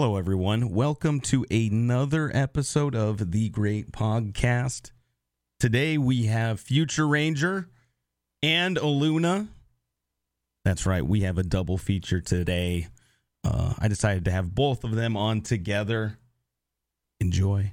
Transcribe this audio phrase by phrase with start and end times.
[0.00, 0.70] Hello, everyone.
[0.70, 4.92] Welcome to another episode of the Great Pogcast.
[5.58, 7.68] Today we have Future Ranger
[8.40, 9.48] and Eluna.
[10.64, 12.86] That's right, we have a double feature today.
[13.42, 16.16] Uh, I decided to have both of them on together.
[17.18, 17.72] Enjoy.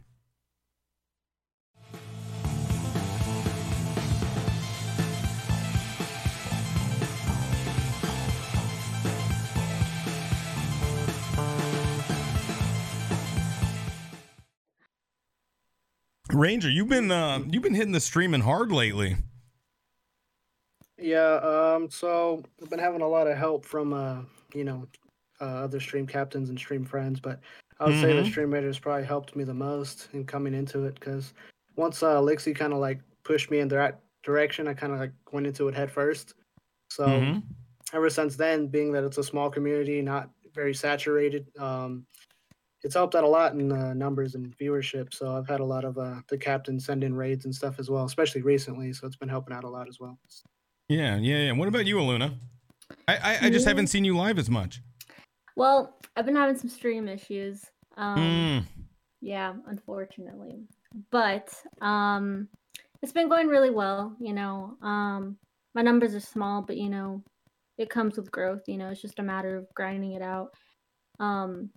[16.35, 19.17] Ranger, you've been uh, you've been hitting the streaming hard lately.
[20.97, 24.21] Yeah, um, so I've been having a lot of help from uh,
[24.53, 24.87] you know,
[25.41, 27.39] uh, other stream captains and stream friends, but
[27.79, 28.25] I would say the Mhm.
[28.25, 31.33] stream raiders probably helped me the most in coming into it because
[31.75, 34.99] once uh, Lixie kind of like pushed me in the right direction, I kind of
[34.99, 36.35] like went into it head first.
[36.89, 37.43] So Mhm.
[37.93, 42.05] ever since then, being that it's a small community, not very saturated, um,
[42.85, 45.11] it's helped out a lot in uh, numbers and viewership.
[45.11, 47.89] So I've had a lot of uh, the captains send in raids and stuff as
[47.89, 48.93] well, especially recently.
[48.93, 50.19] So it's been helping out a lot as well.
[50.87, 51.51] Yeah, yeah, yeah.
[51.53, 52.35] What about you, Eluna?
[53.07, 54.83] I I, I just haven't seen you live as much.
[55.55, 57.63] Well, I've been having some stream issues.
[57.97, 58.65] Um, Mm.
[59.21, 60.59] Yeah, unfortunately.
[61.09, 62.47] But um,
[63.01, 64.15] it's been going really well.
[64.19, 65.37] You know, um,
[65.73, 67.23] my numbers are small, but you know,
[67.79, 68.61] it comes with growth.
[68.67, 70.49] You know, it's just a matter of grinding it out.
[71.19, 71.71] Um,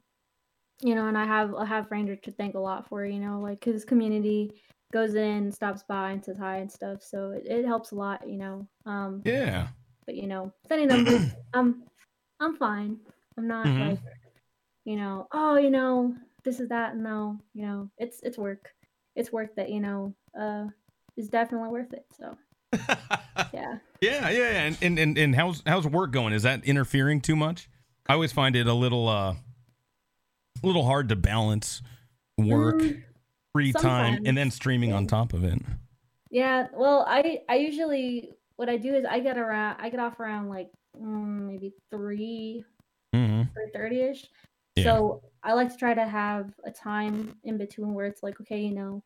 [0.80, 3.04] you know, and I have I have Ranger to thank a lot for.
[3.04, 4.52] You know, like his community
[4.92, 7.02] goes in, stops by, and says hi and stuff.
[7.02, 8.28] So it, it helps a lot.
[8.28, 8.68] You know.
[8.86, 9.68] Um, Yeah.
[10.06, 11.82] but you know, sending them, I'm
[12.40, 12.98] I'm fine.
[13.36, 13.90] I'm not Mhm.
[13.90, 13.98] like,
[14.84, 16.96] you know, oh, you know, this is that.
[16.96, 18.72] No, you know, it's it's work.
[19.16, 20.66] It's work that you know uh
[21.16, 22.06] is definitely worth it.
[22.16, 22.36] So
[23.52, 23.78] yeah.
[24.00, 24.62] Yeah, yeah, yeah.
[24.62, 26.32] And, and and and how's how's work going?
[26.32, 27.68] Is that interfering too much?
[28.08, 29.34] I always find it a little uh
[30.62, 31.82] a little hard to balance
[32.38, 33.02] work, Mm,
[33.52, 35.60] free time, and then streaming on top of it.
[36.30, 36.68] yeah.
[36.74, 40.48] Well, I I usually what I do is I get around I get off around
[40.48, 42.64] like mm, maybe three
[43.14, 44.26] hmm or thirty ish.
[44.84, 48.60] So I like to try to have a time in between where it's like, okay,
[48.60, 49.02] you know,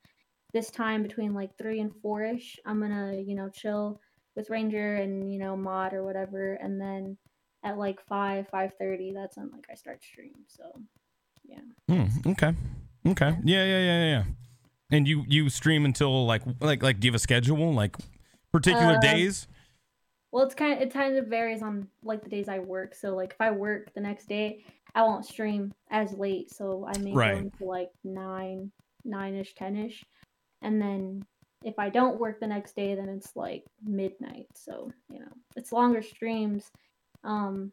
[0.52, 4.00] this time between like three and four ish, I'm gonna, you know, chill
[4.36, 7.16] with Ranger and you know mod or whatever, and then
[7.64, 10.34] at like five, five thirty, that's when like I start stream.
[10.48, 10.64] So
[11.44, 11.60] yeah.
[11.88, 12.54] Hmm, okay.
[13.06, 13.36] Okay.
[13.44, 14.24] Yeah, yeah, yeah, yeah.
[14.90, 17.96] And you you stream until like like like do you have a schedule like
[18.52, 19.48] particular Uh, days?
[20.30, 22.94] Well, it's kind of it kind of varies on like the days I work.
[22.94, 24.64] So like if I work the next day,
[24.94, 26.50] I won't stream as late.
[26.50, 27.32] So I may Right.
[27.34, 28.70] go into like nine,
[29.04, 30.04] nine ish, ten ish,
[30.62, 31.26] and then
[31.62, 34.46] if I don't work the next day, then it's like midnight.
[34.54, 36.70] So you know, it's longer streams,
[37.24, 37.72] um,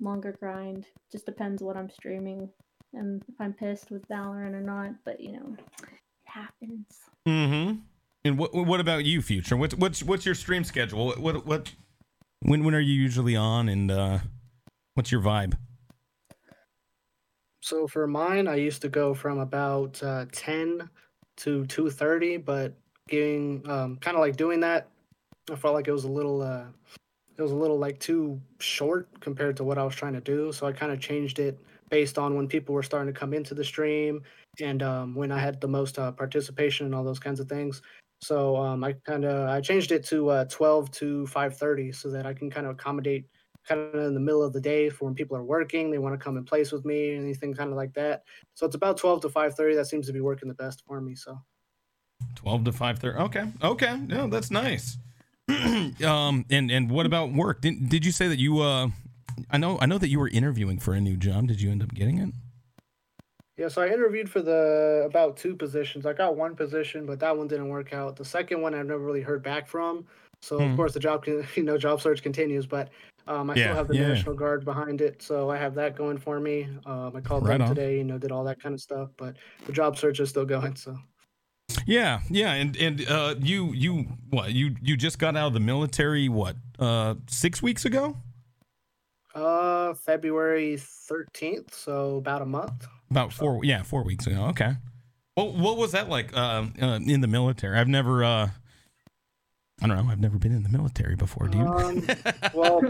[0.00, 0.86] longer grind.
[1.12, 2.50] Just depends what I'm streaming
[2.94, 4.92] and if I'm pissed with Valorant or not.
[5.04, 6.86] But you know, it happens.
[7.26, 7.78] Mm-hmm.
[8.24, 9.56] And what what about you, future?
[9.56, 11.06] What's what's what's your stream schedule?
[11.06, 11.72] What what, what
[12.40, 14.18] when when are you usually on and uh
[14.94, 15.54] what's your vibe?
[17.60, 20.88] So for mine, I used to go from about uh, 10
[21.38, 22.74] to 2:30, but
[23.08, 24.88] getting um, kind of like doing that,
[25.50, 26.66] I felt like it was a little uh,
[27.38, 30.52] it was a little like too short compared to what I was trying to do.
[30.52, 31.58] So I kind of changed it
[31.94, 34.20] based on when people were starting to come into the stream
[34.60, 37.82] and um, when I had the most uh, participation and all those kinds of things.
[38.20, 42.26] So um, I kind of I changed it to uh, 12 to 5:30 so that
[42.26, 43.26] I can kind of accommodate
[43.68, 46.18] kind of in the middle of the day for when people are working, they want
[46.18, 48.24] to come and place with me, anything kind of like that.
[48.54, 49.76] So it's about 12 to 5:30.
[49.76, 51.14] That seems to be working the best for me.
[51.14, 51.38] So
[52.34, 53.18] Twelve to five thirty.
[53.18, 54.98] Okay, okay, no, that's nice.
[55.48, 57.60] um, and and what about work?
[57.60, 58.88] Did did you say that you uh,
[59.50, 61.48] I know I know that you were interviewing for a new job.
[61.48, 62.30] Did you end up getting it?
[63.56, 66.06] yeah, so I interviewed for the about two positions.
[66.06, 68.16] I got one position, but that one didn't work out.
[68.16, 70.06] The second one I've never really heard back from.
[70.42, 70.64] So Hmm.
[70.64, 72.90] of course the job can, you know job search continues, but
[73.26, 74.08] um, I Yeah, still have the yeah.
[74.08, 76.68] National Guard behind it, so I have that going for me.
[76.84, 77.68] Um, I called Right them on.
[77.68, 80.44] today, you know, did all that kind of stuff, but the job search is still
[80.44, 80.74] going.
[80.76, 80.98] So
[81.86, 85.60] Yeah, yeah, and and uh, you you what you you just got out of the
[85.60, 88.16] military what uh six weeks ago?
[89.34, 92.86] Uh, February 13th, so about a month.
[93.10, 94.46] About four yeah four weeks ago.
[94.46, 94.72] Okay.
[95.36, 97.78] Well, what was that like uh, uh, in the military?
[97.78, 98.50] I've never uh,
[99.82, 100.10] I don't know.
[100.10, 101.48] I've never been in the military before.
[101.48, 101.66] Do you?
[101.66, 102.06] Um,
[102.54, 102.80] well,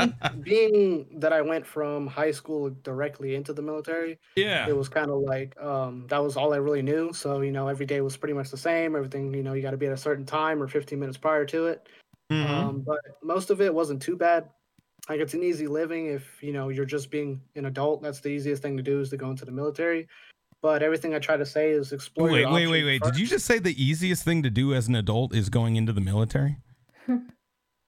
[0.43, 4.69] being that I went from high school directly into the military, yeah.
[4.69, 7.13] it was kind of like um, that was all I really knew.
[7.13, 8.95] So you know, every day was pretty much the same.
[8.95, 11.47] Everything you know, you got to be at a certain time or 15 minutes prior
[11.47, 11.89] to it.
[12.31, 12.49] Mhm.
[12.49, 14.49] Um, but most of it wasn't too bad.
[15.09, 18.03] Like it's an easy living if you know you're just being an adult.
[18.03, 20.09] That's the easiest thing to do is to go into the military.
[20.63, 22.31] But everything I try to say is explore.
[22.31, 23.03] Wait, wait, wait, wait.
[23.03, 25.93] Did you just say the easiest thing to do as an adult is going into
[25.93, 26.57] the military?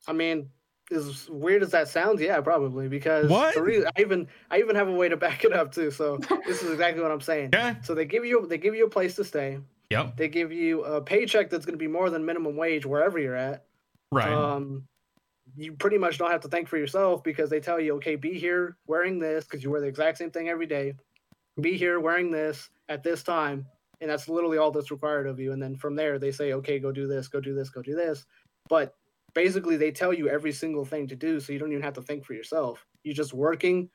[0.06, 0.50] I mean,
[0.92, 3.54] as weird as that sounds, yeah, probably because What?
[3.54, 5.90] the rea- I even I even have a way to back it up too.
[5.90, 7.50] So this is exactly what I'm saying.
[7.54, 7.80] yeah.
[7.82, 9.58] So they give you they give you a place to stay.
[9.90, 10.16] Yep.
[10.16, 13.36] They give you a paycheck that's going to be more than minimum wage wherever you're
[13.36, 13.64] at.
[14.12, 14.28] Right.
[14.30, 14.84] Um,
[15.56, 18.38] you pretty much don't have to think for yourself because they tell you, okay, be
[18.38, 20.94] here wearing this because you wear the exact same thing every day.
[21.61, 23.67] Be here wearing this at this time,
[24.00, 25.53] and that's literally all that's required of you.
[25.53, 27.94] And then from there, they say, okay, go do this, go do this, go do
[27.94, 28.26] this.
[28.69, 28.94] But
[29.35, 32.02] basically, they tell you every single thing to do, so you don't even have to
[32.02, 32.85] think for yourself.
[33.02, 33.88] You're just working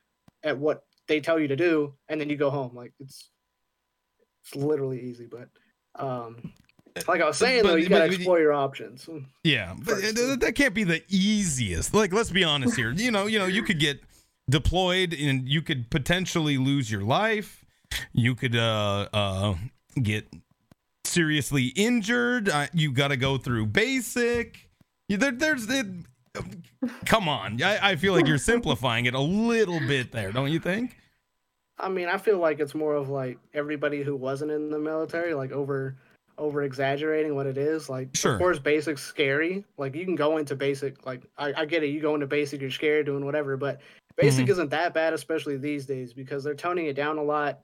[0.44, 2.76] at what they tell you to do, and then you go home.
[2.76, 3.30] Like it's
[4.44, 5.50] it's literally easy, but
[6.04, 6.54] um,
[7.08, 9.08] like I was saying though, But- you gotta but- explore your options.
[9.44, 10.16] Yeah, but first.
[10.16, 11.94] th- that can't be the easiest.
[11.94, 12.92] Like, let's be honest here.
[12.92, 14.02] You know, you know, you could get
[14.50, 17.64] deployed and you could potentially lose your life.
[18.14, 19.56] You could uh uh
[20.02, 20.28] get
[21.06, 22.50] seriously injured.
[22.50, 24.70] Uh, you got to go through basic.
[25.10, 25.86] There, there's it.
[27.06, 30.60] Come on, I, I feel like you're simplifying it a little bit there, don't you
[30.60, 30.96] think?
[31.78, 35.34] I mean, I feel like it's more of like everybody who wasn't in the military,
[35.34, 35.98] like over
[36.38, 37.90] over exaggerating what it is.
[37.90, 38.34] Like, Sure.
[38.34, 39.66] of course, basic's scary.
[39.78, 41.06] Like, you can go into basic.
[41.06, 41.88] Like, I, I get it.
[41.88, 43.82] You go into basic, you're scared doing whatever, but
[44.18, 44.52] basic Mm-hmm.
[44.52, 47.62] isn't that bad, especially these days, because they're toning it down a lot.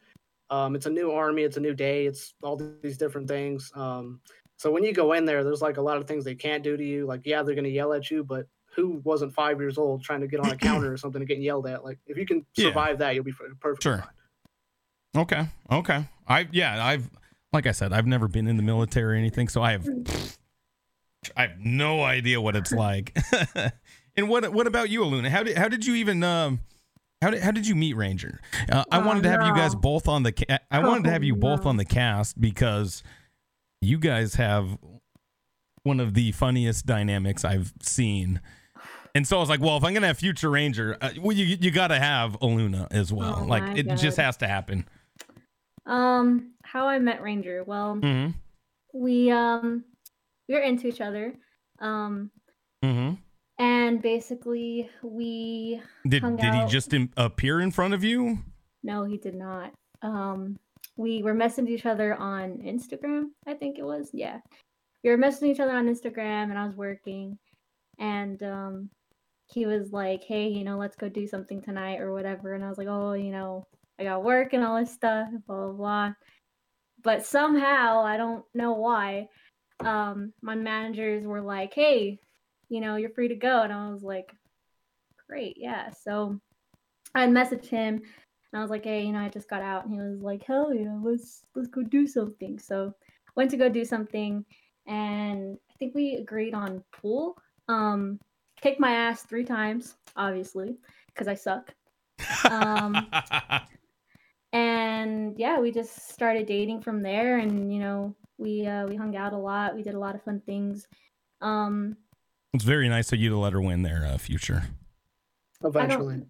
[0.49, 1.43] Um, it's a new army.
[1.43, 2.05] It's a new day.
[2.05, 3.71] It's all these different things.
[3.75, 4.21] Um,
[4.57, 6.77] so when you go in there, there's like a lot of things they can't do
[6.77, 7.05] to you.
[7.05, 10.27] Like, yeah, they're gonna yell at you, but who wasn't five years old trying to
[10.27, 11.83] get on a counter or something and getting yelled at?
[11.83, 12.67] Like, if you can Yeah.
[12.69, 13.83] survive that, you'll be perfect.
[13.83, 14.03] Sure.
[15.15, 15.47] Okay.
[15.71, 16.05] Okay.
[16.27, 17.09] I yeah, I've
[17.53, 19.87] like I said, I've never been in the military or anything, so I have
[21.35, 23.17] I have no idea what it's like.
[24.15, 25.29] and what what about you, Eluna?
[25.29, 26.59] How did how did you even um
[27.21, 28.39] how did how did you meet Ranger?
[28.71, 31.09] Uh, I Oh, wanted to have you guys both on the ca- I wanted to
[31.09, 33.01] Oh, have you both on the cast because
[33.81, 34.77] you guys have
[35.83, 38.41] one of the funniest dynamics I've seen.
[39.15, 41.45] And so I was like, well, if I'm gonna have future Ranger, uh, well, you
[41.59, 43.39] you got to have Eluna as well.
[43.43, 44.87] Oh like it just has to happen.
[45.85, 47.63] Um, how I met Ranger.
[47.63, 48.31] Well, Mm-hmm.
[48.93, 49.83] we um
[50.47, 51.33] we were into each other.
[51.79, 52.31] Um,
[52.85, 53.15] Mm-hmm.
[53.59, 58.37] and basically we Did did he just im- appear in front of you?
[58.83, 59.73] no, he did not.
[60.01, 60.57] Um,
[60.95, 63.29] we were messaging each other on Instagram.
[63.47, 64.09] I think it was.
[64.13, 64.39] Yeah,
[65.03, 67.37] we were messaging each other on Instagram, and I was working,
[67.99, 68.89] and um,
[69.47, 72.69] he was like, "Hey, you know, let's go do something tonight or whatever," and I
[72.69, 73.63] was like, "Oh, you know,
[73.99, 76.13] I got work and all this stuff, blah blah blah."
[77.07, 79.29] But somehow, I don't know why,
[79.79, 82.19] um, my managers were like, "Hey,
[82.67, 84.35] you know, you're free to go," and I was like,
[85.25, 86.37] "Great, yeah." So
[87.15, 89.93] I messaged him and I was like, "Hey, you know, I just got out," and
[89.93, 92.93] he was like, "Hell yeah, let's let's go do something." So
[93.37, 94.43] went to go do something,
[94.85, 97.37] and I think we agreed on pool.
[97.69, 98.19] Um,
[98.59, 100.75] kicked my ass three times, obviously,
[101.07, 101.73] because I suck.
[102.51, 103.07] Um,
[104.57, 109.15] and yeah, we just started dating from there, and you know, we uh, we hung
[109.15, 109.75] out a lot.
[109.75, 110.87] We did a lot of fun things.
[111.41, 111.97] Um,
[112.53, 114.63] it's very nice of you to let her win their uh, future.
[115.63, 116.23] Eventually.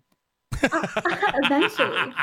[0.63, 2.13] eventually.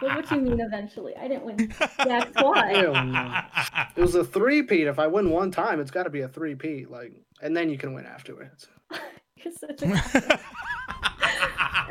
[0.00, 1.16] What, what do you mean eventually?
[1.16, 1.72] I didn't win.
[2.06, 2.72] Yeah, why.
[3.96, 3.96] Ew.
[3.96, 4.86] It was a three peat.
[4.86, 6.90] If I win one time, it's got to be a three peat.
[6.90, 8.68] Like, and then you can win afterwards.
[9.36, 10.40] You're such a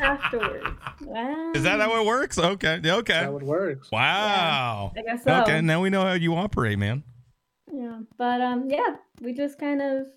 [0.01, 0.67] afterwards.
[1.01, 1.51] Wow.
[1.55, 2.37] Is that how it works?
[2.37, 2.81] Okay.
[2.83, 3.13] Okay.
[3.13, 3.91] That's how it works.
[3.91, 4.93] Wow.
[4.97, 5.41] I guess so.
[5.41, 5.61] Okay.
[5.61, 7.03] Now we know how you operate, man.
[7.71, 10.07] Yeah, but um, yeah, we just kind of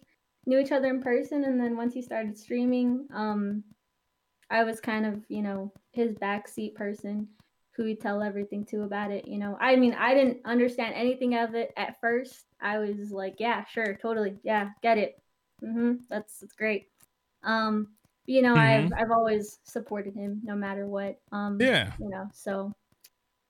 [0.46, 3.62] knew each other in person, and then once he started streaming, um,
[4.50, 7.28] I was kind of you know his backseat person
[7.76, 9.26] who he'd tell everything to about it.
[9.26, 12.44] You know, I mean, I didn't understand anything of it at first.
[12.60, 15.20] I was like, yeah, sure, totally, yeah, get it.
[15.62, 15.94] Mm-hmm.
[16.10, 16.86] That's that's great.
[17.44, 17.88] Um,
[18.26, 21.18] you know, I've I've always supported him no matter what.
[21.32, 21.92] Um, Yeah.
[21.98, 22.72] you know, so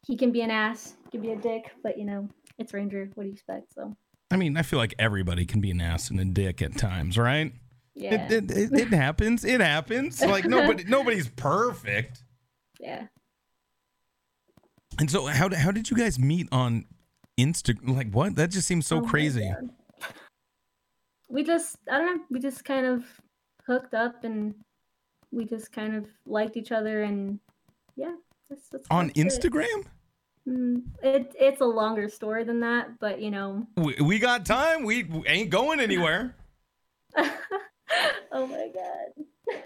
[0.06, 2.28] he can be an ass, he can be a dick, but you know,
[2.58, 3.10] it's Ranger.
[3.14, 3.72] What do you expect?
[3.74, 3.96] So
[4.30, 7.16] I mean, I feel like everybody can be an ass and a dick at times,
[7.16, 7.52] right?
[7.94, 9.44] yeah, It, it, it, it happens.
[9.44, 10.20] It happens.
[10.26, 12.24] Like nobody nobody's perfect.
[12.80, 13.06] yeah.
[14.98, 16.84] And so how how did you guys meet on
[17.38, 17.76] Insta?
[17.88, 18.36] Like what?
[18.36, 19.52] That just seems so Oh crazy.
[21.28, 23.04] We just, I don't know, we just kind of
[23.66, 24.54] hooked up and
[25.34, 27.38] we just kind of liked each other and
[27.96, 28.14] yeah,
[28.48, 29.26] that's, that's On that's it.
[29.26, 29.84] Instagram?
[30.48, 33.66] Mm, it, it's a longer story than that, but you know.
[33.76, 34.84] We, we got time.
[34.84, 36.34] We, ain't going anywhere.
[37.16, 39.62] oh my god.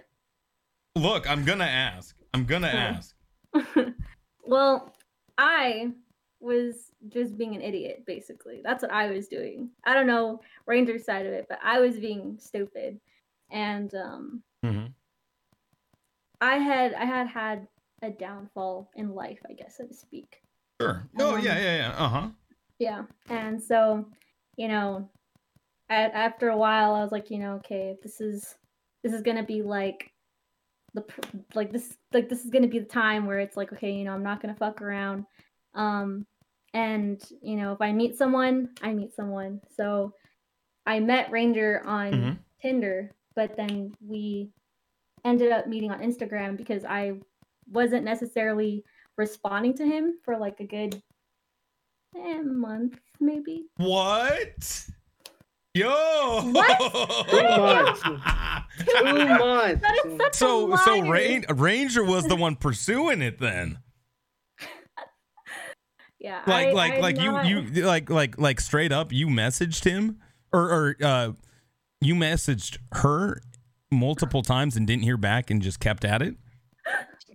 [0.96, 2.16] look, I'm gonna ask.
[2.34, 3.14] I'm gonna ask.
[4.44, 4.94] well,
[5.36, 5.92] I
[6.40, 8.60] was just being an idiot, basically.
[8.62, 9.70] That's what I was doing.
[9.84, 13.00] I don't know Ranger's side of it, but I was being stupid.
[13.50, 14.86] And um Mm-hmm.
[16.40, 17.66] I had I had had
[18.02, 20.42] a downfall in life, I guess, so to speak.
[20.80, 21.08] Sure.
[21.18, 21.94] Oh Um, yeah, yeah, yeah.
[21.96, 22.28] Uh huh.
[22.78, 23.02] Yeah.
[23.28, 24.06] And so,
[24.56, 25.10] you know,
[25.90, 28.54] at, after a while, I was like, you know, okay, this is
[29.02, 30.12] this is gonna be like
[30.94, 31.04] the
[31.54, 34.12] like this like this is gonna be the time where it's like, okay, you know,
[34.12, 35.24] I'm not gonna fuck around.
[35.74, 36.26] Um,
[36.74, 39.60] and you know, if I meet someone, I meet someone.
[39.76, 40.14] So
[40.86, 42.38] I met Ranger on Mhm.
[42.62, 44.50] Tinder, but then we
[45.24, 47.14] ended up meeting on Instagram because I
[47.70, 48.84] wasn't necessarily
[49.16, 51.00] responding to him for like a good
[52.16, 53.66] eh, month, maybe.
[53.76, 54.86] What?
[55.74, 56.40] Yo.
[56.52, 57.28] What?
[57.30, 58.02] Two months.
[58.88, 59.82] Two months.
[59.82, 61.10] That is such so a so liar.
[61.12, 63.78] Rain, Ranger was the one pursuing it then.
[66.20, 69.28] Yeah, Like I- like I'm like not- you you like like like straight up you
[69.28, 70.18] messaged him
[70.52, 71.32] or or uh
[72.00, 73.40] you messaged her
[73.90, 76.34] multiple times and didn't hear back and just kept at it.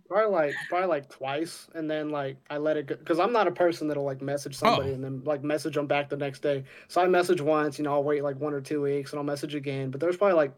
[0.10, 3.48] Probably like probably like twice, and then like I let it go because I'm not
[3.48, 4.94] a person that'll like message somebody Oh.
[4.94, 6.64] and then like message them back the next day.
[6.88, 9.24] So I message once, you know, I'll wait like one or two weeks and I'll
[9.26, 9.90] message again.
[9.90, 10.54] But there's probably like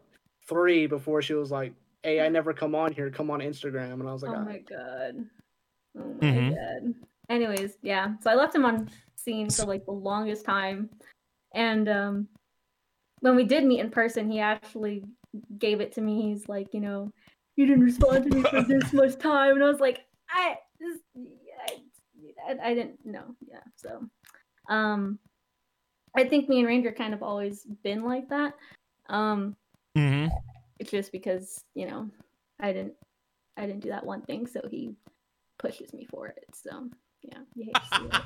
[0.46, 1.72] three before she was like,
[2.02, 3.08] "Hey, I never come on here.
[3.10, 5.24] Come on Instagram." And I was like, Oh "Ah." my god.
[5.98, 6.54] Oh my Mhm.
[6.54, 6.94] god.
[7.30, 8.14] Anyways, yeah.
[8.20, 10.90] So I left him on seen for like the longest time.
[11.54, 12.28] And um
[13.20, 15.02] when we did meet in person, he actually
[15.58, 16.22] gave it to me.
[16.22, 17.12] He's like, you know,
[17.56, 19.54] you didn't respond to me for this much time.
[19.54, 20.00] And I was like,
[20.30, 20.98] I this,
[22.48, 23.34] I, I, didn't know.
[23.48, 23.60] Yeah.
[23.76, 24.04] So
[24.68, 25.18] um
[26.16, 28.54] I think me and Ranger kind of always been like that.
[29.08, 29.56] Um
[29.96, 30.28] Mm-hmm.
[30.78, 32.10] it's just because you know
[32.60, 32.92] i didn't
[33.56, 34.94] i didn't do that one thing so he
[35.58, 36.90] pushes me for it so
[37.22, 38.22] yeah you hate to see it.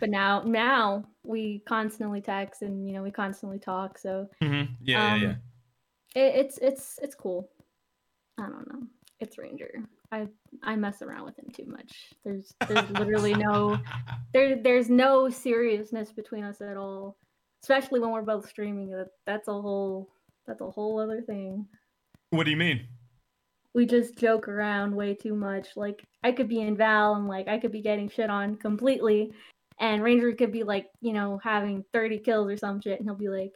[0.00, 4.72] But now now we constantly text and you know we constantly talk so mm-hmm.
[4.82, 5.34] Yeah, um, yeah,
[6.14, 7.48] it, it's it's it's cool.
[8.38, 8.86] I don't know.
[9.20, 9.70] It's ranger.
[10.12, 10.26] I
[10.62, 12.12] i mess around with him too much.
[12.24, 13.78] There's there's literally no
[14.32, 17.16] there there's no seriousness between us at all.
[17.62, 20.08] Especially when we're both streaming that that's a whole
[20.46, 21.66] that's a whole other thing.
[22.30, 22.86] What do you mean?
[23.74, 25.68] we just joke around way too much.
[25.76, 29.32] Like I could be in Val and like I could be getting shit on completely,
[29.80, 33.16] and Ranger could be like, you know, having 30 kills or some shit, and he'll
[33.16, 33.52] be like,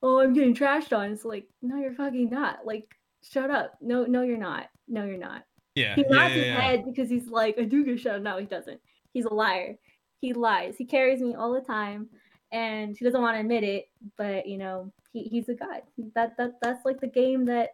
[0.00, 2.64] "Oh, I'm getting trashed on." It's like, no, you're fucking not.
[2.64, 2.86] Like,
[3.28, 3.74] shut up.
[3.80, 4.68] No, no, you're not.
[4.88, 5.42] No, you're not.
[5.74, 6.60] Yeah, He yeah, nods yeah, his yeah.
[6.60, 8.22] head because he's like, I do get shut.
[8.22, 8.80] No, he doesn't.
[9.12, 9.76] He's a liar.
[10.20, 10.76] He lies.
[10.76, 12.08] He carries me all the time,
[12.52, 13.86] and he doesn't want to admit it.
[14.16, 15.82] But you know, he, he's a god.
[16.14, 17.70] That that that's like the game that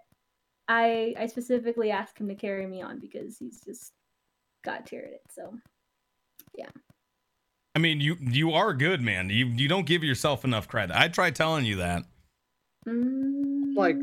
[0.68, 3.92] I I specifically asked him to carry me on because he's just
[4.64, 5.22] god tiered it.
[5.30, 5.52] So
[7.78, 9.30] I mean, you you are good, man.
[9.30, 10.96] You you don't give yourself enough credit.
[10.98, 12.02] I tried telling you that.
[12.84, 13.94] Like,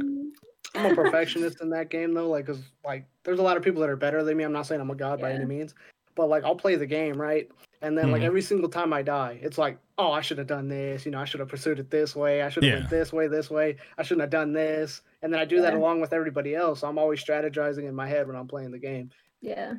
[0.76, 3.82] I'm a perfectionist in that game though, like, cause like there's a lot of people
[3.82, 4.46] that are better than me.
[4.46, 5.76] I'm not saying I'm a god by any means,
[6.16, 7.52] but like I'll play the game right,
[7.82, 8.28] and then like Mhm.
[8.28, 11.06] every single time I die, it's like, oh, I should have done this.
[11.06, 12.44] You know, I should have pursued it this way.
[12.44, 12.80] I should have Yeah.
[12.80, 13.76] went this way, this way.
[13.98, 15.02] I shouldn't have done this.
[15.22, 16.82] And then I do that along with everybody else.
[16.82, 19.10] I'm always strategizing in my head when I'm playing the game.
[19.42, 19.74] yeah.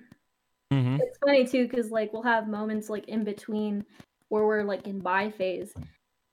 [0.72, 0.96] Mm-hmm.
[1.00, 3.84] it's funny too because like we'll have moments like in between
[4.28, 5.72] where we're like in buy phase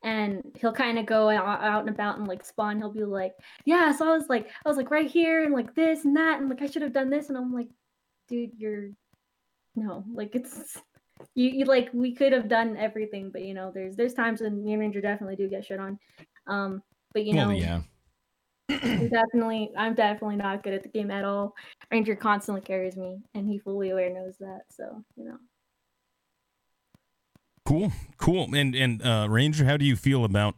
[0.03, 3.33] and he'll kind of go out, out and about and like spawn he'll be like
[3.65, 6.39] yeah so i was like i was like right here and like this and that
[6.39, 7.69] and like i should have done this and i'm like
[8.27, 8.89] dude you're
[9.75, 10.77] no like it's
[11.35, 14.63] you, you like we could have done everything but you know there's there's times when
[14.63, 15.97] me and ranger definitely do get shit on
[16.47, 16.81] um
[17.13, 17.81] but you know well, yeah.
[18.69, 21.53] I'm definitely I'm definitely not good at the game at all.
[21.91, 24.61] Ranger constantly carries me and he fully aware knows that.
[24.69, 25.37] So, you know.
[27.65, 28.53] Cool, cool.
[28.53, 30.55] And and uh, Ranger, how do you feel about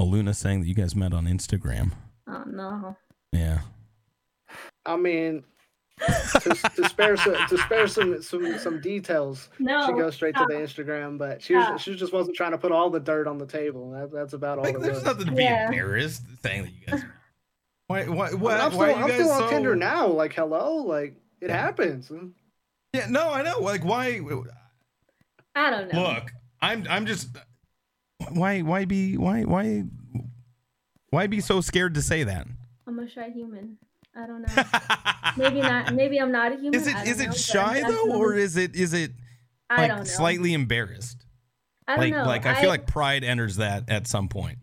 [0.00, 1.92] Eluna saying that you guys met on Instagram?
[2.28, 2.96] Oh no.
[3.32, 3.60] Yeah.
[4.84, 5.44] I mean,
[6.00, 9.86] to, to spare some to spare some some some details, No.
[9.86, 11.16] she goes straight to the Instagram.
[11.16, 11.78] But she was, Stop.
[11.80, 13.90] she just wasn't trying to put all the dirt on the table.
[13.92, 15.04] That, that's about all Like, it there's was.
[15.04, 15.66] nothing to be Yeah.
[15.66, 17.04] embarrassed saying that you guys.
[17.88, 18.04] Why?
[18.06, 18.28] Why?
[18.28, 18.68] I'm Why?
[18.68, 19.48] still, why are you I'm still on so...
[19.50, 20.06] Tinder now.
[20.06, 22.10] Like, hello, like it happens.
[22.92, 23.06] Yeah.
[23.08, 23.60] No, I know.
[23.60, 24.20] Like, why?
[25.54, 26.02] I don't know.
[26.02, 26.86] Look, I'm.
[26.88, 27.28] I'm just.
[28.30, 28.62] Why?
[28.62, 29.16] Why be?
[29.16, 29.42] Why?
[29.42, 29.84] Why?
[31.10, 32.46] Why be so scared to say that?
[32.86, 33.76] I'm a shy human.
[34.16, 34.62] I don't know.
[35.36, 36.74] maybe not maybe I'm not a human.
[36.74, 39.12] Is it is I it know, shy though, or is it is it
[39.70, 40.04] I don't like know.
[40.04, 41.24] slightly embarrassed?
[41.86, 42.24] I don't Like know.
[42.24, 44.58] like I feel like pride enters that at some point.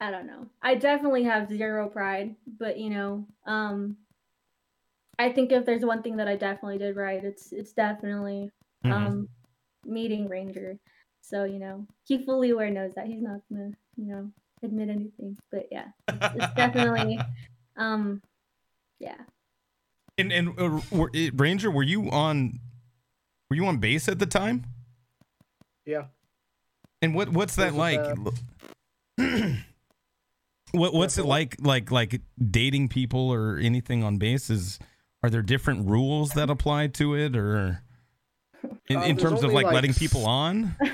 [0.00, 0.46] I don't know.
[0.62, 3.96] I definitely have zero pride, but you know, um
[5.18, 8.50] I think if there's one thing that I definitely did right, it's it's definitely
[8.84, 8.92] Mhm.
[8.92, 9.28] um
[9.86, 10.78] meeting Ranger.
[11.20, 14.30] So you know, he fully aware knows that he's not gonna you know
[14.62, 15.38] admit anything.
[15.50, 17.20] But yeah, it's definitely
[17.76, 18.20] um
[18.98, 19.18] yeah.
[20.18, 22.60] And and uh, were, eh, Ranger, were you on?
[23.50, 24.64] Were you on base at the time?
[25.84, 26.06] Yeah.
[27.02, 29.56] And what what's that This is, like?
[30.74, 34.50] what what's it like like like dating people or anything on base?
[34.50, 34.78] Is
[35.22, 37.82] are there different rules that apply to it or
[38.88, 40.76] in, Uh, in terms of like, like, letting people on?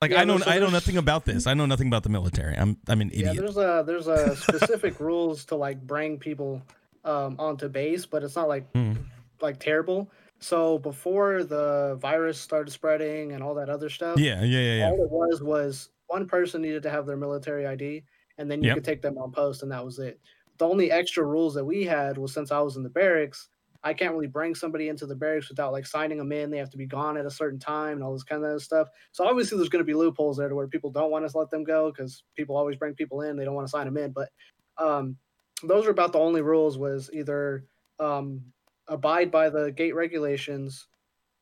[0.00, 1.46] Like Yeah, I know I know nothing about this.
[1.46, 2.56] I know nothing about the military.
[2.56, 3.34] I'm I'm an idiot.
[3.36, 6.60] Yeah, there's a there's a specific rules to like bring people
[7.04, 8.94] um onto base, but it's not like Hmm.
[9.40, 10.10] like terrible.
[10.40, 14.86] So before the virus started spreading and all that other stuff, Yeah, yeah, yeah, yeah.
[14.86, 18.02] all it was was one person needed to have their military ID,
[18.38, 18.72] and then you Yep.
[18.72, 20.20] could take them on post, and that was it.
[20.58, 23.48] The only extra rules that we had was since I was in the barracks,
[23.84, 26.50] I can't really bring somebody into the barracks without like signing them in.
[26.50, 28.88] They have to be gone at a certain time and all this kind of stuff.
[29.12, 31.38] So obviously, there's going to be loopholes there to where people don't want us to
[31.38, 33.36] let them go because people always bring people in.
[33.36, 34.30] They don't want to sign them in, but
[34.78, 35.18] um,
[35.64, 36.78] those are about the only rules.
[36.78, 37.66] Was either
[37.98, 38.52] um,
[38.88, 40.88] abide by the gate regulations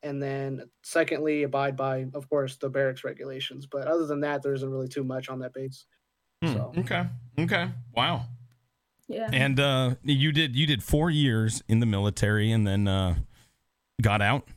[0.02, 4.54] and then secondly abide by of course the barracks regulations but other than that there
[4.54, 5.87] isn't really too much on that base
[6.42, 7.06] Hmm, so- Okay.
[7.38, 7.68] Okay.
[7.94, 8.26] Wow.
[9.09, 9.28] yeah.
[9.32, 13.16] And uh you did you did 4 years in the military and then uh
[14.02, 14.49] got out.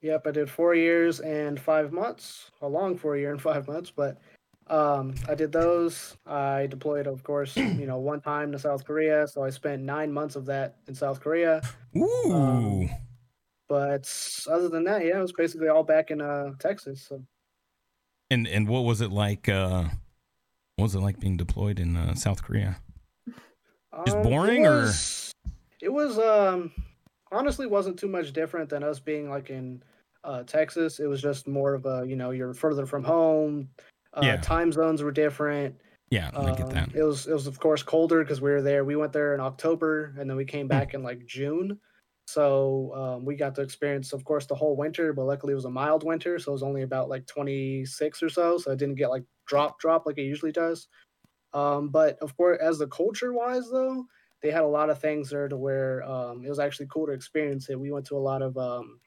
[0.00, 3.90] yep i did four years and five months a long four year and five months
[3.90, 4.18] but
[4.68, 9.26] um i did those i deployed of course you know one time to south korea
[9.26, 11.60] so i spent nine months of that in south korea
[11.96, 12.32] Ooh.
[12.32, 12.90] Um,
[13.68, 14.04] but
[14.48, 17.24] other than that yeah it was basically all back in uh texas so
[18.30, 19.84] and and what was it like uh
[20.76, 22.76] what was it like being deployed in uh, South Korea?
[24.04, 24.92] Just Um, boring, it or-
[25.80, 26.72] it was um
[27.30, 29.82] honestly wasn't too much different than us being like in
[30.24, 30.98] uh Texas.
[30.98, 33.68] It was just more of a, you know, you're further from home.
[34.12, 34.36] Uh, Yeah.
[34.38, 35.76] time zones were different.
[36.10, 36.88] Yeah, I get Um, that.
[36.94, 38.84] It was it was of course colder because we were there.
[38.84, 40.48] We went there in October and then we Hmm.
[40.50, 41.78] came back in like June.
[42.26, 45.66] So um, we got to experience, of course, the whole winter, but luckily it was
[45.66, 48.56] a mild winter, so it was only about like 26 or so.
[48.58, 50.88] So it didn't get like drop drop like it usually does.
[51.52, 54.04] Um, but of course, as the culture wise though,
[54.42, 57.12] they had a lot of things there to where um, it was actually cool to
[57.12, 57.78] experience it.
[57.78, 58.98] We went to a lot of um,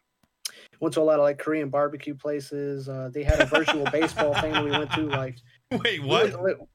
[0.80, 2.88] went to a lot of like Korean barbecue places.
[2.90, 5.38] Uh, they had a virtual baseball thing that we went to like
[5.72, 6.42] Wait, what?
[6.42, 6.68] went to-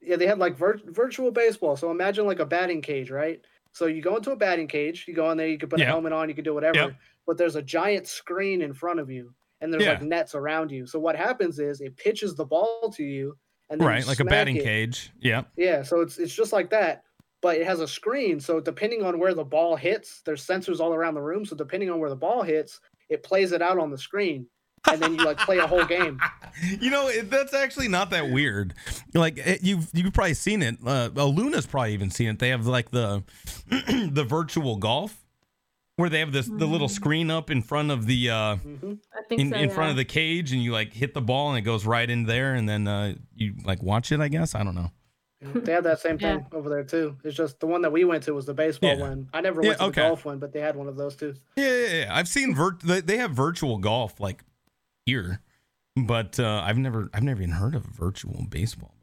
[0.00, 1.76] Yeah, they had like vir- virtual baseball.
[1.76, 3.40] So imagine like a batting cage, right?
[3.72, 5.86] So you go into a batting cage, you go in there, you can put Yeah.
[5.86, 6.94] a helmet on, you can do whatever, Yep.
[7.26, 10.86] but there's a giant screen in front of you and there's like nets around you.
[10.86, 13.36] So what happens is it pitches the ball to you
[13.70, 14.64] and then Right, like a batting it.
[14.64, 15.10] cage.
[15.20, 15.42] Yeah.
[15.56, 17.02] Yeah, so it's it's just like that,
[17.40, 18.40] but it has a screen.
[18.40, 21.44] So depending on where the ball hits, there's sensors all around the room.
[21.44, 24.46] So depending on where the ball hits, it plays it out on the screen,
[24.90, 26.20] and then you like play a whole game.
[26.80, 28.74] You know, that's actually not that weird.
[29.12, 30.76] Like you've you've probably seen it.
[30.86, 32.38] Uh, uh, Luna's probably even seen it.
[32.38, 33.24] They have like the
[33.68, 35.23] the virtual golf
[35.96, 36.90] where they have this the little Mm.
[36.90, 39.96] screen up in front of the uh hmm I think in, so, in front of
[39.96, 42.68] the cage and you like hit the ball and it goes right in there and
[42.68, 44.54] then uh you like watch it, I guess.
[44.54, 44.90] I don't know.
[45.40, 47.16] They had that same thing over there too.
[47.22, 49.02] It's just the one that we went to was the baseball Yeah.
[49.08, 49.28] one.
[49.32, 50.00] I never Yeah, went to okay.
[50.02, 51.34] the golf one, but they had one of those too.
[51.56, 52.16] Yeah, yeah, yeah.
[52.16, 54.42] I've seen virt they, they have virtual golf like
[55.06, 55.40] here,
[55.96, 58.94] but uh, I've never I've never even heard of virtual baseball.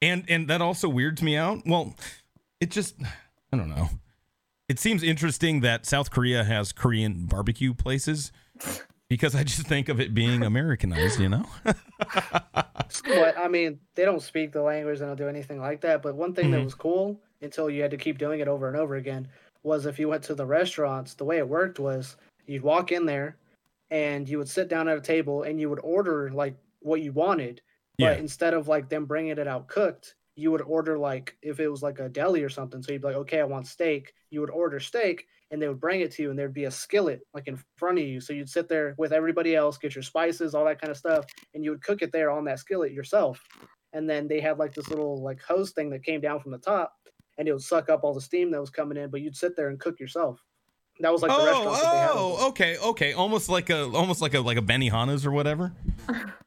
[0.00, 1.62] And and that also weirds me out.
[1.66, 1.94] Well,
[2.60, 2.94] it just
[3.52, 3.88] I don't know.
[4.68, 8.32] It seems interesting that South Korea has Korean barbecue places
[9.08, 11.44] because I just think of it being Americanized, you know?
[13.06, 16.00] But I mean, they don't speak the language, they don't do anything like that.
[16.02, 16.52] But one thing Mhm.
[16.52, 19.28] that was cool until you had to keep doing it over and over again
[19.62, 23.04] was if you went to the restaurants, the way it worked was you'd walk in
[23.04, 23.36] there
[23.90, 27.12] and you would sit down at a table and you would order like what you
[27.12, 27.60] wanted.
[27.98, 28.20] But Yeah.
[28.20, 31.82] instead of like them bringing it out cooked, you would order like if it was
[31.82, 32.82] like a deli or something.
[32.82, 34.12] So you'd be like, okay, I want steak.
[34.30, 36.70] You would order steak and they would bring it to you and there'd be a
[36.70, 38.20] skillet like in front of you.
[38.20, 41.24] So you'd sit there with everybody else, get your spices, all that kind of stuff,
[41.54, 43.40] and you would cook it there on that skillet yourself.
[43.92, 46.58] And then they had like this little like hose thing that came down from the
[46.58, 46.94] top
[47.38, 49.56] and it would suck up all the steam that was coming in, but you'd sit
[49.56, 50.42] there and cook yourself.
[51.00, 52.10] That was like the oh, restaurant that they had.
[52.10, 53.12] oh, oh, okay, okay.
[53.12, 55.72] Almost like a almost like a like a Benihana's or whatever.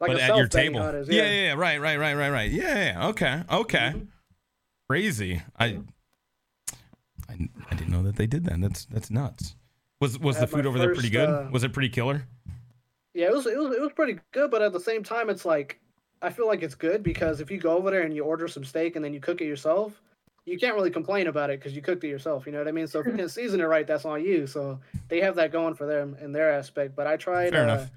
[0.00, 0.80] like but a at your table.
[0.80, 1.22] Benihana's, yeah.
[1.22, 2.50] yeah, yeah, right, right, right, right, right.
[2.50, 3.92] Yeah, yeah, okay, okay.
[3.94, 4.06] Mhm.
[4.88, 5.42] Crazy.
[5.58, 5.80] I,
[7.28, 8.60] I, I didn't know that they did that.
[8.60, 9.54] That's that's nuts.
[10.00, 11.28] Was was the food over there pretty good?
[11.28, 12.24] uh, was it pretty killer?
[13.14, 15.44] Yeah, it was, it was it was pretty good, but at the same time, it's
[15.44, 15.80] like
[16.22, 18.64] I feel like it's good because if you go over there and you order some
[18.64, 20.00] steak and then you cook it yourself,
[20.46, 22.46] you can't really complain about it because you cooked it yourself.
[22.46, 22.86] You know what I mean?
[22.86, 24.46] So if you can season it right, that's on you.
[24.46, 26.96] So they have that going for them in their aspect.
[26.96, 27.50] But I tried.
[27.50, 27.90] Fair uh, enough.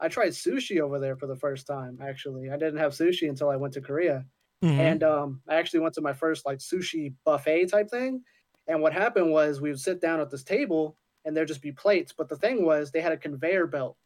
[0.00, 1.98] I tried sushi over there for the first time.
[2.02, 4.26] Actually, I didn't have sushi until I went to Korea,
[4.62, 4.78] Mhm.
[4.80, 8.22] and um, I actually went to my first like sushi buffet type thing.
[8.66, 11.72] And what happened was we would sit down at this table, and there'd just be
[11.72, 12.12] plates.
[12.12, 13.96] But the thing was, they had a conveyor belt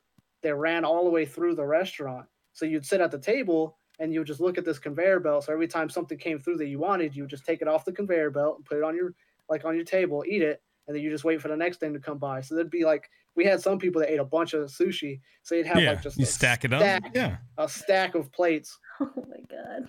[0.43, 2.29] that ran all the way through the restaurant.
[2.53, 5.45] So you'd sit at the table and you would just look at this conveyor belt.
[5.45, 7.85] So every time something came through that you wanted, you would just take it off
[7.85, 9.15] the conveyor belt and put it on your
[9.49, 11.93] like on your table, eat it, and then you just wait for the next thing
[11.95, 12.41] to come by.
[12.41, 15.55] So there'd be like we had some people that ate a bunch of sushi, so
[15.55, 16.81] you'd have yeah, like just you a stack it up.
[16.81, 18.77] stack- Yeah, a stack of plates.
[19.01, 19.89] Oh my god.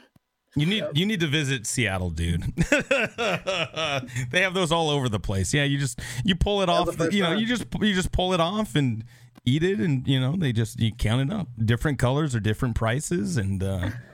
[0.56, 0.92] you need Yep.
[0.96, 2.44] you need to visit Seattle, dude.
[4.32, 5.54] they have those all over the place.
[5.54, 6.98] Yeah, you just you pull it That off.
[6.98, 7.40] the you know, time.
[7.40, 9.04] you just you just pull it off and
[9.46, 11.48] eat it, and you know they just you count it up.
[11.64, 13.90] Different colors or different prices, and uh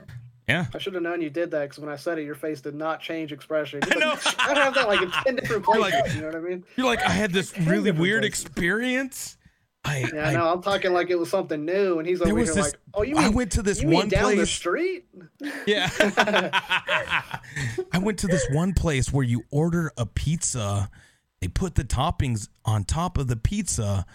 [0.48, 0.66] yeah.
[0.74, 2.76] I should have known you did that because when I said it, your face did
[2.76, 3.80] not change expression.
[3.92, 4.12] I know.
[4.40, 6.02] I have that like in ten different You're places.
[6.02, 6.64] like- you know what I mean?
[6.76, 8.46] You're like, I had this really weird places.
[8.46, 9.38] experience.
[9.86, 12.46] I, Yeah, I, no, I'm talking like it was something new, and he's over here
[12.46, 14.50] this- like, "Oh, you I went to this you mean one down the place.
[14.50, 15.06] street?"
[15.66, 15.90] Yeah.
[17.94, 20.90] I went to this one place where you order a pizza,
[21.42, 24.06] they put the toppings on top of the pizza,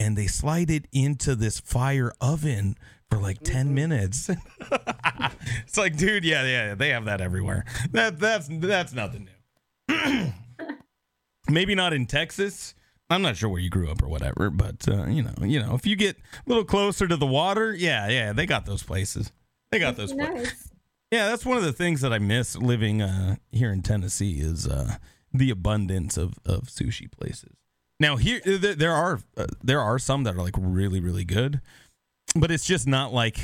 [0.00, 2.76] and they slide it into this fire oven
[3.10, 3.74] for like 10 Mm-hmm.
[3.74, 4.30] minutes.
[5.66, 7.64] it's like, dude, yeah, yeah, they have that everywhere.
[7.92, 9.28] That that's that's nothing
[9.88, 10.32] new.
[11.50, 12.74] Maybe not in Texas.
[13.10, 15.74] I'm not sure where you grew up or whatever, but uh, you know, you know,
[15.74, 19.30] if you get a little closer to the water, yeah, yeah, they got those places.
[19.70, 20.70] They got those places.
[21.10, 24.66] Yeah, that's one of the things that I miss living uh, here in Tennessee is
[24.66, 24.96] uh,
[25.32, 27.52] the abundance of, of sushi places.
[28.00, 31.60] Now here there, there are uh, there are some that are like really really good,
[32.34, 33.38] but it's just not like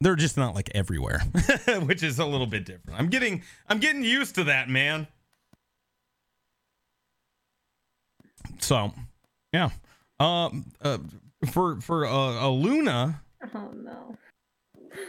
[0.00, 1.20] they're just not like everywhere,
[1.84, 2.98] which is a little bit different.
[2.98, 5.06] I'm getting I'm getting used to that, man.
[8.58, 8.92] So,
[9.52, 9.70] yeah.
[10.18, 10.98] Um uh,
[11.50, 13.20] for for uh, Eluna
[13.54, 14.16] Oh no.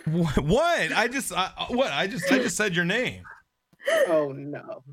[0.05, 0.39] what?
[0.39, 0.91] what?
[0.93, 1.91] I just I, what?
[1.91, 3.23] I just I just said your name.
[4.07, 4.83] Oh no.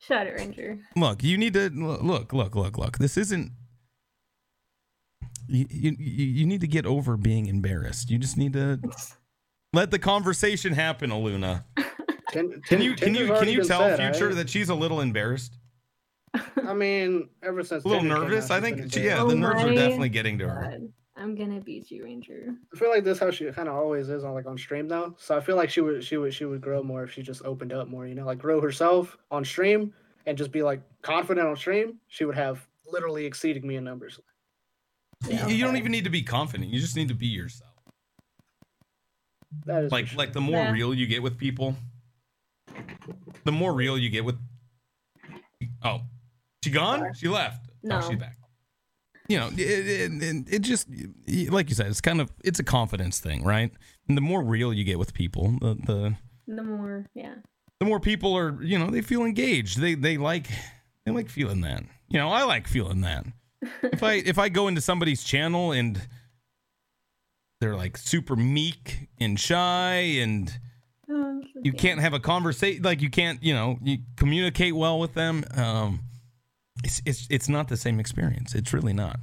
[0.00, 0.78] Shut it, Ranger.
[0.96, 2.98] Look, you need to look, look, look, look.
[2.98, 3.52] This isn't.
[5.46, 8.10] You, you you need to get over being embarrassed.
[8.10, 8.80] You just need to
[9.72, 11.64] let the conversation happen, Eluna.
[12.30, 14.36] Tin- Can you can you can you tell said, Future alright?
[14.38, 15.56] that she's a little embarrassed,
[16.66, 18.50] I mean, ever since a little Tinder nervous?
[18.50, 19.28] out, I think she, yeah, embarrassed.
[19.28, 20.64] the Oh nerves are definitely getting to her.
[20.64, 20.92] Oh God.
[21.16, 22.56] I'm gonna beat you, Ranger.
[22.74, 25.14] I feel like this how she kind of always is on like on stream though.
[25.16, 27.44] So I feel like she would she would she would grow more if she just
[27.44, 28.04] opened up more.
[28.06, 29.94] You know, like grow herself on stream
[30.26, 32.00] and just be like confident on stream.
[32.08, 34.18] She would have literally exceeding me in numbers.
[35.28, 36.70] Yeah, You, you don't even need to be confident.
[36.70, 37.70] You just need to be yourself.
[39.66, 40.18] That is Like sure.
[40.18, 40.72] like the more Yeah.
[40.72, 41.76] real you get with people,
[43.44, 44.36] the more real you get with.
[45.82, 46.02] Oh,
[46.62, 47.12] she gone?
[47.14, 47.66] She left.
[47.68, 48.00] Oh, no.
[48.02, 48.36] Oh, she's back.
[49.28, 50.86] You know, it, it, it, it just
[51.50, 53.72] like you said, it's kind of it's a confidence thing, right?
[54.08, 57.36] And the more real you get with people, the the The more, yeah.
[57.80, 59.80] the more people are, you know, they feel engaged.
[59.80, 60.48] They they like
[61.06, 61.84] they like feeling that.
[62.08, 63.24] You know, I like feeling that.
[63.82, 66.00] If I if I go into somebody's channel and
[67.60, 70.58] they're like super meek and shy and
[71.08, 75.12] Oh, you can't have a conversation like you can't you know you communicate well with
[75.14, 76.00] them um
[76.82, 79.18] it's it's it's not the same experience it's really not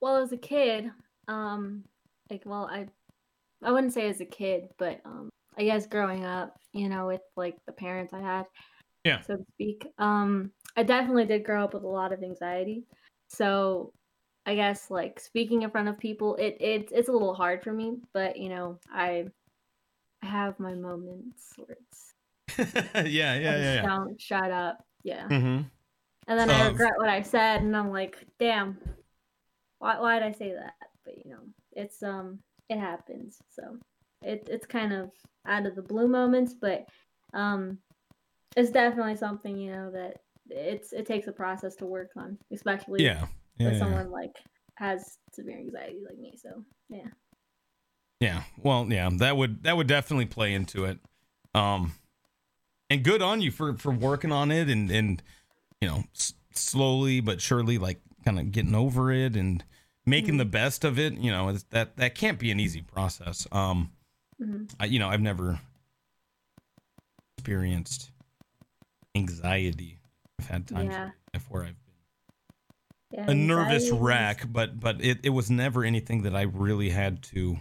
[0.00, 0.90] Well, as a kid,
[1.26, 1.84] um,
[2.30, 2.86] like, well, I,
[3.64, 7.20] I wouldn't say as a kid, but um, I guess growing up, you know, with
[7.36, 8.46] like the parents I had,
[9.04, 9.20] Yeah.
[9.22, 12.84] so to speak, um, I definitely did grow up with a lot of anxiety.
[13.28, 13.92] So,
[14.46, 17.72] I guess like speaking in front of people, it it it's a little hard for
[17.72, 19.26] me, but you know, I,
[20.22, 25.28] I have my moments where it's yeah yeah yeah yeah don't shut up, yeah.
[25.28, 25.62] mm-hmm.
[26.28, 28.76] And then I regret what I said, and I'm like, damn,
[29.78, 30.74] why why did I say that?
[31.04, 31.40] But you know,
[31.72, 33.38] it's um, it happens.
[33.48, 33.78] So
[34.22, 35.10] it it's kind of
[35.46, 36.86] out of the blue moments, but
[37.32, 37.78] um,
[38.56, 40.18] it's definitely something you know that
[40.50, 43.26] it's it takes a process to work on, especially yeah
[43.58, 43.78] yeah, yeah.
[43.78, 44.36] someone like
[44.76, 46.34] has severe anxiety like me.
[46.36, 47.08] So yeah,
[48.20, 50.98] yeah well yeah that would that would definitely play into it
[51.54, 51.92] um
[52.90, 55.22] and good on you for for working on it and and
[55.80, 59.64] you know s- slowly but surely like kind of getting over it and
[60.06, 60.38] making Mhm.
[60.38, 63.90] the best of it you know that that can't be an easy process um
[64.38, 65.60] hmm I, you know i've never
[67.36, 68.10] experienced
[69.14, 69.97] anxiety
[70.40, 71.10] i've had times Yeah.
[71.48, 71.74] where i've
[73.12, 73.26] yeah.
[73.26, 77.22] been a nervous wreck but but it, it was never anything that i really had
[77.24, 77.58] to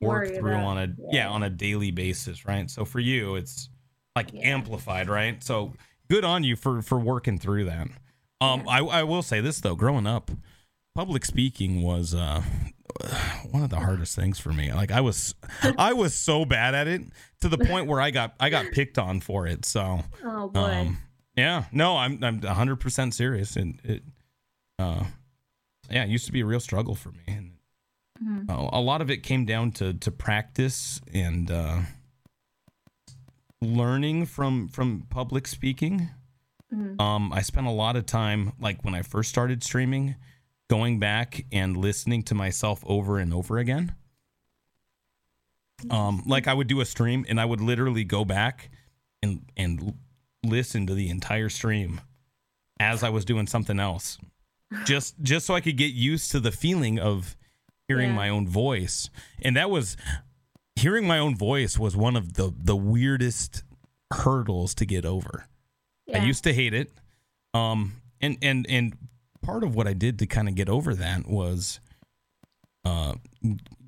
[0.00, 1.24] work through about, on a yeah.
[1.24, 1.28] yeah.
[1.28, 2.70] on a daily basis, right?
[2.70, 3.68] So for you, it's
[4.14, 4.50] like Yeah.
[4.50, 5.42] amplified, right?
[5.42, 5.72] So
[6.08, 7.88] good on you for for working through that.
[8.40, 10.30] Um, I I will say this though, growing up,
[10.94, 12.42] public speaking was uh
[13.50, 14.72] one of the hardest things for me.
[14.72, 15.34] Like I was
[15.78, 17.02] I was so bad at it
[17.40, 19.64] to the point where I got I got picked on for it.
[19.64, 20.60] So Oh boy.
[20.60, 20.98] um,
[21.38, 24.02] yeah, no, I'm I'm 100 percent serious, and it,
[24.78, 25.04] uh,
[25.90, 27.52] yeah, it used to be a real struggle for me, and
[28.22, 28.50] Mhm.
[28.50, 31.82] uh, a lot of it came down to to practice and uh,
[33.60, 36.08] learning from from public speaking.
[36.72, 37.00] Mhm.
[37.00, 40.16] Um, I spent a lot of time, like when I first started streaming,
[40.68, 43.94] going back and listening to myself over and over again.
[45.90, 48.68] Um, like I would do a stream and I would literally go back
[49.22, 49.94] and and
[50.48, 52.00] listen to the entire stream
[52.80, 54.18] as I was doing something else,
[54.84, 57.36] just just so I could get used to the feeling of
[57.88, 58.16] hearing Yeah.
[58.16, 59.10] my own voice.
[59.42, 59.96] And that was
[60.76, 63.62] hearing my own voice was one of the the weirdest
[64.12, 65.46] hurdles to get over.
[66.06, 66.22] yeah.
[66.22, 66.90] I used to hate it.
[67.54, 68.96] Um and and and
[69.42, 71.80] part of what I did to kind of get over that was
[72.84, 73.14] uh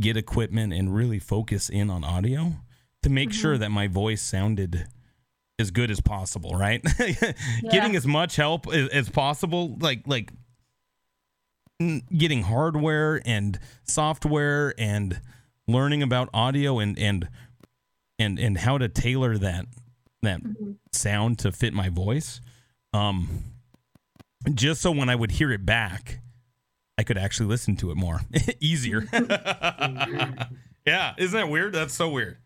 [0.00, 2.54] get equipment and really focus in on audio
[3.02, 4.86] to make sure that my voice sounded
[5.60, 6.82] as good as possible, right?
[7.70, 10.32] Getting as much help as, as possible like like
[12.14, 15.20] getting hardware and software and
[15.66, 17.28] learning about audio and and
[18.18, 19.64] and and how to tailor that
[20.20, 20.76] that Mhm.
[20.92, 22.42] sound to fit my voice
[22.92, 23.44] um
[24.52, 26.20] just so when i would hear it back
[26.98, 28.20] i could actually listen to it more
[28.60, 29.06] easier
[30.86, 32.36] yeah isn't that weird that's so weird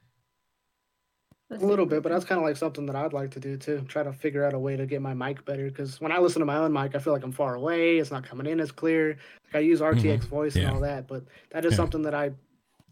[1.63, 3.85] A little bit, but that's kind of like something that I'd like to do too.
[3.89, 5.65] Try to figure out a way to get my mic better.
[5.67, 7.99] Because when I listen to my own mic, I feel like I'm far away.
[7.99, 9.17] It's not coming in as clear.
[9.47, 10.61] Like I use RTX voice Mm-hmm.
[10.61, 10.67] Yeah.
[10.69, 11.77] and all that, but that is Yeah.
[11.77, 12.33] something that I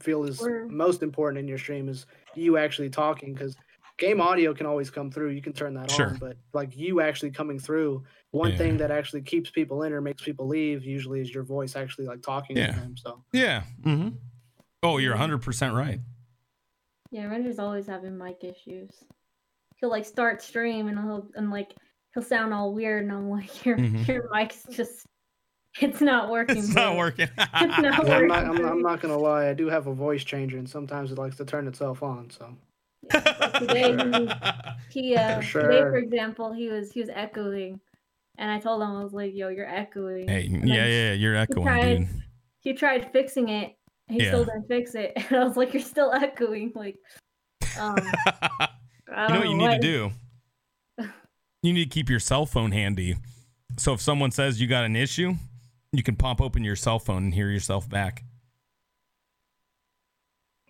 [0.00, 3.32] feel is Or- most important in your stream is you actually talking.
[3.34, 3.56] Because
[3.98, 5.30] game audio can always come through.
[5.30, 6.08] You can turn that Sure.
[6.08, 8.56] on, but like you actually coming through, one Yeah.
[8.58, 12.06] thing that actually keeps people in or makes people leave usually is your voice actually
[12.06, 12.72] like talking Yeah.
[12.72, 12.96] to them.
[12.96, 14.08] So yeah mm-hmm.
[14.82, 16.00] oh you're 100% right
[17.12, 18.90] Yeah, Ranger's always having mic issues.
[19.76, 21.74] He'll like start stream and he'll and like
[22.14, 24.06] he'll sound all weird and I'm like your Mhm.
[24.08, 25.06] your mic's just
[25.80, 26.58] it's not working.
[26.58, 28.28] it's not working It's not Yeah, I'm working.
[28.28, 29.48] not, I'm, I'm not gonna lie.
[29.48, 32.30] I do have a voice changer, and sometimes it likes to turn itself on.
[32.30, 32.56] So
[33.58, 33.96] Today
[34.90, 37.80] he, he uh For today for example he was he was echoing
[38.38, 40.28] and I told him I was like, yo, you're echoing.
[40.28, 42.08] hey And yeah yeah you're echoing tried- dude
[42.60, 43.74] He tried fixing it
[44.08, 44.46] and he still Yeah.
[44.46, 45.12] didn't fix it.
[45.30, 46.72] And I was like, You're still echoing.
[46.74, 46.96] Like
[47.78, 48.08] um you
[49.08, 50.10] know don't what you need to do?
[51.62, 53.16] You need to keep your cell phone handy.
[53.78, 55.34] So if someone says you got an issue,
[55.92, 58.24] you can pop open your cell phone and hear yourself back.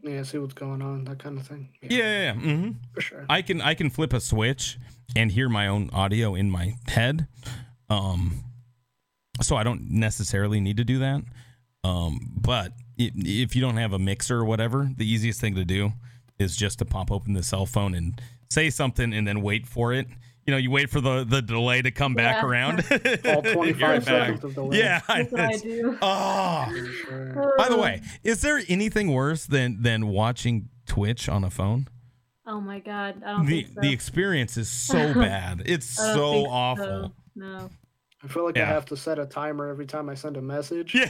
[0.02, 1.68] yeah, see what's going on, that kind of thing.
[1.80, 2.34] Yeah, yeah, yeah.
[2.34, 3.24] hmm for sure.
[3.30, 4.78] I can I can flip a switch
[5.16, 7.26] and hear my own audio in my head.
[7.88, 8.44] Um,
[9.40, 11.22] so I don't necessarily need to do that.
[11.84, 15.64] Um, but i- if you don't have a mixer or whatever, the easiest thing to
[15.64, 15.92] do
[16.38, 19.92] is just to pop open the cell phone and say something and then wait for
[19.92, 20.06] it.
[20.46, 22.84] You know, you wait for the the delay to come back around.
[22.90, 22.98] All
[23.44, 24.04] You're 25 back.
[24.04, 24.78] seconds of delay.
[24.78, 25.00] Yeah.
[25.06, 25.98] That's what I do.
[26.02, 27.54] Oh.
[27.58, 31.86] By the way, is there anything worse than than watching Twitch on a phone?
[32.44, 33.80] Oh my god, I don't The think so.
[33.82, 35.62] the experience is so bad.
[35.64, 36.50] It's so think so.
[36.52, 37.12] awful.
[37.36, 37.70] No.
[38.24, 38.64] I feel like Yeah.
[38.70, 41.06] I have to set a timer every time I send a message Yeah.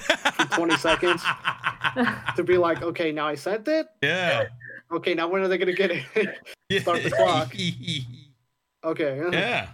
[0.53, 1.22] 20 seconds.
[2.37, 3.87] to be like, okay, now I sent it.
[4.03, 4.44] Yeah.
[4.90, 6.83] Okay, now when are they gonna get it?
[6.83, 7.55] Start the clock.
[8.85, 9.22] okay.
[9.33, 9.68] yeah.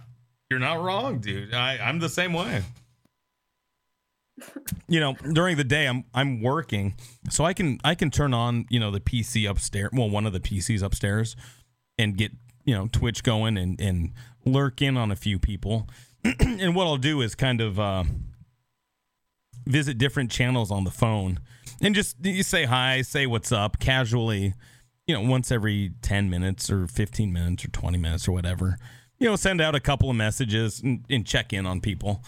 [0.49, 1.53] You're not wrong, dude.
[1.53, 2.63] I, I'm the same way.
[4.87, 6.95] You know, during the day I'm I'm working,
[7.29, 10.31] so I can I can turn on, you know, the PC upstairs, well, one of
[10.33, 11.35] the PCs upstairs
[11.97, 12.31] and get,
[12.63, 14.13] you know, Twitch going and and
[14.45, 15.87] lurk in on a few people.
[16.39, 18.03] and what I'll do is kind of uh
[19.65, 21.39] visit different channels on the phone
[21.81, 24.53] and just you say hi, say what's up casually,
[25.07, 28.77] you know, once every 10 minutes or 15 minutes or 20 minutes or whatever.
[29.19, 32.23] You know, send out a couple of messages and, and check in on people.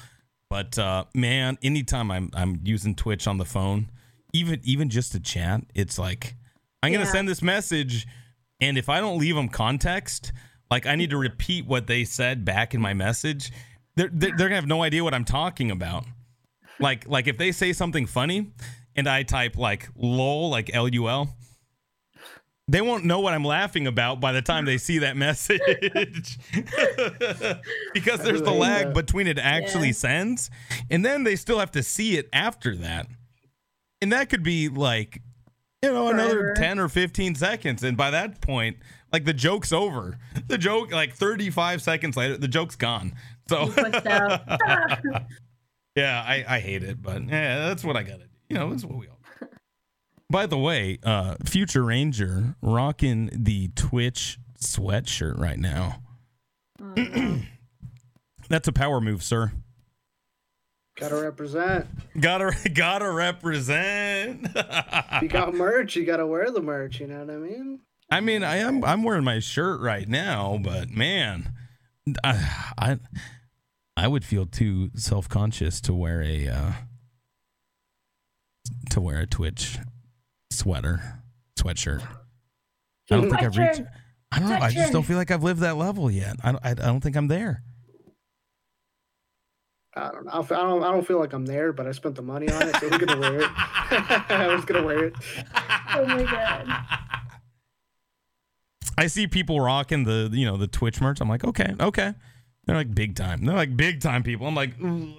[0.49, 3.89] But uh man, anytime I'm I'm using Twitch on the phone,
[4.33, 6.35] even even just to chat, it's like
[6.83, 8.07] I'm going to send this message
[8.59, 10.31] and if I don't leave them context,
[10.69, 13.51] like I need to repeat what they said back in my message,
[13.95, 16.05] they're they're, they're going to have no idea what I'm talking about.
[16.79, 18.51] Like like if they say something funny
[18.95, 21.35] and I type like lol like L U L,
[22.67, 26.39] they won't know what I'm laughing about by the time they see that message.
[27.93, 29.93] because there's the lag between it actually Yeah.
[29.93, 30.49] sends
[30.89, 33.07] and then they still have to see it after that.
[34.01, 35.21] And that could be like
[35.83, 37.83] you know, another 10 or 15 seconds.
[37.83, 38.77] And by that point,
[39.11, 40.19] like the joke's over.
[40.47, 43.13] The joke, like 35 seconds later, the joke's gone.
[43.51, 43.69] So,
[44.05, 44.41] out.
[45.97, 48.31] yeah, I, I hate it, but yeah, that's what I got to do.
[48.49, 49.19] You know, that's what we all
[50.29, 56.01] By the way, uh, Future Ranger rocking the Twitch sweatshirt right now.
[56.81, 56.93] Oh.
[58.49, 59.51] That's a power move, sir.
[60.97, 61.87] Gotta represent.
[62.19, 64.47] Gotta gotta represent.
[65.21, 66.99] You got merch, you gotta wear the merch.
[66.99, 67.79] You know what I mean?
[68.09, 71.53] I mean, I am I'm wearing my shirt right now, but man,
[72.23, 72.99] I I,
[73.97, 76.71] I would feel too self conscious to wear a uh,
[78.91, 79.77] to wear a Twitch
[80.49, 81.21] sweater
[81.59, 82.01] sweatshirt.
[82.01, 83.81] I don't think I've reached.
[83.81, 83.87] Sweatshirt.
[84.31, 84.55] I don't know.
[84.55, 86.37] I just don't feel like I've lived that level yet.
[86.41, 87.63] I don't, I, I don't think I'm there.
[89.93, 90.31] I don't know.
[90.31, 90.83] I f- I don't.
[90.83, 92.97] I don't feel like I'm there, but I spent the money on it, so I'm
[92.97, 93.49] gonna wear it.
[93.55, 95.15] I was gonna wear it.
[95.93, 96.85] Oh my god.
[98.97, 101.19] I see people rocking the you know the Twitch merch.
[101.19, 102.13] I'm like, okay, okay.
[102.71, 103.43] They're like big time.
[103.43, 104.47] They're like big time people.
[104.47, 105.13] I'm like, "Ooh,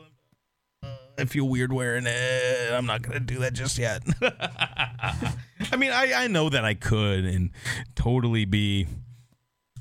[0.82, 0.86] uh,
[1.18, 2.72] I feel weird wearing it.
[2.72, 4.02] I'm not gonna do that just yet.
[4.22, 7.50] I mean, I I know that I could and
[7.94, 8.86] totally be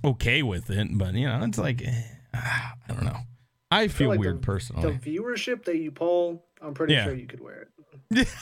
[0.04, 2.04] okay with it, but you know, it's like eh,
[2.34, 3.20] I don't know.
[3.72, 4.92] I feel like weird The personally.
[4.92, 7.06] The viewership that you poll, I'm pretty Yeah.
[7.06, 7.70] sure you could wear
[8.12, 8.28] it.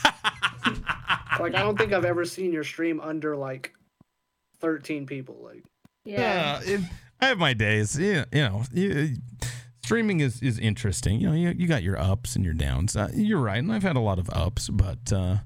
[1.38, 3.72] Like I don't think I've ever seen your stream under like
[4.58, 5.40] 13 people.
[5.40, 5.62] Like
[6.04, 6.60] Yeah.
[6.64, 6.80] Yeah, it,
[7.20, 7.98] I have my days.
[7.98, 9.16] Yeah, you know, you,
[9.82, 11.20] streaming is is interesting.
[11.20, 12.96] You know, you, you got your ups and your downs.
[12.96, 15.38] Uh, you're right, and I've had a lot of ups, but uh,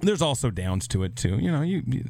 [0.00, 1.38] there's also downs to it too.
[1.38, 2.04] You know, you, you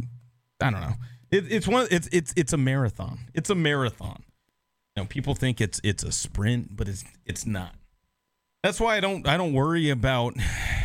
[0.61, 0.95] I don't know.
[1.31, 1.87] It, it's one.
[1.91, 3.21] It's it's it's a marathon.
[3.35, 4.23] It's a marathon.
[4.97, 7.75] You know, people think it's it's a sprint, but it's it's not.
[8.63, 10.35] That's why I don't I don't worry about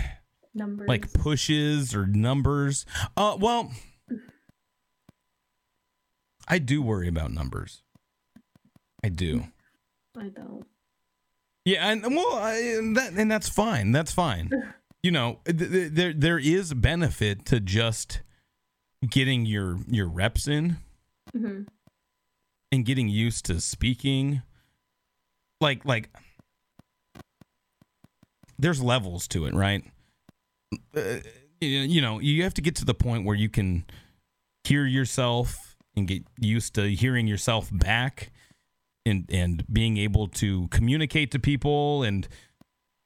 [0.53, 0.87] Numbers.
[0.87, 2.85] like pushes or numbers.
[3.15, 3.71] Uh, well,
[6.49, 7.83] I do worry about numbers.
[9.03, 9.45] I do.
[10.17, 10.65] I don't.
[11.63, 13.91] Yeah, and well, I, and that and that's fine.
[13.91, 14.49] That's fine.
[15.01, 18.21] You know, th- th- there there is benefit to just
[19.09, 20.75] getting your your reps in
[21.31, 21.61] hmm
[22.69, 24.41] and getting used to speaking.
[25.61, 26.09] Like like,
[28.57, 29.85] there's levels to it, right?
[30.93, 31.19] Uh,
[31.61, 33.85] you know, you have to get to the point where you can
[34.65, 38.31] hear yourself and get used to hearing yourself back
[39.05, 42.27] and and being able to communicate to people and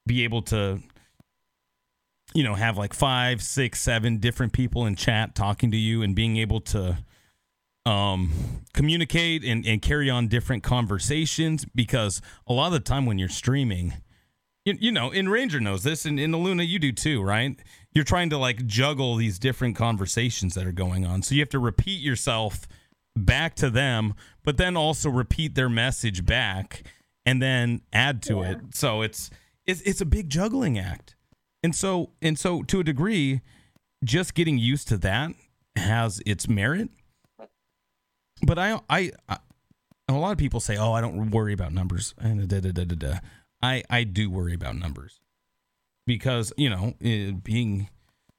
[0.06, 0.80] be able to
[2.34, 6.14] you know have like five six seven different people in chat talking to you and
[6.14, 6.98] being able to
[7.86, 8.32] um
[8.72, 13.28] communicate and, and carry on different conversations because a lot of the time when you're
[13.28, 13.94] streaming
[14.64, 17.60] you, you know and ranger knows this and in the luna you do too right
[17.94, 21.48] you're trying to like juggle these different conversations that are going on so you have
[21.48, 22.66] to repeat yourself
[23.16, 26.82] back to them but then also repeat their message back
[27.24, 28.50] and then add to Yeah.
[28.52, 29.30] it so it's
[29.66, 31.14] it's it's a big juggling act
[31.62, 33.40] and so and so to a degree
[34.04, 35.30] just getting used to that
[35.76, 36.88] has its merit
[38.42, 39.38] but I, I, I,
[40.08, 42.84] a lot of people say, "Oh, I don't worry about numbers." And da, da, da,
[42.84, 43.18] da, da.
[43.62, 45.18] I, I do worry about numbers
[46.06, 46.94] because you know,
[47.42, 47.88] being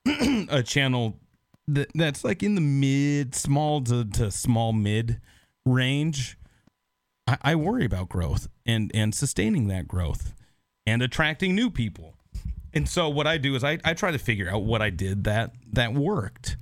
[0.49, 1.19] a channel
[1.67, 5.19] that, that's like in the mid, small to, to small mid
[5.65, 6.37] range,
[7.27, 10.33] I, I worry about growth and and sustaining that growth
[10.85, 12.15] and attracting new people.
[12.73, 15.23] And so what I do is I, I try to figure out what I did
[15.23, 16.57] that that worked.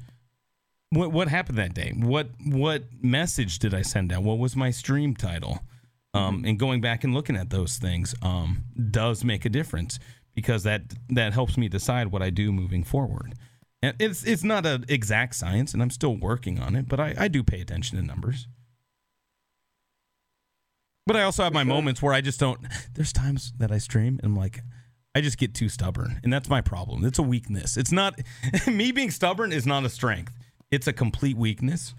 [0.91, 1.91] What what happened that day?
[1.95, 4.23] What what message did i send out?
[4.23, 5.59] What was my stream title?
[6.13, 9.99] Um and going back and looking at those things um does make a difference
[10.35, 13.33] because that that helps me decide what i do moving forward
[13.81, 17.13] and it's it's not an exact science and i'm still working on it but i
[17.17, 18.47] i do pay attention to numbers
[21.05, 22.59] but i also have my moments where i just don't
[22.93, 24.61] there's times that i stream and i'm like
[25.15, 27.05] I just get too stubborn, and that's my problem.
[27.05, 27.77] It's a weakness.
[27.77, 28.19] It's not
[28.67, 30.33] me being stubborn is not a strength.
[30.71, 31.93] It's a complete weakness.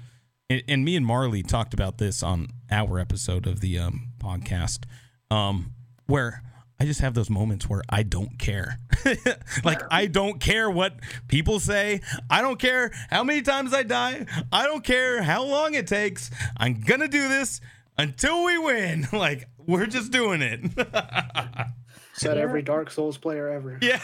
[0.50, 4.84] And, and me and Marley talked about this on our episode of the um, podcast,
[5.30, 5.72] um,
[6.06, 6.42] where
[6.80, 8.78] I just have those moments where I don't care.
[9.64, 10.94] like I don't care what
[11.28, 12.00] people say.
[12.28, 14.26] I don't care how many times I die.
[14.52, 16.30] I don't care how long it takes.
[16.56, 17.60] I'm gonna do this
[17.96, 19.08] until we win.
[19.14, 20.60] Like we're just doing it.
[22.14, 23.78] said every Dark Souls player ever.
[23.80, 24.00] Yeah.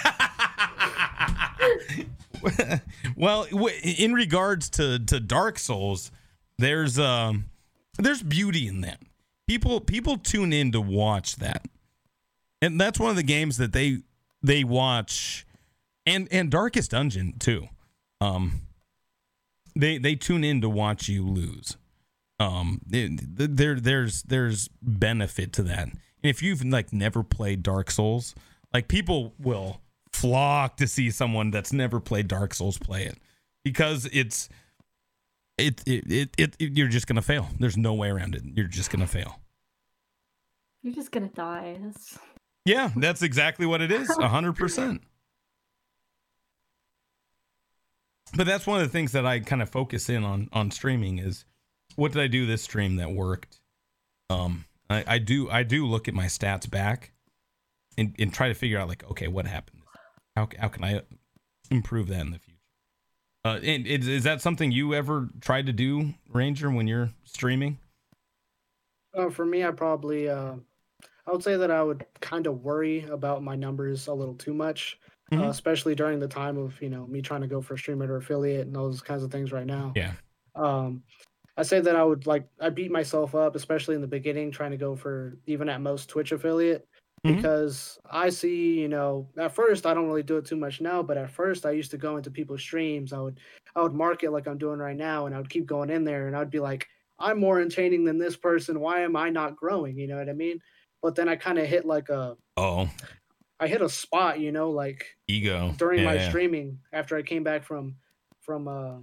[3.16, 3.46] well,
[3.82, 6.12] in regards to to Dark Souls,
[6.58, 7.46] there's um
[7.98, 9.00] there's beauty in that.
[9.48, 11.66] People people tune in to watch that.
[12.62, 13.98] And that's one of the games that they
[14.42, 15.46] they watch
[16.06, 17.68] and and Darkest Dungeon too.
[18.20, 18.60] um,
[19.76, 21.76] they they tune in to watch you lose.
[22.38, 25.84] Um, there there's there's benefit to that.
[25.84, 28.34] And if you've like never played Dark Souls,
[28.74, 29.80] like people will
[30.12, 33.18] flock to see someone that's never played Dark Souls play it
[33.64, 34.48] because it's
[35.56, 37.48] it it it, it, it you're just gonna fail.
[37.58, 38.42] There's no way around it.
[38.44, 39.38] You're just gonna fail.
[40.82, 41.78] You're just gonna die.
[41.82, 42.18] That's
[42.70, 44.08] Yeah, that's exactly what it is.
[44.18, 45.02] A hundred percent.
[48.36, 51.18] But that's one of the things that I kind of focus in on on streaming
[51.18, 51.44] is
[51.96, 53.60] what did I do this stream that worked?
[54.28, 57.10] Um I, I do I do look at my stats back
[57.98, 59.82] and, and try to figure out like, okay, what happened?
[60.36, 61.02] How how can I
[61.72, 62.60] improve that in the future?
[63.44, 67.78] Uh and is, is that something you ever tried to do, Ranger, when you're streaming?
[69.12, 70.54] Uh, for me, I probably, uh,
[71.30, 74.52] I would say that I would kind of worry about my numbers a little too
[74.52, 74.98] much,
[75.38, 75.50] uh, Mhm.
[75.50, 78.66] especially during the time of you know me trying to go for streamer or affiliate
[78.66, 79.92] and those kinds of things right now.
[79.94, 80.14] Yeah.
[80.56, 81.04] Um,
[81.56, 84.72] I say that I would like I beat myself up, especially in the beginning, trying
[84.72, 86.88] to go for even at most Twitch affiliate.
[87.24, 87.36] Mhm.
[87.36, 91.02] Because I see, you know, at first I don't really do it too much now,
[91.02, 93.12] but at first I used to go into people's streams.
[93.12, 93.40] I would
[93.76, 96.04] I would mark it like I'm doing right now, and I would keep going in
[96.04, 98.80] there, and I'd be like, I'm more entertaining than this person.
[98.80, 99.98] Why am I not growing?
[99.98, 100.60] You know what I mean?
[101.02, 102.88] But then I kind of hit like a Oh,
[103.58, 105.74] I hit a spot, you know, like ego.
[105.78, 106.28] during Yeah, my yeah.
[106.28, 107.96] streaming after I came back from
[108.40, 108.96] from uh,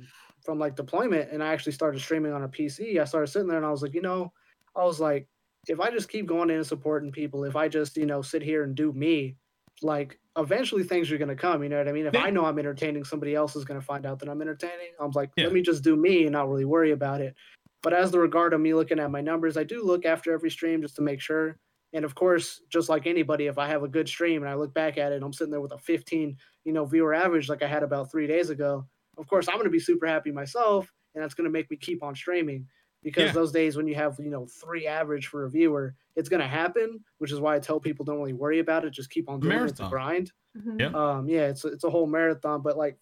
[0.44, 3.00] from like deployment and I actually started streaming on a PC.
[3.00, 4.32] I started sitting there and I was like, you know,
[4.76, 5.28] I was like,
[5.68, 8.42] if I just keep going in and supporting people, if I just you know sit
[8.42, 9.36] here and do me,
[9.82, 11.64] like eventually things are gonna come.
[11.64, 12.06] You know what I mean?
[12.06, 12.22] If Yeah.
[12.24, 14.92] I know I'm entertaining, somebody else is gonna find out that I'm entertaining.
[15.00, 15.46] I'm like, Yeah.
[15.46, 17.36] let me just do me and not really worry about it.
[17.84, 20.50] But as the regard of me looking at my numbers, I do look after every
[20.52, 21.58] stream just to make sure.
[21.94, 24.74] And of course, just like anybody, if I have a good stream and I look
[24.74, 27.64] back at it, and I'm sitting there with a 15, you know, viewer average like
[27.64, 28.86] I had about three days ago.
[29.18, 31.78] Of course, I'm going to be super happy myself, and that's going to make me
[31.78, 32.68] keep on streaming
[33.04, 33.32] because Yeah.
[33.34, 36.48] those days when you have you know three average for a viewer, it's going to
[36.48, 37.04] happen.
[37.20, 39.54] Which is why I tell people don't really worry about it, just keep on doing
[39.56, 39.70] it.
[39.70, 39.90] It's a Marathon.
[39.90, 40.80] grind Mhm.
[40.80, 40.88] Yeah.
[41.18, 42.98] um yeah it's a- it's a whole marathon but like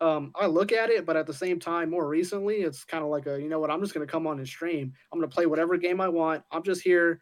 [0.00, 3.10] um i look at it but at the same time more recently it's kind of
[3.10, 5.28] like a you know what i'm just going to come on and stream i'm going
[5.28, 7.20] to play whatever game i want i'm just here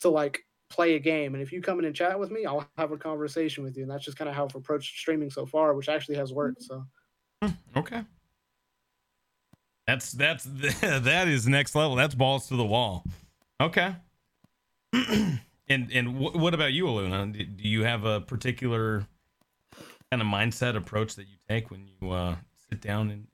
[0.00, 0.40] to like
[0.70, 2.96] play a game and if you come in and chat with me i'll have a
[2.96, 5.88] conversation with you and that's just kind of how i've approached streaming so far which
[5.88, 6.84] actually has worked so
[7.76, 8.02] Okay.
[9.86, 10.44] That's that's
[10.80, 11.96] that is next level.
[11.96, 13.04] That's balls to the wall.
[13.60, 13.94] Okay.
[14.92, 17.32] and and wh- what about you, Eluna?
[17.32, 19.06] Do, do you have a particular
[20.10, 22.36] kind of mindset approach that you take when you uh,
[22.68, 23.26] sit down and?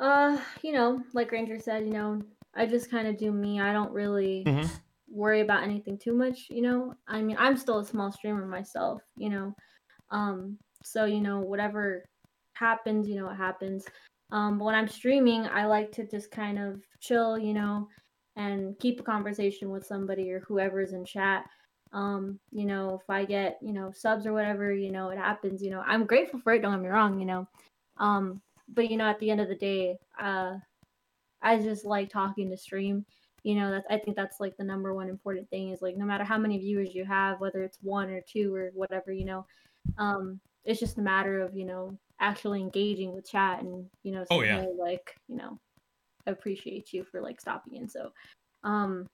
[0.00, 2.20] Uh, you know, like Ranger said, you know,
[2.54, 3.60] I just kind of do me.
[3.60, 4.68] I don't really Mhm.
[5.14, 6.94] Worry about anything too much, you know.
[7.08, 9.54] I mean, I'm still a small streamer myself, you know.
[10.10, 12.04] Um, so you know, whatever
[12.54, 13.86] happens, you know, it happens.
[14.32, 17.88] Um, but when I'm streaming, I like to just kind of chill, you know,
[18.36, 21.44] and keep a conversation with somebody or whoever's in chat.
[21.92, 25.62] Um, you know, if I get, you know, subs or whatever, you know, it happens,
[25.62, 25.82] you know.
[25.86, 27.46] I'm grateful for it, don't get me wrong, you know.
[27.98, 30.54] Um, but you know, at the end of the day, uh
[31.42, 33.04] I just like talking to stream.
[33.44, 36.06] You know, that's I think that's like the number one important thing is like no
[36.06, 39.46] matter how many viewers you have, whether it's one or two or whatever, you know,
[39.98, 44.24] um, it's just a matter of, you know, actually engaging with chat and, you know,
[44.30, 44.62] Oh, yeah.
[44.62, 45.60] "Hey, like, you know,
[46.26, 47.88] appreciate you for like stopping in.
[47.88, 48.12] So
[48.64, 49.06] um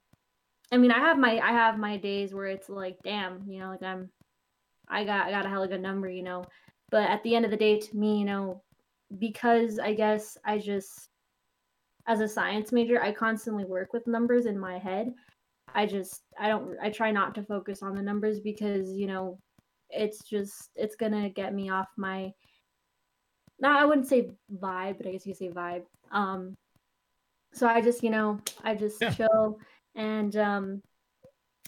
[0.72, 3.70] I mean I have my I have my days where it's like, damn, you know,
[3.70, 4.11] like I'm
[4.89, 6.45] I got I got a hella good number, you know.
[6.91, 8.64] But at the end of the day, to me, you know,
[9.18, 11.09] because I guess I just
[12.07, 15.12] as a science major, I constantly work with numbers in my head.
[15.74, 19.38] I just I don't I try not to focus on the numbers because, you know,
[19.90, 22.32] it's just it's going to get me off my
[23.61, 25.84] no, I wouldn't say vibe, but I guess you could say vibe.
[26.11, 26.57] Um
[27.53, 29.11] so I just, you know, I just Yeah.
[29.11, 29.59] chill
[29.94, 30.82] and um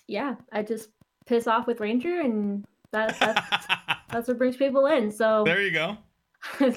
[0.08, 0.88] yeah, I just
[1.26, 3.66] piss off with Ranger and that that's
[4.10, 5.10] that's what brings people in.
[5.12, 5.96] So there you go.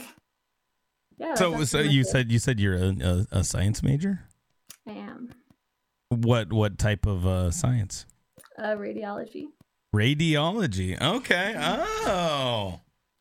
[1.17, 1.35] yeah.
[1.35, 2.07] So so you it.
[2.07, 2.95] said you said you're a,
[3.31, 4.21] a, a science major.
[4.87, 5.31] I am
[6.09, 8.05] What what type of uh, science?
[8.57, 9.45] uh, radiology.
[9.95, 11.01] Radiology.
[11.01, 11.55] Okay.
[11.57, 12.79] Oh,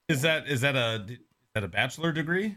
[0.08, 1.18] is that is that a is
[1.54, 2.56] that a bachelor degree?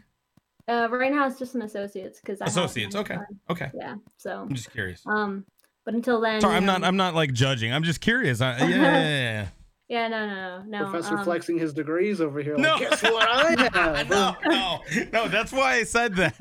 [0.68, 2.94] Uh, right now it's just an associate's because Associates.
[2.94, 3.16] Okay.
[3.48, 3.70] Okay.
[3.74, 3.94] Yeah.
[4.18, 5.02] So I'm just curious.
[5.06, 5.44] um,
[5.84, 6.84] but until then, Sorry, I'm not.
[6.84, 7.72] I'm not like judging.
[7.72, 8.42] I'm just curious.
[8.42, 9.46] I, yeah, yeah, yeah,
[9.88, 10.90] Yeah, no, no, no, no.
[10.90, 12.78] professor um, flexing his degrees over here like, No.
[12.78, 14.80] guess what i have no, no,
[15.12, 15.28] no.
[15.28, 16.34] That's why I said that.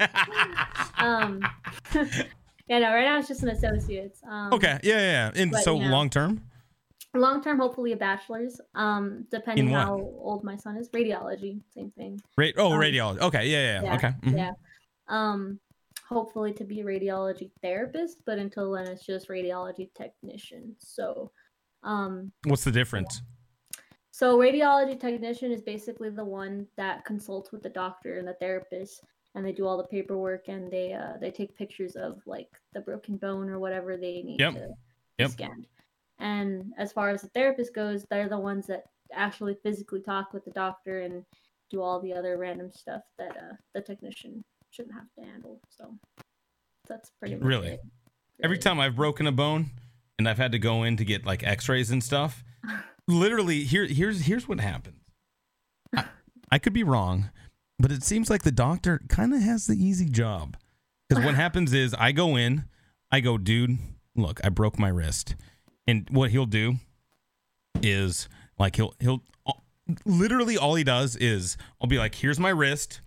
[0.97, 1.41] um,
[2.67, 2.91] yeah, no.
[2.93, 4.21] Right now it's just an associate's.
[4.29, 4.79] Um, okay.
[4.83, 5.31] Yeah, yeah.
[5.35, 5.41] yeah.
[5.41, 5.91] And but, so you know.
[5.91, 6.41] long term.
[7.13, 8.59] long term, hopefully a bachelor's.
[8.75, 9.81] Um, depending In what?
[9.81, 10.89] how old my son is.
[10.89, 12.21] Radiology, same thing.
[12.37, 13.19] Ra- oh, Um, radiology.
[13.19, 14.13] Okay, yeah, yeah, yeah, okay.
[14.23, 14.37] mhm.
[14.37, 14.51] Yeah.
[15.07, 15.61] Um,
[16.09, 20.75] hopefully to be a radiology therapist, but until then, it's just radiology technician.
[20.79, 21.31] So,
[21.83, 23.21] um, What's the difference?
[24.17, 29.03] So radiology technician is basically the one that consults with the doctor and the therapist,
[29.35, 32.81] and they do all the paperwork and they uh they take pictures of like the
[32.81, 34.53] broken bone or whatever they need Yep.
[34.53, 34.69] to
[35.19, 35.29] Yep.
[35.29, 35.67] scanned.
[36.17, 40.43] And as far as the therapist goes, they're the ones that actually physically talk with
[40.45, 41.23] the doctor and
[41.69, 45.61] do all the other random stuff that uh, the technician shouldn't have to handle.
[45.69, 45.95] So
[46.87, 47.67] that's pretty much Really?
[47.73, 47.81] it.
[48.41, 49.67] Every time I've broken a bone
[50.17, 52.43] and I've had to go in to get like x-rays and stuff,
[53.07, 55.01] literally here here's here's what happens.
[55.95, 56.05] I,
[56.51, 57.29] I could be wrong,
[57.79, 60.57] but it seems like the doctor kind of has the easy job.
[61.09, 62.65] Cuz what happens is I go in,
[63.11, 63.77] I go, "Dude,
[64.15, 65.35] look, I broke my wrist."
[65.87, 66.75] And what he'll do
[67.81, 68.27] is
[68.59, 69.23] like he'll he'll
[70.05, 73.01] literally all he does is I'll be like, "Here's my wrist."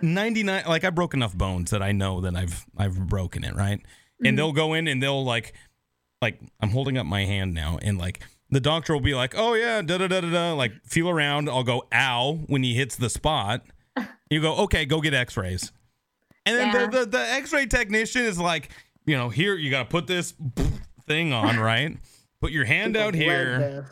[0.00, 3.80] 99 like I broke enough bones that I know that I've I've broken it, right?
[4.24, 4.36] And Mhm.
[4.36, 5.54] they'll go in and they'll like
[6.22, 8.20] like I'm holding up my hand now and like
[8.52, 11.48] the doctor will be like, "Oh yeah, da da da da da," like feel around,
[11.48, 13.62] I'll go ow when he hits the spot.
[14.30, 15.72] You go, "Okay, go get x-rays."
[16.46, 16.86] And then Yeah.
[16.86, 18.70] the, the the x-ray technician is like,
[19.06, 20.34] you know, here you got to put this
[21.06, 21.96] thing on, right?
[22.40, 23.86] Put your hand out here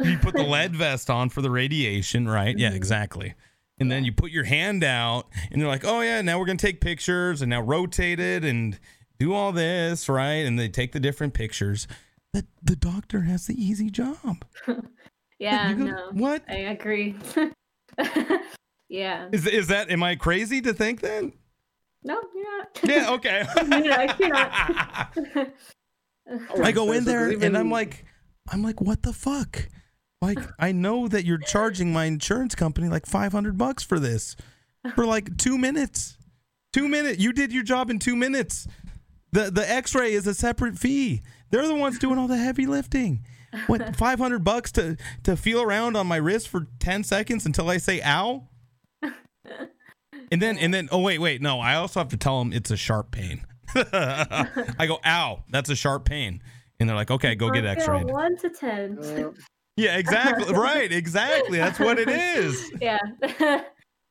[0.00, 2.58] you put the lead vest on for the radiation, right?
[2.58, 2.76] Yeah, Mhm.
[2.76, 3.34] exactly.
[3.78, 6.58] And then you put your hand out, and they're like, "Oh yeah, now we're gonna
[6.58, 8.78] take pictures, and now rotate it, and
[9.18, 11.86] do all this, right?" And they take the different pictures.
[12.32, 14.44] The the doctor has the easy job.
[15.38, 17.16] Yeah, go- no, What I agree.
[18.88, 19.90] yeah, is is that?
[19.90, 21.24] Am I crazy to think that?
[22.04, 22.80] no, you're not.
[22.84, 23.10] Yeah.
[23.14, 23.44] Okay.
[23.56, 25.52] You're not- you're not.
[26.62, 28.04] I go in there, and I'm like,
[28.48, 29.68] I'm like, what the fuck?
[30.20, 34.36] Like, I know that you're charging my insurance company like 500 bucks for this
[34.94, 36.16] for like two minutes.
[36.72, 37.18] Two minutes.
[37.20, 38.68] You did your job in two minutes.
[39.32, 41.22] The the X-ray is a separate fee.
[41.52, 43.24] They're the ones doing all the heavy lifting.
[43.66, 47.76] What 500 bucks to to feel around on my wrist for 10 seconds until I
[47.76, 48.48] say ow?
[50.32, 52.70] And then and then oh wait wait no I also have to tell them it's
[52.70, 53.44] a sharp pain.
[53.76, 56.42] I go ow that's a sharp pain
[56.80, 58.10] and they're like okay go get On a scale X-rayed.
[58.10, 58.98] One to ten.
[58.98, 59.32] Uh,
[59.76, 62.72] Yeah exactly right exactly that's what it is.
[62.80, 62.98] yeah.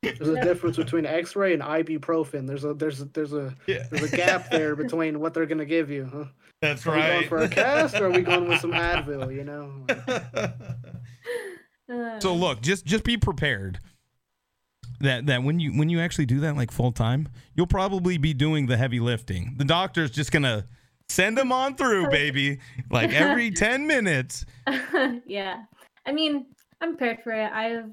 [0.03, 2.45] there's a difference between X-ray and ibuprofen.
[2.45, 5.65] There's a there's a, there's a Yeah there's a gap there between what they're gonna
[5.65, 6.07] give you.
[6.13, 6.25] Huh?
[6.61, 9.33] That's Are we going for a cast or are we going with some Advil?
[9.35, 9.85] You know.
[12.19, 13.79] So look, just just be prepared
[15.01, 18.33] that that when you when you actually do that like full time, you'll probably be
[18.33, 19.55] doing the heavy lifting.
[19.57, 20.67] The doctor's just gonna
[21.09, 22.59] send them on through, baby,
[22.89, 24.45] like every ten minutes.
[25.25, 25.63] yeah.
[26.05, 26.45] I mean,
[26.79, 27.51] I'm prepared for it.
[27.51, 27.91] I've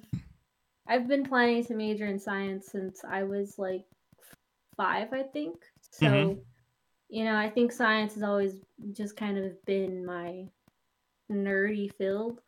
[0.87, 3.85] I've been planning to major in science since I was like
[4.77, 5.57] five, I think.
[5.93, 6.39] So, Mhm.
[7.09, 8.56] You know, I think science has always
[8.92, 10.44] just kind of been my
[11.30, 12.40] nerdy field.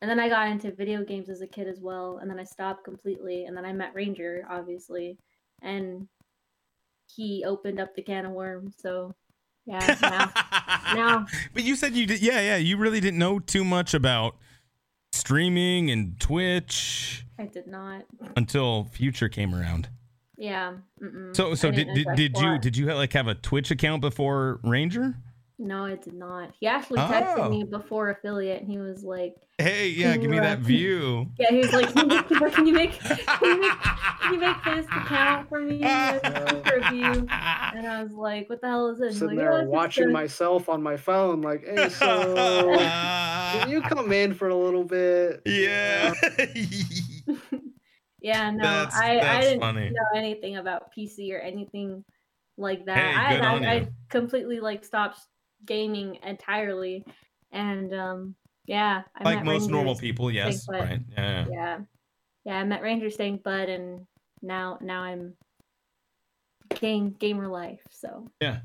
[0.00, 2.44] And then I got into video games as a kid as well, and then I
[2.44, 3.44] stopped completely.
[3.44, 5.16] And then I met Ranger, obviously,
[5.62, 6.08] and
[7.06, 8.74] he opened up the can of worms.
[8.80, 9.14] So,
[9.64, 12.56] yeah, now, now But you said you did, yeah, yeah.
[12.56, 14.36] You really didn't know too much about
[15.12, 18.02] streaming and Twitch I did not.
[18.36, 19.88] until Future came around.
[20.42, 20.72] Yeah.
[21.00, 21.36] Mm-mm.
[21.36, 23.70] So, so did didn't did, invest did a you did you like have a Twitch
[23.70, 25.14] account before Ranger?
[25.56, 26.50] No, I did not.
[26.58, 27.48] He actually texted Oh.
[27.48, 31.30] me before affiliate, and he was like, Hey, yeah, give me that view.
[31.38, 33.16] "Yeah." He was like, "Can you make, can you make, can
[33.54, 33.70] you make,
[34.20, 35.78] can you make this account for me
[36.64, 39.50] for a view?" And I was like, "What the hell is this?" Sitting like, "Oh,
[39.50, 42.34] there it's just watching a-" myself on my phone, like, hey, so
[42.76, 45.42] can you come in for a little bit?
[45.46, 46.12] yeah.
[46.48, 47.36] Yeah,
[48.22, 49.90] no, That's- I, I didn't funny.
[49.90, 52.04] know anything about PC or anything
[52.56, 52.96] like that.
[52.98, 53.80] Hey, I, good on I, you.
[53.82, 55.18] I completely like stopped
[55.66, 57.04] gaming entirely,
[57.50, 58.34] and um,
[58.66, 61.00] yeah, I like met most normal people, yes, but- right?
[61.16, 61.46] Yeah.
[61.50, 61.78] yeah
[62.44, 64.04] yeah i met ranger stank bud and
[64.42, 65.32] now now i'm
[66.74, 68.58] game gamer life so Yeah.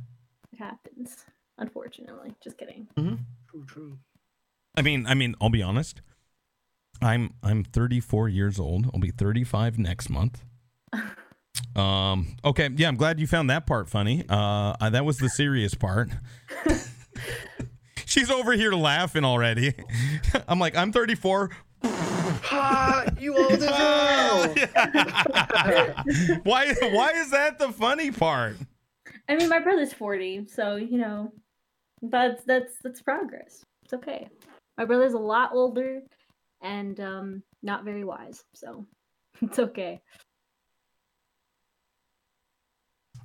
[0.52, 1.26] it happens
[1.60, 3.98] unfortunately just kidding True, true.
[4.76, 6.02] I mean, I mean, I'll be honest.
[7.02, 8.90] I'm I'm 34 years old.
[8.94, 10.44] I'll be 35 next month.
[11.76, 12.36] Um.
[12.46, 12.70] Okay.
[12.76, 12.88] Yeah.
[12.88, 14.24] I'm glad you found that part funny.
[14.30, 14.90] Uh.
[14.92, 16.10] That was the serious part.
[18.06, 19.74] She's over here laughing already.
[20.48, 21.50] I'm like, I'm 34.
[21.84, 23.06] Ha!
[23.20, 24.54] You old as hell.
[26.44, 26.74] why?
[26.74, 28.58] Why is that the funny part?
[29.30, 31.34] i mean my brother's 40 so you know
[32.02, 34.28] that's that's that's progress it's okay
[34.78, 36.02] My brother's a lot older
[36.62, 38.86] and um, not very wise, so
[39.42, 40.02] it's okay.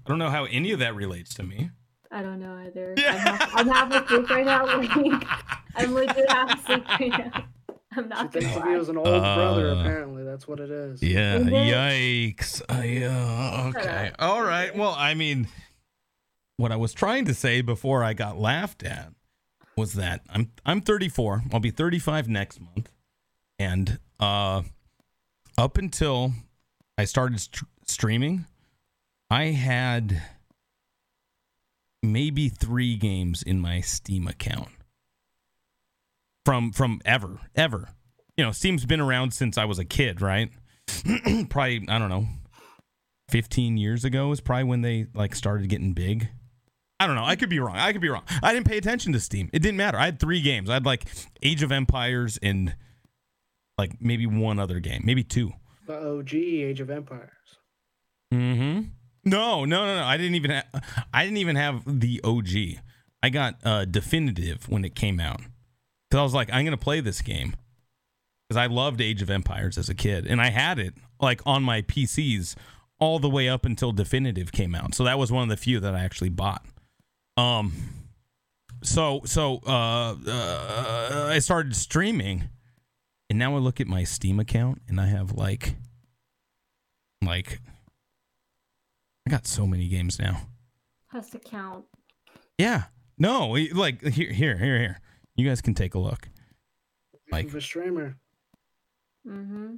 [0.05, 1.71] I don't know how any of that relates to me.
[2.11, 2.95] I don't know either.
[2.99, 4.67] I'm, half, I'm half asleep right now.
[4.67, 5.25] Like,
[5.77, 7.45] I'm legit half asleep right now.
[7.95, 8.81] I'm She not thinks gonna of you lie.
[8.81, 9.71] as an old brother.
[9.71, 11.03] Uh, Apparently, that's what it is.
[11.03, 12.35] Yeah, Mhm.
[12.37, 12.63] yikes.
[12.69, 14.11] Uh, yeah, okay.
[14.19, 14.75] All right.
[14.75, 15.47] Well, I mean,
[16.57, 19.13] what I was trying to say before I got laughed at
[19.77, 21.43] was that I'm I'm 34.
[21.53, 22.91] I'll be 35 next month.
[23.59, 24.63] And uh
[25.59, 26.33] up until
[26.97, 28.47] I started st- streaming,
[29.31, 30.23] I had
[32.03, 34.69] maybe 3 games in my Steam account.
[36.45, 37.91] From from ever, ever.
[38.37, 40.51] You know, Steam's been around since I was a kid, right?
[41.49, 42.27] probably I don't know,
[43.31, 46.29] 15 years ago is probably when they like started getting big.
[47.01, 47.25] I don't know.
[47.25, 47.77] I could be wrong.
[47.77, 48.23] I could be wrong.
[48.43, 49.51] I didn't pay attention to Steam.
[49.53, 49.99] It didn't matter.
[49.99, 50.71] I had three games.
[50.71, 51.05] I had like
[51.43, 52.77] Age of Empires and
[53.83, 55.53] like maybe one other game, maybe two.
[55.89, 57.31] The OG Age of Empires.
[58.33, 58.83] Mm-hmm.
[59.25, 60.05] No, no, no, no.
[60.05, 60.51] I didn't even.
[60.53, 60.81] Ha-
[61.13, 62.83] I didn't even have the OG.
[63.23, 65.41] I got uh, definitive when it came out
[66.09, 67.55] because I was like, I'm gonna play this game
[68.49, 71.65] because I loved Age of Empires as a kid, and I had it like on
[71.65, 72.55] my PCs
[73.01, 74.95] all the way up until definitive came out.
[74.95, 76.65] So that was one of the few that I actually bought.
[77.37, 77.73] Um.
[78.85, 82.49] So so uh, uh I started streaming,
[83.33, 85.77] and now I look at my Steam account and I have like
[87.25, 87.63] like
[89.27, 90.49] I got so many games now.
[91.09, 91.87] Has to count.
[92.59, 92.83] Yeah.
[93.17, 95.01] No, like here here here here.
[95.35, 96.29] You guys can take a look.
[97.31, 98.19] Like- the streamer.
[99.27, 99.77] Mm-hmm.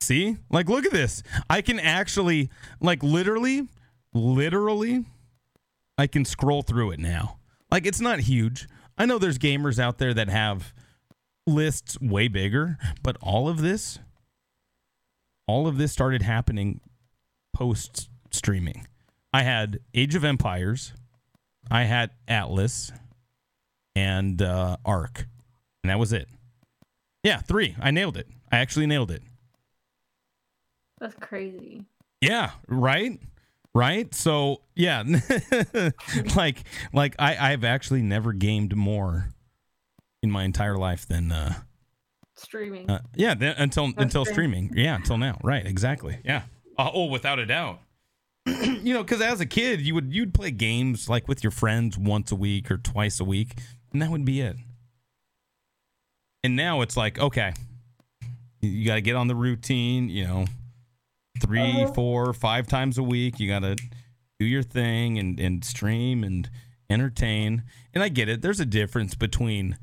[0.00, 0.38] See?
[0.48, 1.22] Like look at this.
[1.50, 2.48] I can actually
[2.80, 3.68] like literally
[4.14, 5.04] literally
[5.98, 7.36] I can scroll through it now.
[7.70, 8.66] Like it's not huge.
[8.96, 10.72] I know there's gamers out there that have
[11.46, 13.98] lists way bigger, but all of this
[15.46, 16.80] all of this started happening
[17.54, 18.86] post streaming.
[19.32, 20.92] I had Age of Empires,
[21.70, 22.92] I had Atlas,
[23.94, 25.26] and uh, ARK,
[25.82, 26.28] and that was it.
[27.22, 27.76] Yeah, three.
[27.80, 28.28] I nailed it.
[28.50, 29.22] I actually nailed it.
[31.00, 31.84] That's crazy.
[32.20, 33.20] Yeah, right,
[33.74, 34.14] right.
[34.14, 35.02] So yeah,
[36.36, 39.28] like like I I've actually never gamed more
[40.26, 41.54] in my entire life than uh,
[42.34, 42.90] Streaming.
[42.90, 44.34] uh yeah th- until That's until fair.
[44.34, 44.72] streaming.
[44.74, 45.38] Yeah, until now.
[45.42, 46.18] Right, exactly.
[46.24, 46.42] Yeah.
[46.78, 47.80] Uh, oh, without a doubt.
[48.46, 51.96] you know, because as a kid, you would you'd play games like with your friends
[51.96, 53.54] once a week or twice a week,
[53.92, 54.56] and that would be it.
[56.44, 57.54] And now it's like, okay,
[58.60, 60.08] you- got to get on the routine.
[60.08, 60.44] You know,
[61.42, 61.92] 3 Uh-huh.
[61.92, 63.40] four, five times a week.
[63.40, 63.76] You got to
[64.38, 66.48] do your thing and and stream and
[66.90, 67.64] entertain.
[67.94, 68.42] And I get it.
[68.42, 69.78] There's a difference between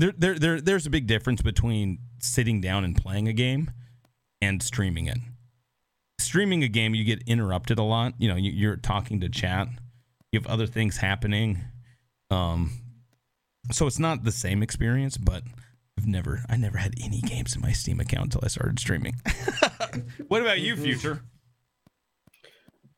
[0.00, 3.70] there, there, there, there's a big difference between sitting down and playing a game
[4.40, 5.18] and streaming it.
[6.18, 8.14] Streaming a game, you get interrupted a lot.
[8.18, 9.68] You know, you, you're talking to chat.
[10.32, 11.58] You have other things happening.
[12.30, 12.72] Um,
[13.72, 15.42] so it's not the same experience, but
[15.98, 19.16] I've never, I never had any games in my Steam account until I started streaming.
[20.28, 20.76] what about you.
[20.76, 21.22] Future?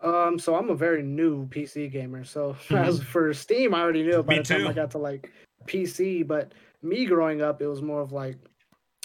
[0.00, 2.24] Um, so I'm a very new PC gamer.
[2.24, 2.78] So Mhm.
[2.86, 4.66] as for Steam, I already knew it by Me the time.
[4.66, 5.30] I got to like
[5.66, 6.26] PC.
[6.26, 6.52] But
[6.82, 8.36] me growing up, it was more of like,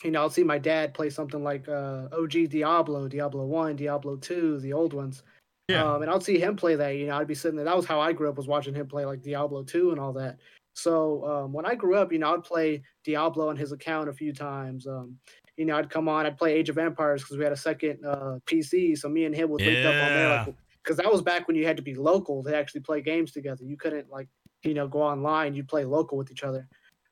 [0.03, 4.15] you know, I'll see my dad play something like uh, OG Diablo, Diablo One, Diablo
[4.17, 5.23] Two, the old ones.
[5.67, 5.83] Yeah.
[5.83, 6.95] Um, and I'd see him play that.
[6.95, 7.65] You know, I'd be sitting there.
[7.65, 10.13] That was how I grew up, was watching him play like Diablo Two and all
[10.13, 10.37] that.
[10.75, 14.13] So um, when I grew up, you know, I'd play Diablo on his account a
[14.13, 14.85] few times.
[14.85, 15.17] Um,
[15.57, 18.05] you know, I'd come on, I'd play Age of Empires because we had a second
[18.05, 18.95] uh, PC.
[18.97, 20.43] So me and him would link up on there, Yeah.
[20.45, 23.31] like, because that was back when you had to be local to actually play games
[23.31, 23.63] together.
[23.65, 24.29] You couldn't like,
[24.63, 25.55] you know, go online.
[25.55, 26.67] You'd play local with each other.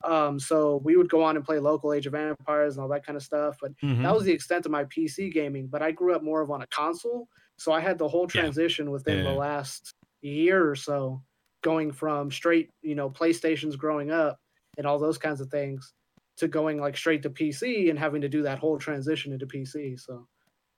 [0.05, 3.05] Um, so we would go on and play local Age of Empires and all that
[3.05, 3.57] kind of stuff.
[3.61, 4.03] But Mhm.
[4.03, 5.67] that was the extent of my PC gaming.
[5.67, 7.27] But I grew up more of on a console,
[7.57, 8.41] so I had the whole Yeah.
[8.41, 9.23] transition within Yeah.
[9.23, 9.91] the last
[10.21, 11.23] year or so,
[11.63, 14.37] going from straight, you know, PlayStations growing up
[14.77, 15.93] and all those kinds of things,
[16.37, 19.95] to going like straight to PC and having to do that whole transition into PC.
[19.97, 20.27] So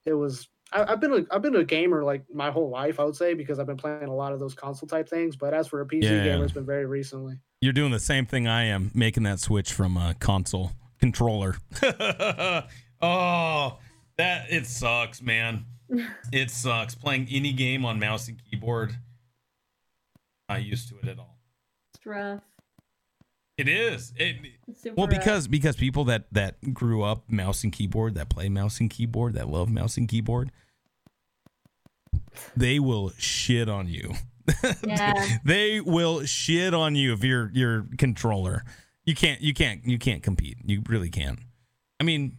[0.05, 0.47] it was.
[0.73, 3.33] I, I've been a, I've been a gamer like my whole life, I would say,
[3.33, 5.35] because I've been playing a lot of those console type things.
[5.35, 6.23] But as for a PC Yeah.
[6.23, 7.35] gamer, it's been very recently.
[7.61, 11.55] You're doing the same thing I am, making that switch from a console controller.
[13.01, 13.79] oh,
[14.17, 15.65] that it sucks, man.
[16.33, 18.93] It sucks playing any game on mouse and keyboard.
[20.49, 21.37] Not used to it at all.
[21.95, 22.41] It's rough.
[23.57, 24.13] It is.
[24.15, 24.37] It,
[24.67, 25.17] It's super well, rough.
[25.17, 29.33] because because people that that grew up mouse and keyboard, that play mouse and keyboard,
[29.33, 30.51] that love mouse and keyboard,
[32.55, 34.13] they will shit on you.
[34.85, 35.13] Yeah.
[35.45, 38.63] they will shit on you if you're your controller.
[39.05, 40.57] You can't you can't you can't compete.
[40.63, 41.39] You really can't.
[41.99, 42.37] I mean,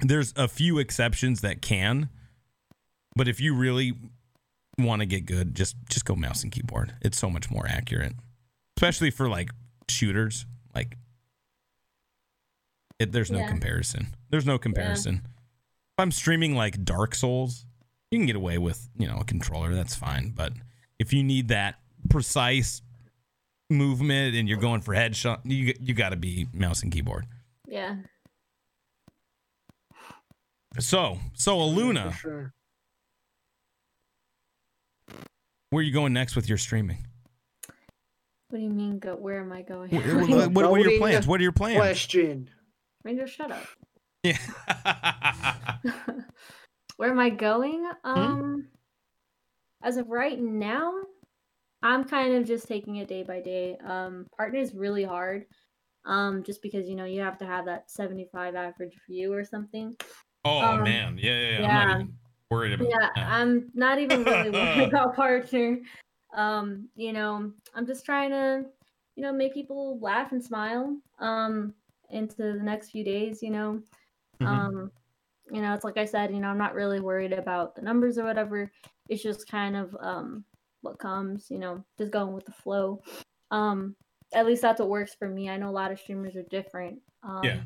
[0.00, 2.10] there's a few exceptions that can,
[3.16, 3.94] but if you really
[4.78, 6.94] want to get good, just just go mouse and keyboard.
[7.02, 8.12] It's so much more accurate.
[8.76, 9.50] Especially for like
[9.90, 10.96] shooters, like
[12.98, 13.48] it, there's no Yeah.
[13.48, 14.08] comparison.
[14.30, 15.22] There's no comparison.
[15.24, 17.66] If I'm streaming like Dark Souls,
[18.10, 20.52] you can get away with, you know, a controller, that's fine, but
[20.98, 21.76] if you need that
[22.08, 22.82] precise
[23.70, 27.26] movement and you're going for headshot, you you got to be mouse and keyboard.
[27.68, 27.96] Yeah.
[30.78, 32.52] So, so Eluna, sure.
[35.70, 37.06] where are you going next with your streaming?
[38.50, 38.98] What do you mean?
[38.98, 39.14] Go?
[39.14, 39.90] Where am I going?
[39.90, 41.26] What, what- what are your plans?
[41.26, 41.76] What are your plans?
[41.78, 42.50] Question.
[43.04, 43.64] Ranger, shut up.
[44.24, 44.36] Yeah.
[46.96, 47.88] Where am I going?
[48.04, 48.10] Hmm?
[48.20, 48.68] Um,
[49.82, 50.92] as of right now,
[51.82, 53.76] I'm kind of just taking it day by day.
[53.82, 55.44] Um, partner is really hard.
[56.04, 59.94] Um, just because you know you have to have that 75 average view or something.
[60.44, 61.68] oh Um, man, yeah, yeah, yeah.
[61.68, 62.12] I'm not even
[62.50, 63.26] worried about Yeah, that.
[63.26, 65.78] I'm not even really worried about partner.
[66.34, 68.64] Um, you know, I'm just trying to,
[69.16, 70.96] you know, make people laugh and smile.
[71.18, 71.74] Um,
[72.10, 73.80] into the next few days, you know.
[74.40, 74.46] Mhm.
[74.46, 74.90] Um,
[75.52, 78.18] you know, it's like I said, you know, I'm not really worried about the numbers
[78.18, 78.70] or whatever.
[79.08, 80.44] It's just kind of um
[80.82, 83.00] what comes, you know, just going with the flow.
[83.52, 83.94] Um,
[84.32, 85.48] at least that's what works for me.
[85.50, 87.00] I know a lot of streamers are different.
[87.22, 87.60] Um, Yeah.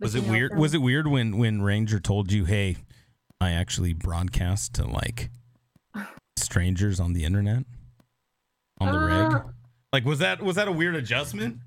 [0.00, 0.50] was it know, weird?
[0.52, 2.76] from- Was it weird when when Ranger told you, "Hey,
[3.40, 5.30] I actually broadcast to like
[6.38, 7.64] strangers on the internet
[8.88, 9.42] on the Uh, rig"?
[9.92, 11.58] Like, was that was that a weird adjustment?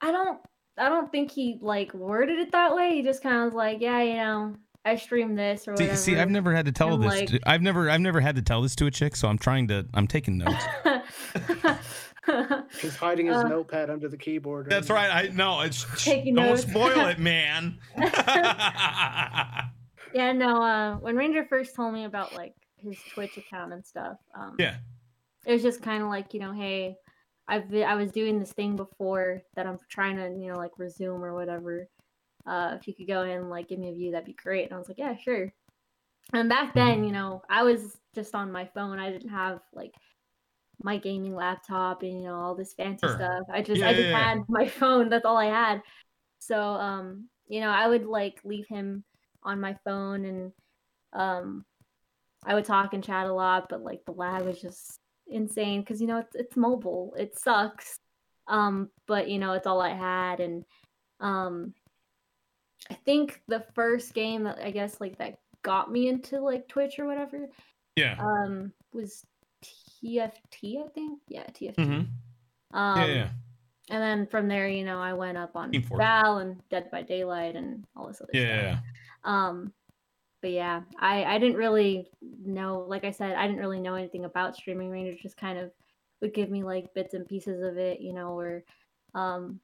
[0.00, 0.38] I don't
[0.78, 2.94] I don't think he like worded it that way.
[2.96, 5.96] He just kind of was like, yeah, you know, I stream this or See, whatever.
[5.96, 7.08] see, I've never had to tell And, this.
[7.20, 9.38] like- to, I've never, I've never had to tell this to a chick, so I'm
[9.38, 9.86] trying to.
[9.94, 10.62] I'm taking notes.
[12.80, 14.68] He's hiding his Uh, notepad under the keyboard.
[14.68, 14.94] That's now.
[14.94, 15.10] right.
[15.24, 15.60] I know.
[15.60, 16.62] It's Taking don't notes.
[16.62, 17.78] spoil it, man.
[20.14, 20.62] yeah, no.
[20.62, 24.76] Uh, when Ranger first told me about like his Twitch account and stuff, um, yeah.
[25.46, 26.96] It was just kind of like you know, hey,
[27.48, 30.72] I've been, I was doing this thing before that I'm trying to you know like
[30.78, 31.88] resume or whatever.
[32.46, 34.64] Uh, if you could go in and like give me a view, that'd be great.
[34.66, 35.52] And I was like, yeah, sure.
[36.32, 38.98] And back then, you know, I was just on my phone.
[38.98, 39.94] I didn't have like
[40.82, 43.08] my gaming laptop and you know all this fancy Sure.
[43.08, 43.44] stuff.
[43.52, 44.28] I just Yeah, I just yeah, yeah.
[44.32, 45.08] had my phone.
[45.08, 45.82] That's all I had.
[46.40, 49.04] So um, you know, I would like leave him
[49.42, 50.52] on my phone and
[51.12, 51.64] um
[52.46, 56.00] I would talk and chat a lot, but like the lag was just insane because
[56.00, 57.14] you know it's it's mobile.
[57.18, 57.98] It sucks.
[58.46, 60.64] Um, but you know, it's all I had and
[61.20, 61.72] um
[62.90, 66.98] I think the first game that I guess like that got me into like Twitch
[66.98, 67.48] or whatever
[67.96, 68.16] Yeah.
[68.20, 69.24] um was
[69.64, 71.20] TFT, I think.
[71.28, 71.76] Yeah, TFT.
[71.76, 72.06] Mhm.
[72.72, 73.06] Um yeah.
[73.06, 73.28] Yeah.
[73.90, 77.56] and then from there, you know, I went up on Val and Dead by Daylight
[77.56, 78.72] and all this other Yeah.
[78.72, 78.82] stuff.
[78.84, 79.46] yeah.
[79.48, 79.72] Um,
[80.44, 82.06] but yeah, I I didn't really
[82.44, 82.84] know.
[82.86, 84.90] Like I said, I didn't really know anything about streaming.
[84.90, 85.70] Ranger just kind of
[86.20, 88.62] would give me like bits and pieces of it, you know, or
[89.14, 89.58] um,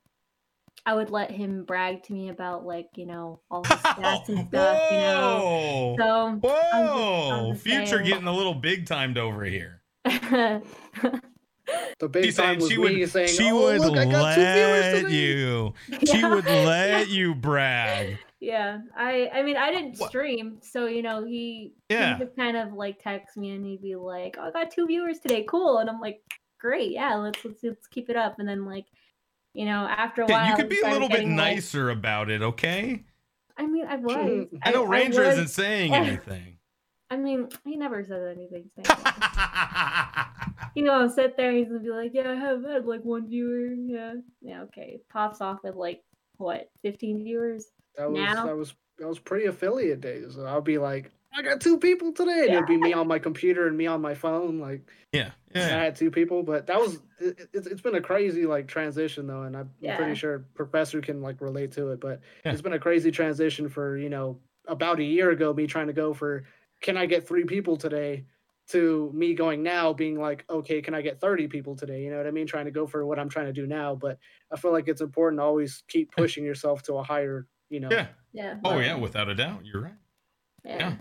[0.86, 4.48] I would let him brag to me about like you know all his stats and
[4.48, 5.96] stuff, you know.
[5.98, 7.30] So Whoa.
[7.30, 8.06] I'm just Future saying.
[8.06, 9.82] getting a little big timed over here.
[12.00, 14.04] The big She's time saying was she me would, saying, she "Oh, would look, I
[14.06, 15.74] got two viewers let today." you.
[16.06, 18.18] She would let you brag.
[18.40, 22.16] Yeah, I I mean I didn't What- stream, so you know he Yeah.
[22.18, 24.86] he just kind of like text me and he'd be like, "Oh, I got two
[24.86, 26.22] viewers today, cool," and I'm like,
[26.58, 28.86] "Great, yeah, let's let's let's keep it up." And then like,
[29.54, 31.90] you know, after a Okay, while, you could be a little bit getting, like- nicer
[31.90, 33.04] about it, okay?
[33.56, 34.46] I mean, I was.
[34.62, 36.56] I know Ranger was- isn't saying anything.
[37.12, 38.70] I mean, he never says anything.
[38.76, 40.54] saying anything.
[40.76, 43.28] you know, sit there, and he's gonna be like, "Yeah, I have had like one
[43.28, 45.00] viewer." Yeah, yeah, okay.
[45.10, 46.02] Pops off with like
[46.38, 47.66] what, fifteen viewers?
[47.96, 48.44] That was Now?
[48.44, 50.38] that was that was pre affiliate days.
[50.38, 53.66] I'll be like, I got two people today, and it'd be me on my computer
[53.66, 54.58] and me on my phone.
[54.58, 55.78] Like yeah, yeah.
[55.78, 59.26] I had two people, but that was it, it's it's been a crazy like transition
[59.26, 59.96] though, and I'm Yeah.
[59.96, 62.00] pretty sure Professor can like relate to it.
[62.00, 62.52] But Yeah.
[62.52, 65.92] it's been a crazy transition for you know about a year ago, me trying to
[65.92, 66.44] go for
[66.80, 68.26] can I get three people today
[68.68, 72.18] to me going now being like okay can i get 30 people today you know
[72.18, 74.16] what i mean trying to go for what i'm trying to do now but
[74.52, 77.88] i feel like it's important to always keep pushing yourself to a higher you know
[77.90, 78.08] Yeah.
[78.32, 78.56] Yeah.
[78.64, 79.64] Oh yeah, without a doubt.
[79.64, 79.94] You're right.
[80.64, 80.76] yeah.
[80.78, 80.94] yeah.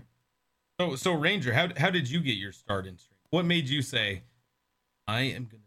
[0.80, 3.18] So so Ranger, how how did you get your start in stream?
[3.30, 4.22] What made you say
[5.06, 5.62] I am gonna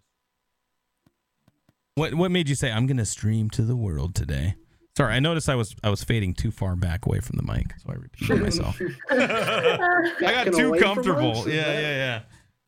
[1.95, 4.55] What what made you say I'm gonna stream to the world today?
[4.97, 7.73] Sorry, I noticed I was I was fading too far back away from the mic,
[7.79, 8.79] so I repeated myself.
[9.11, 11.31] I got too comfortable.
[11.31, 12.21] us, is Yeah, yeah, yeah.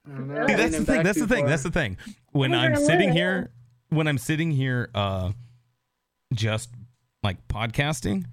[0.08, 1.04] I don't know, See, See, that's the thing.
[1.04, 1.42] That's the too thing.
[1.44, 1.50] far.
[1.50, 1.98] That's the thing.
[2.32, 3.52] When I'm sitting here,
[3.90, 5.32] when I'm sitting here, uh,
[6.34, 6.70] just
[7.26, 8.26] like podcasting,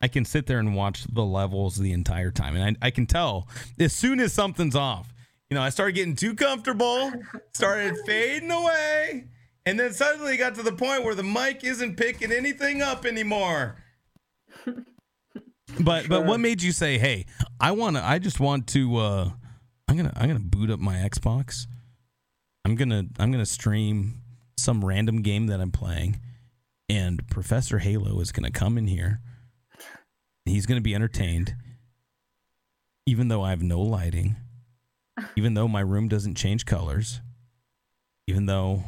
[0.00, 2.54] I can sit there and watch the levels the entire time.
[2.54, 3.48] And I, I can tell
[3.78, 5.12] as soon as something's off,
[5.48, 7.12] you know, I started getting too comfortable,
[7.52, 9.24] started fading away,
[9.66, 13.76] and then suddenly got to the point where the mic isn't picking anything up anymore.
[15.78, 17.26] But but what made you say, "Hey,
[17.60, 19.30] I want to I just want to uh
[19.86, 21.68] I'm going to I'm going to boot up my Xbox.
[22.64, 24.14] I'm going to I'm going to stream
[24.58, 26.18] some random game that I'm playing
[26.90, 29.20] and Professor Halo is going to come in here.
[30.44, 31.54] He's going to be entertained
[33.06, 34.36] even though I have no lighting,
[35.36, 37.20] even though my room doesn't change colors,
[38.26, 38.82] even though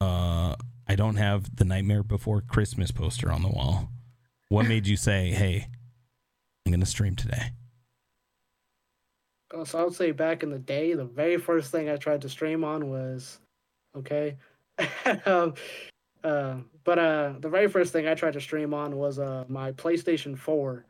[0.00, 0.56] uh
[0.88, 3.90] I don't have the Nightmare Before Christmas poster on the wall.
[4.48, 5.68] What made you say, "Hey,
[6.64, 7.52] I'm going to stream today"?
[9.66, 12.28] So I would say back in the day, the very first thing I tried to
[12.30, 13.38] stream on was,
[13.94, 14.36] okay,
[15.26, 15.54] um,
[16.24, 19.72] uh, but uh, the very first thing I tried to stream on was uh my
[19.72, 20.86] PlayStation Four.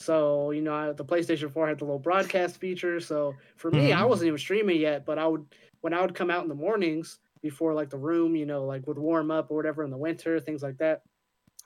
[0.00, 3.00] So you know, I, the PlayStation Four had the little broadcast feature.
[3.00, 4.06] So for me, I Mhm.
[4.06, 7.20] wasn't even streaming yet, but I would when I would come out in the mornings
[7.42, 10.40] before like the room, you know, like would warm up or whatever in the winter,
[10.40, 11.02] things like that.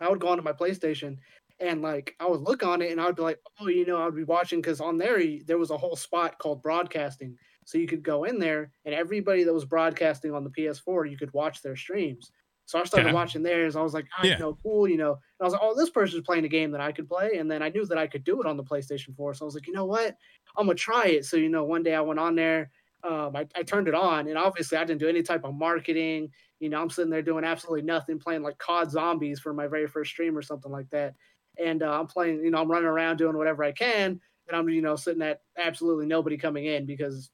[0.01, 1.19] I would go onto my PlayStation
[1.59, 3.99] and like I would look on it and I would be like, oh, you know,
[4.07, 7.87] I'd be watching because on there there was a whole spot called broadcasting, so you
[7.87, 11.63] could go in there and everybody that was broadcasting on the PS4, you could watch
[11.63, 12.31] their streams.
[12.71, 13.13] So I started Okay.
[13.13, 13.75] watching theirs.
[13.77, 14.37] I was like, oh, Yeah.
[14.39, 15.13] know, cool, you know.
[15.15, 17.51] And I was like, oh, this person's playing a game that I could play, and
[17.51, 19.35] then I knew that I could do it on the PlayStation 4.
[19.35, 20.17] So I was like, you know what,
[20.57, 21.25] I'm gonna try it.
[21.25, 22.71] So you know, one day I went on there.
[23.03, 26.31] Um, I, I turned it on, and obviously I didn't do any type of marketing.
[26.59, 29.87] You know, I'm sitting there doing absolutely nothing, playing like COD Zombies for my very
[29.89, 31.15] first stream or something like that.
[31.59, 34.69] And uh, I'm playing, you know, I'm running around doing whatever I can, and I'm,
[34.69, 37.31] you know, sitting at absolutely nobody coming in because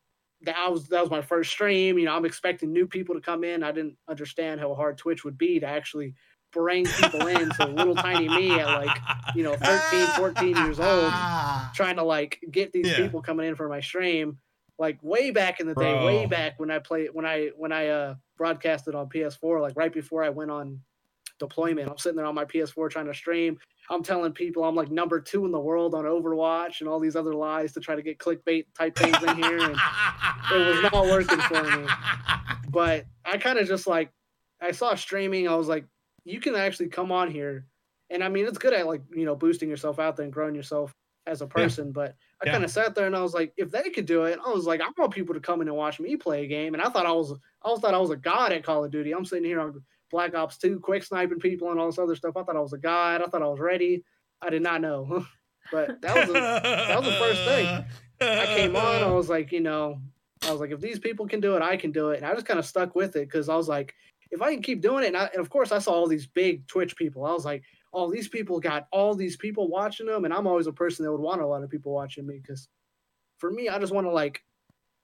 [0.46, 1.98] that was that was my first stream.
[1.98, 3.62] You know, I'm expecting new people to come in.
[3.62, 6.14] I didn't understand how hard Twitch would be to actually
[6.52, 7.52] bring people in.
[7.52, 11.20] So little tiny me at like, you know, 13, 14 years old,
[11.72, 12.90] trying to like get these Yeah.
[12.90, 14.40] people coming in for my stream
[14.78, 17.88] like way back in the day way back when i played when i when i
[17.88, 20.82] uh broadcasted on ps4 like right before i went on
[21.38, 23.58] deployment i'm sitting there on my ps4 trying to stream
[23.90, 27.16] i'm telling people i'm like number two in the world on overwatch and all these
[27.16, 29.82] other lies to try to get clickbait type things in here and
[30.50, 31.88] it was not working for me
[32.68, 34.12] but I kind of just like
[34.60, 35.48] I saw streaming.
[35.48, 35.86] I was like,
[36.24, 37.66] you can actually come on here,
[38.10, 40.54] and I mean, it's good at like you know boosting yourself out there and growing
[40.54, 40.94] yourself
[41.26, 41.92] as a person.
[41.92, 42.52] But I Yeah.
[42.52, 44.66] kind of sat there and I was like, if they could do it, I was
[44.66, 46.74] like, I want people to come in and watch me play a game.
[46.74, 47.32] And I thought I was
[47.62, 49.12] I was thought I was a god at Call of Duty.
[49.12, 52.36] I'm sitting here on Black Ops 2, quick sniping people and all this other stuff.
[52.36, 53.22] I thought I was a god.
[53.22, 54.04] I thought I was ready.
[54.40, 55.26] I did not know.
[55.72, 57.84] but that was a, that was the first thing.
[58.20, 60.00] I came on, I was like, you know,
[60.42, 62.18] I was like, if these people can do it, I can do it.
[62.18, 63.94] And I just kind of stuck with it because I was like,
[64.30, 66.26] if I can keep doing it, and, I, and of course, I saw all these
[66.26, 67.24] big Twitch people.
[67.24, 70.24] I was like, oh, these people got all these people watching them.
[70.24, 72.68] And I'm always a person that would want a lot of people watching me because
[73.38, 74.42] for me, I just want to like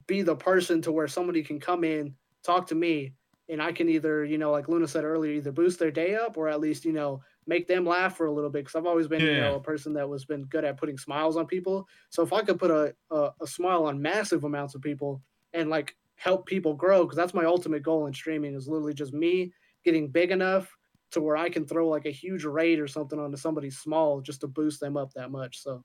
[0.07, 3.14] be the person to where somebody can come in, talk to me,
[3.53, 6.36] and I can either, you know, like Luna said earlier, either boost their day up
[6.38, 8.64] or at least, you know, make them laugh for a little bit.
[8.64, 11.36] Cause I've always been, you know, a person that was been good at putting smiles
[11.36, 11.86] on people.
[12.09, 15.22] So if I could put a, a, a smile on massive amounts of people
[15.53, 19.12] and like help people grow, because that's my ultimate goal in streaming is literally just
[19.12, 19.53] me
[19.84, 20.74] getting big enough
[21.11, 24.40] to where I can throw like a huge raid or something onto somebody small just
[24.40, 25.62] to boost them up that much.
[25.62, 25.82] So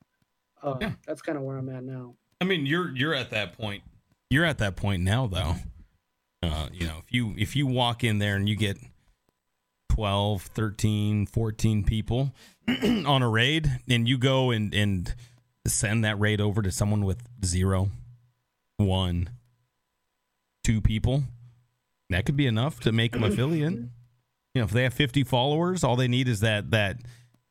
[0.64, 0.94] uh, Yeah.
[1.06, 2.16] that's kind of where I'm at now.
[2.40, 3.84] I mean, you're you're at that point.
[4.30, 5.56] You're at that point now, though.
[6.44, 8.78] Uh, you know, if you if you walk in there and you get
[9.90, 12.32] 12, 13, 14 people
[12.68, 15.16] on a raid, and you go and and
[15.66, 17.90] send that raid over to someone with zero,
[18.78, 19.30] one,
[20.64, 21.24] two people,
[22.10, 23.74] that could be enough to make them affiliate.
[23.74, 26.98] You know, if they have 50 followers, all they need is that that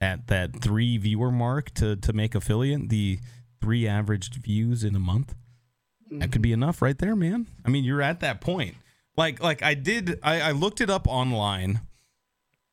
[0.01, 2.89] that that three viewer mark to to make affiliate.
[2.89, 3.19] The
[3.61, 5.35] three averaged views in a month.
[6.11, 7.47] That could be enough right there, man.
[7.65, 8.77] I mean, you're at that point.
[9.17, 11.81] Like, like I did, I, I looked it up online,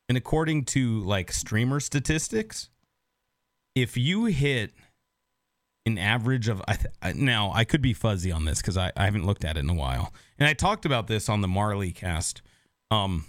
[0.07, 2.69] and according to like streamer statistics,
[3.75, 4.71] if you hit
[5.85, 9.05] an average of I th- now I could be fuzzy on this because I, I
[9.05, 11.91] haven't looked at it in a while, and I talked about this on the Marley
[11.91, 12.41] cast.
[12.91, 13.25] Um,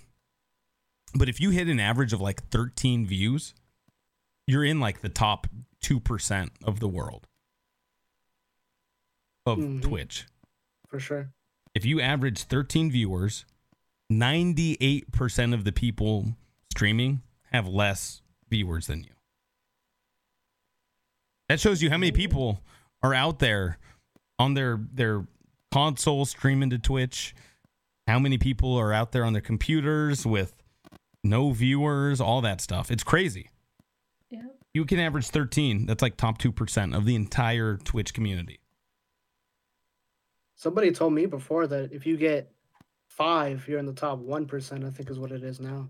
[1.14, 3.54] but if you hit an average of like 13 views,
[4.46, 5.46] you're in like the top
[5.80, 7.28] two percent of the world
[9.46, 9.82] of Mhm.
[9.82, 10.26] Twitch.
[10.88, 11.32] for sure.
[11.74, 13.44] If you average 13 viewers,
[14.08, 16.36] 98% of the people
[16.70, 19.10] streaming have less viewers than you.
[21.48, 22.62] That shows you how many people
[23.02, 23.78] are out there
[24.38, 25.26] on their their
[25.72, 27.34] console streaming to Twitch.
[28.06, 30.54] How many people are out there on their computers with
[31.24, 32.90] no viewers, all that stuff.
[32.90, 33.50] It's crazy.
[34.30, 34.42] Yeah.
[34.74, 35.86] You can average 13.
[35.86, 38.60] That's like top 2% of the entire Twitch community.
[40.56, 42.52] Somebody told me before that if you get
[43.08, 44.84] five, you're in the top one percent.
[44.84, 45.88] I think is what it is now.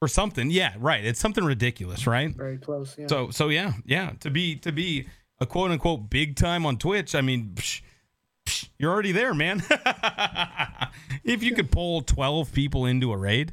[0.00, 0.50] Or something.
[0.50, 1.04] Yeah, right.
[1.04, 2.34] It's something ridiculous, right?
[2.34, 2.96] Very close.
[2.98, 3.06] Yeah.
[3.08, 5.06] So so yeah, yeah, to be to be
[5.40, 7.82] a quote unquote big time on Twitch, I mean, psh,
[8.44, 9.62] psh, you're already there, man.
[11.24, 13.52] if you could pull 12 people into a raid,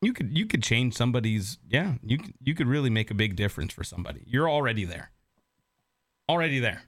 [0.00, 3.36] you could you could change somebody's yeah, you could, you could really make a big
[3.36, 4.22] difference for somebody.
[4.26, 5.10] You're already there.
[6.28, 6.82] Already there.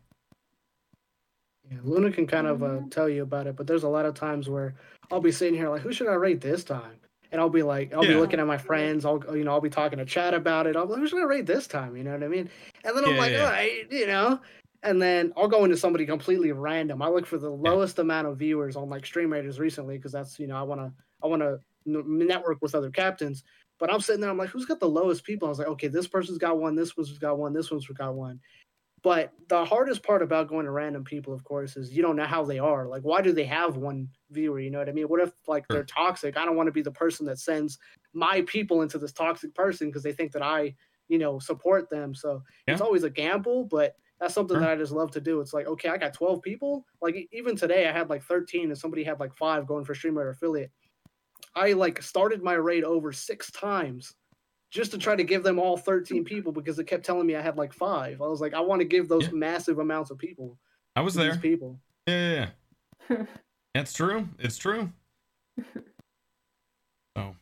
[1.70, 2.90] Yeah, Luna can kind of uh, Mhm.
[2.90, 4.74] tell you about it, but there's a lot of times where
[5.10, 6.98] I'll be sitting here like, who should I rate this time?
[7.32, 8.08] And I'll be like, I'll Yeah.
[8.08, 9.04] be looking at my friends.
[9.04, 10.74] I'll, you know, I'll be talking to Chad about it.
[10.74, 11.96] I'll be like, who should I rate this time?
[11.96, 12.50] You know what I mean?
[12.84, 13.38] And then I'm Yeah, like, yeah.
[13.38, 14.40] all right, you know.
[14.82, 17.02] And then I'll go into somebody completely random.
[17.02, 20.38] I look for the lowest amount of viewers on like Stream Raiders recently because that's,
[20.40, 20.92] you know, I want to,
[21.22, 23.44] I want to network with other captains.
[23.78, 25.46] But I'm sitting there, I'm like, who's got the lowest people?
[25.46, 28.14] I was like, okay, this person's got one, this one's got one, this one's got
[28.14, 28.40] one.
[29.02, 32.26] But the hardest part about going to random people, of course, is you don't know
[32.26, 32.86] how they are.
[32.86, 34.60] Like, why do they have one viewer?
[34.60, 35.06] You know what I mean?
[35.06, 35.74] What if like hmm.
[35.74, 36.36] they're toxic?
[36.36, 37.78] I don't want to be the person that sends
[38.12, 40.74] my people into this toxic person because they think that I,
[41.08, 42.14] you know, support them.
[42.14, 44.60] So it's always a gamble, but that's something Sure.
[44.60, 45.40] that I just love to do.
[45.40, 46.84] It's like, okay, I got 12 people.
[47.00, 50.28] Like even today I had like 13 and somebody had like five going for streamer
[50.28, 50.70] affiliate.
[51.54, 54.14] I like started my raid over six times
[54.70, 57.40] just to try to give them all 13 people because it kept telling me I
[57.42, 58.22] had like five.
[58.22, 59.32] I was like, I want to give those Yeah.
[59.34, 60.56] massive amounts of people
[60.96, 61.40] I was to these there.
[61.40, 61.80] people.
[62.06, 62.48] Yeah, yeah,
[63.10, 63.26] yeah.
[63.74, 64.28] That's true.
[64.38, 64.90] It's true.
[67.16, 67.34] Oh.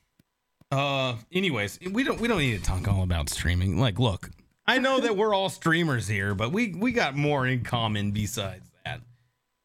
[0.71, 3.79] Uh anyways, we don't we don't need to talk all about streaming.
[3.79, 4.31] Like, look,
[4.67, 8.71] I know that we're all streamers here, but we we got more in common besides
[8.85, 9.01] that.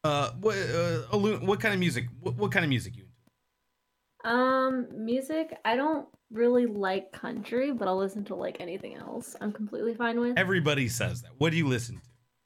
[0.02, 4.36] Uh what uh, what kind of music what, what kind of music you into?
[4.36, 5.54] Um, music.
[5.64, 9.36] I don't really like country, but I'll listen to like anything else.
[9.40, 10.36] I'm completely fine with.
[10.38, 11.30] Everybody says that.
[11.38, 12.00] What do you listen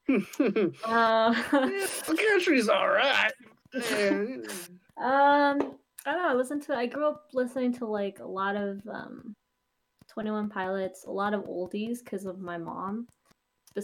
[0.07, 0.19] to?
[0.37, 1.33] the Uh,
[2.15, 3.31] country's all right.
[5.01, 5.75] Um,
[6.05, 6.29] I don't know.
[6.29, 6.75] I listen to.
[6.75, 9.33] I grew up listening to like a lot of um,
[10.11, 13.07] Twenty One Pilots, a lot of oldies because of my mom.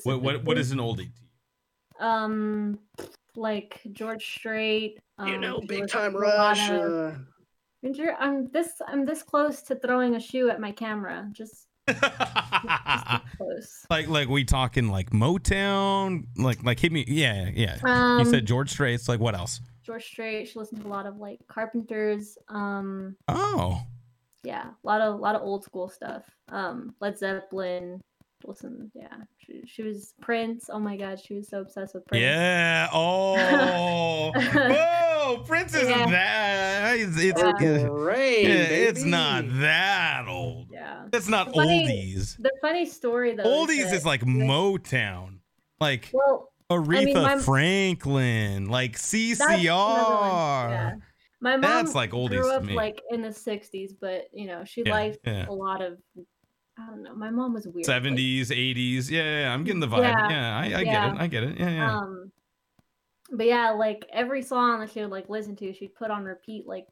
[0.04, 0.60] What what what specifically.
[0.60, 2.06] is an oldie to you?
[2.06, 2.80] um
[3.38, 5.00] like George Strait?
[5.20, 6.36] you um, know, big George time Milano.
[6.38, 6.70] rush.
[6.70, 7.12] Uh,
[7.86, 8.82] And you're- I'm this.
[8.88, 11.30] I'm this close to throwing a shoe at my camera.
[11.32, 12.02] Just, just
[13.38, 13.86] close.
[13.92, 17.78] like like we talking like Motown, like like hit me yeah, yeah.
[17.84, 19.62] Um, you said George Strait's like what else?
[19.84, 20.48] George Strait.
[20.48, 22.40] She listened to a lot of like Carpenters.
[22.50, 23.82] Um, Oh.
[24.44, 26.24] yeah, a lot of a lot of old school stuff.
[26.50, 28.02] Um, Led Zeppelin.
[28.44, 30.70] Listen, yeah, she, she was Prince.
[30.72, 32.24] Oh my God, she was so obsessed with Prince.
[32.24, 32.88] Yeah.
[32.94, 34.32] Oh.
[35.26, 35.44] Whoa.
[35.44, 36.10] Prince isn't Yeah.
[36.10, 37.00] that.
[37.00, 37.52] It's, it's, Yeah.
[37.60, 38.48] yeah,
[38.90, 40.68] it's not that old.
[40.72, 41.06] Yeah.
[41.12, 42.38] That's not Funny- oldies.
[42.42, 43.44] The funny story though.
[43.44, 45.40] Oldies that- is like Motown.
[45.80, 48.70] Like well, Aretha my- Franklin.
[48.70, 50.70] Like that's CCR.
[50.70, 50.96] Yeah.
[51.42, 52.74] My mom That's like oldies grew to up me.
[52.74, 55.98] like in the '60s, but you know she liked a lot of.
[56.78, 57.16] I don't know.
[57.16, 57.88] My mom was weird.
[57.88, 59.10] like, 70s, 80s.
[59.10, 60.02] Yeah, yeah, yeah, I'm getting the vibe.
[60.04, 60.84] Yeah, Yeah, I, I yeah.
[60.84, 61.22] get it.
[61.22, 61.58] I get it.
[61.60, 61.98] Yeah, yeah.
[62.00, 62.32] Um,
[63.32, 66.68] but yeah, like every song that she would like listen to, she'd put on repeat
[66.68, 66.88] like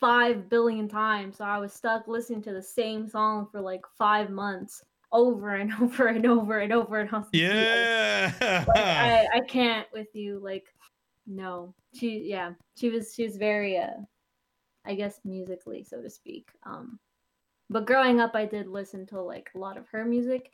[0.00, 1.38] five billion times.
[1.38, 5.72] So I was stuck listening to the same song for like five months, over and
[5.80, 7.00] over and over and over.
[7.00, 7.24] And over.
[7.24, 8.32] like, yeah.
[8.68, 10.40] like, I, I can't with you.
[10.42, 10.66] Like,
[11.26, 13.90] no, she, yeah, she was, she was very, uh,
[14.84, 16.48] I guess musically, so to speak.
[16.64, 16.98] Um,
[17.68, 20.52] but growing up, I did listen to like a lot of her music,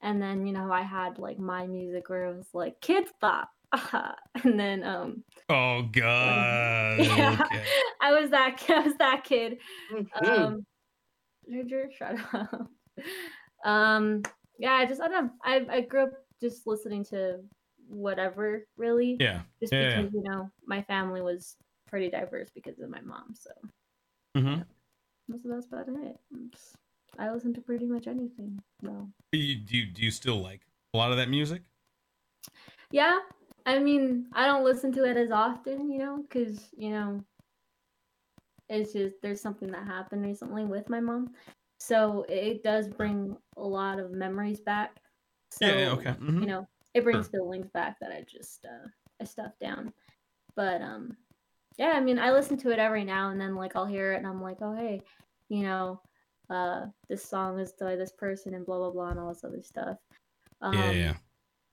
[0.00, 3.50] and then you know I had like my music where it was like kids pop,
[4.44, 6.98] and then um, oh god.
[7.00, 7.64] yeah, Okay.
[8.00, 9.58] I was that, I was that kid.
[9.92, 10.28] Mhm.
[10.28, 10.66] Um,
[11.50, 12.70] Ginger, shut up.
[13.64, 14.22] Um,
[14.58, 15.30] yeah, I just I don't know.
[15.44, 17.40] I I grew up just listening to
[17.88, 19.16] whatever really.
[19.20, 19.42] Yeah.
[19.60, 19.96] Just yeah, yeah.
[20.02, 21.56] because you know my family was
[21.88, 23.34] pretty diverse because of my mom.
[23.34, 23.50] So
[24.36, 24.62] Mm-hmm.
[25.28, 26.16] that's that's about it.
[26.32, 26.50] I'm
[27.18, 28.58] I listen to pretty much anything.
[28.82, 30.62] Well, Do you, do you do you still like
[30.94, 31.62] a lot of that music?
[32.90, 33.18] yeah.
[33.66, 37.20] I mean, I don't listen to it as often, you know, because you know,
[38.68, 41.32] it's just there's something that happened recently with my mom,
[41.78, 44.96] so it does bring a lot of memories back.
[45.50, 45.88] So, yeah, yeah.
[45.90, 46.10] Okay.
[46.12, 46.40] mhm.
[46.40, 48.88] you know it brings feelings back that i just uh
[49.20, 49.92] i stuffed down
[50.56, 51.14] but um
[51.78, 54.16] yeah i mean i listen to it every now and then like i'll hear it
[54.16, 55.00] and i'm like oh hey
[55.50, 56.00] you know
[56.48, 59.62] uh this song is by this person and blah blah blah and all this other
[59.62, 59.98] stuff
[60.62, 61.14] um, yeah, yeah.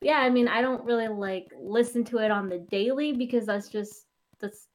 [0.02, 3.70] Yeah i mean i don't really like listen to it on the daily because that's
[3.70, 4.06] just
[4.39, 4.68] that's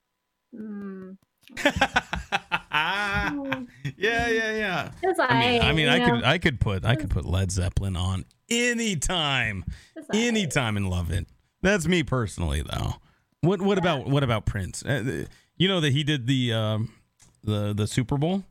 [0.55, 1.17] mm,
[3.97, 4.91] yeah, yeah, yeah.
[5.19, 6.07] I mean, I mean, I know?
[6.07, 9.65] could, I could put, I could put Led Zeppelin on anytime,
[9.97, 11.27] It's anytime, and love it.
[11.63, 12.95] That's me personally, though.
[13.41, 14.83] What, what about, what about Prince?
[14.85, 16.93] Uh, you know that he did the, um,
[17.43, 18.45] the, the Super Bowl,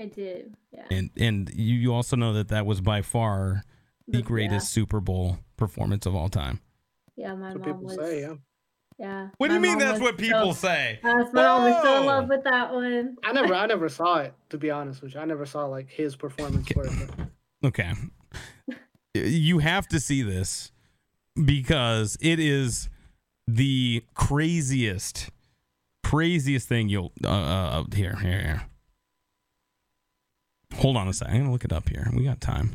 [0.00, 0.54] I did.
[0.72, 0.84] Yeah.
[0.90, 3.62] and and you, you also know that that was by far
[4.08, 6.60] the The- greatest Super Bowl performance of all time.
[7.16, 7.96] Yeah, yeah my That's what mom people was.
[7.96, 8.20] say.
[8.22, 8.34] Yeah.
[8.98, 9.28] Yeah.
[9.38, 9.78] What do you mean?
[9.78, 10.98] That's what people so, say.
[11.02, 13.16] Yes, my mom was so in love with that one.
[13.24, 14.34] I never, I never saw it.
[14.50, 17.10] To be honest with you, I never saw like his performance for it.
[17.64, 17.92] Okay.
[19.14, 20.72] you have to see this
[21.42, 22.88] because it is
[23.46, 25.30] the craziest,
[26.04, 27.12] craziest thing you'll.
[27.24, 28.62] Uh, uh, here, here, here.
[30.74, 31.34] Hold on a second.
[31.34, 32.10] I'm gonna look it up here.
[32.14, 32.74] We got time.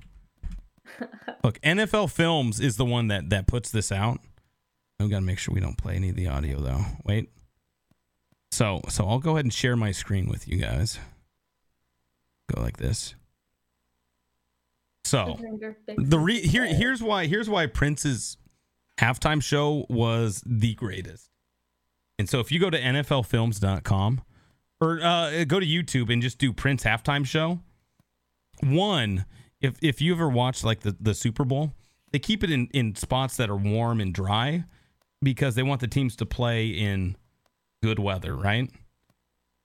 [1.43, 4.19] Look, NFL Films is the one that that puts this out.
[4.99, 6.85] We got to make sure we don't play any of the audio though.
[7.05, 7.29] Wait.
[8.51, 10.99] So, so I'll go ahead and share my screen with you guys.
[12.53, 13.13] Go like this.
[15.03, 15.37] So,
[15.97, 18.37] the re- here here's why here's why Prince's
[18.99, 21.29] halftime show was the greatest.
[22.19, 24.21] And so if you go to nflfilms.com
[24.81, 27.59] or uh, go to YouTube and just do Prince halftime show,
[28.61, 29.25] one,
[29.61, 31.73] if if you ever watched like the, the Super Bowl,
[32.11, 34.65] they keep it in, in spots that are warm and dry
[35.21, 37.15] because they want the teams to play in
[37.81, 38.69] good weather, right?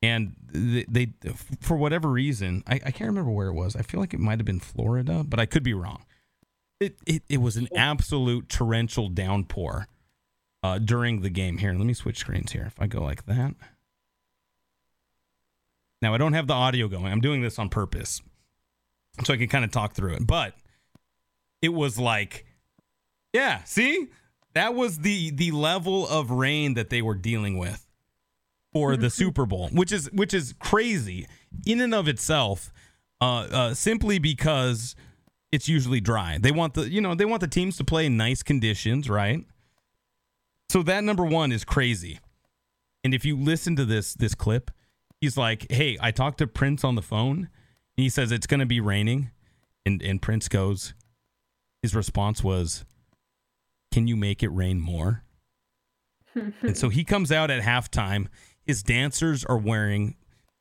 [0.02, 1.12] And they, they
[1.60, 3.76] for whatever reason, I, I can't remember where it was.
[3.76, 6.04] I feel like it might have been Florida, but I could be wrong.
[6.80, 9.86] It it, it was an absolute torrential downpour
[10.62, 11.58] uh, during the game.
[11.58, 12.64] Here, let me switch screens here.
[12.66, 13.54] If I go like that.
[16.00, 17.06] Now I don't have the audio going.
[17.06, 18.22] I'm doing this on purpose.
[19.24, 20.26] So I can kind of talk through it.
[20.26, 20.54] But
[21.60, 22.46] it was like
[23.32, 24.08] yeah, see?
[24.54, 27.86] That was the the level of rain that they were dealing with
[28.72, 31.26] for the Super Bowl, which is which is crazy
[31.66, 32.70] in and of itself,
[33.20, 34.94] uh, uh, simply because
[35.50, 36.38] it's usually dry.
[36.38, 39.42] They want the you know they want the teams to play in nice conditions, right?
[40.68, 42.20] So that number one is crazy.
[43.04, 44.70] And if you listen to this this clip,
[45.22, 47.48] he's like, "Hey, I talked to Prince on the phone.
[47.96, 49.30] He says it's going to be raining."
[49.84, 50.94] And and Prince goes
[51.82, 52.84] his response was,
[53.90, 55.24] "Can you make it rain more?"
[56.34, 58.28] and so he comes out at halftime.
[58.64, 60.14] His dancers are wearing,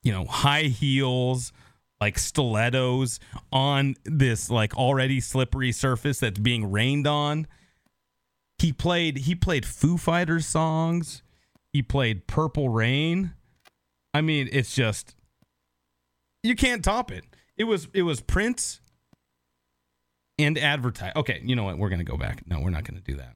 [0.04, 1.54] you know, high heels,
[2.02, 3.20] like stilettos
[3.54, 7.48] on this like already slippery surface that's being rained on.
[8.58, 11.22] He played he played Foo Fighters songs.
[11.72, 13.34] He played Purple Rain.
[14.14, 15.16] I mean, it's just
[16.44, 17.24] you can't top it.
[17.58, 18.82] It was it was Prince
[20.40, 21.14] and advertise.
[21.16, 21.78] Okay, you know what?
[21.78, 22.44] We're gonna go back.
[22.48, 23.36] No, we're not gonna do that.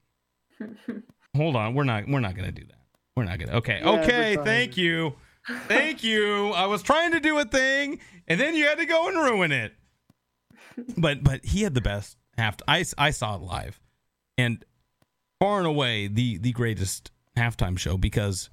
[1.35, 2.79] Hold on, we're not we're not gonna do that.
[3.15, 3.53] We're not gonna.
[3.57, 4.37] Okay, Yeah, okay.
[4.43, 5.15] Thank you,
[5.67, 6.49] thank you.
[6.49, 9.51] I was trying to do a thing, and then you had to go and ruin
[9.51, 9.73] it.
[10.97, 12.57] But but he had the best half.
[12.67, 13.79] I I saw it live,
[14.37, 14.63] and
[15.39, 18.49] far and away the the greatest halftime show because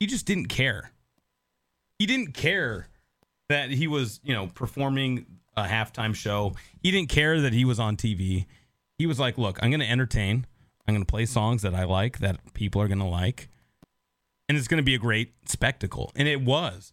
[0.00, 0.90] he just didn't care.
[2.00, 2.88] He didn't care
[3.48, 5.26] that he was you know performing
[5.56, 6.54] a halftime show.
[6.82, 8.46] He didn't care that he was on TV.
[8.98, 10.46] He was like, "Look, I'm going to entertain.
[10.86, 13.48] I'm going to play songs that I like that people are going to like,
[14.48, 16.92] and it's going to be a great spectacle." And it was.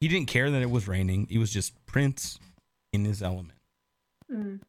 [0.00, 1.26] He didn't care that it was raining.
[1.28, 2.38] He was just Prince
[2.92, 3.58] in his element.
[4.32, 4.60] Mm.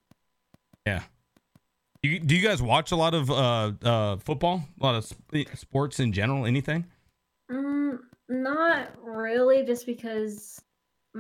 [0.86, 1.03] Yeah.
[2.01, 4.64] Do you, do you guys watch a lot of uh, uh, football?
[4.80, 6.45] A lot of sp- sports in general?
[6.45, 6.85] Anything?
[7.52, 7.99] Mm,
[8.30, 10.61] not really, just because.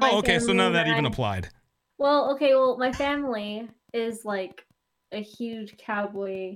[0.01, 0.39] Oh, okay.
[0.39, 1.49] So none of that even I- applied.
[1.97, 2.53] Well, okay.
[2.55, 4.65] Well, my family is like
[5.11, 6.55] a huge cowboy,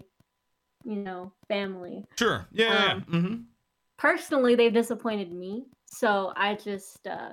[0.86, 2.06] you know, family.
[2.18, 2.48] Sure.
[2.52, 2.68] Yeah.
[2.94, 3.20] Um, yeah.
[3.20, 3.36] hmm
[3.98, 7.32] Personally, they've disappointed me, so I just uh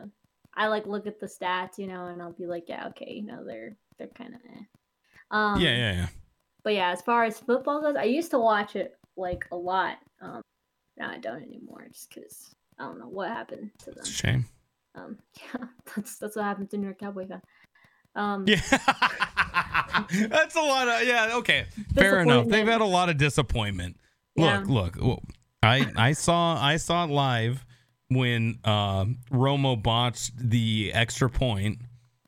[0.55, 3.25] I like look at the stats, you know, and I'll be like, yeah, okay, you
[3.25, 4.63] know, they're they're kind of eh.
[5.31, 5.71] Um, yeah.
[5.77, 5.93] Yeah.
[5.93, 6.07] Yeah.
[6.63, 9.99] But yeah, as far as football goes, I used to watch it like a lot.
[10.21, 10.43] Um,
[10.97, 13.99] now I don't anymore, just because I don't know what happened to them.
[14.01, 14.45] It's a shame.
[14.95, 17.43] Um, yeah, that's that's what happened to New York Cowboy fan.
[18.15, 18.61] Um, Yeah.
[20.29, 21.67] That's a lot of yeah, okay.
[21.95, 22.49] Fair enough.
[22.49, 23.97] They've had a lot of disappointment.
[24.35, 24.65] Yeah.
[24.67, 25.23] Look, look.
[25.63, 27.65] I I saw I saw it live
[28.09, 31.79] when uh, Romo botched the extra point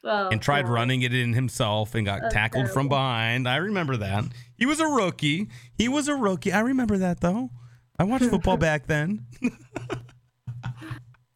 [0.05, 3.49] oh, and tried running it in himself and got That's tackled from behind.
[3.49, 4.25] I remember that.
[4.57, 5.49] He was a rookie.
[5.75, 6.53] He was a rookie.
[6.53, 7.51] I remember that though.
[7.99, 9.27] I watched football back then.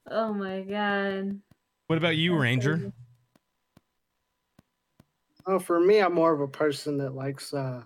[0.09, 1.41] Oh my god.
[1.87, 2.93] What about you, Ranger?
[5.47, 7.85] Oh, for me, I'm more of a person that likes uh,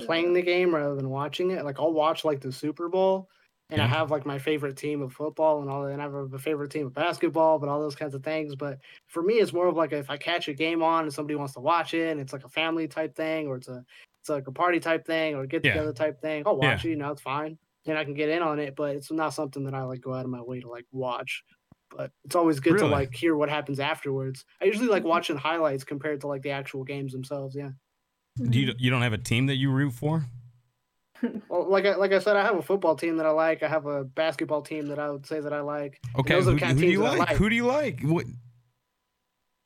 [0.00, 1.64] playing the game rather than watching it.
[1.64, 3.30] Like I'll watch like the Super Bowl,
[3.70, 6.14] and I have like my favorite team of football and all that, and I have
[6.34, 8.56] a favorite team of basketball, but all those kinds of things.
[8.56, 11.36] But for me, it's more of like if I catch a game on and somebody
[11.36, 13.84] wants to watch it, and it's like a family type thing, or it's a
[14.20, 15.72] it's like a party type thing, or get Yeah.
[15.72, 16.44] together type thing.
[16.46, 16.58] I'll Yeah.
[16.58, 18.74] watch it, you know, it's fine, and I can get in on it.
[18.76, 21.44] But it's not something that I like go out of my way to like watch.
[21.90, 22.86] But it's always good Really?
[22.86, 24.44] to like hear what happens afterwards.
[24.62, 25.08] I usually like mm-hmm.
[25.08, 27.56] watching highlights compared to like the actual games themselves.
[27.56, 27.70] Yeah.
[28.36, 28.76] Do you mm-hmm.
[28.78, 30.24] you don't have a team that you root for?
[31.48, 33.62] Well, like I, like I said, I have a football team that I like.
[33.62, 36.00] I have a basketball team that I would say that I like.
[36.18, 37.28] Okay, those are who, kind who of do you teams that I like?
[37.28, 37.36] like.
[37.36, 38.00] Who do you like?
[38.02, 38.24] What,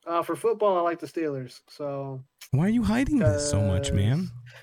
[0.06, 1.60] Uh, for football, I like the Steelers.
[1.68, 4.30] So why are you hiding this so much, man?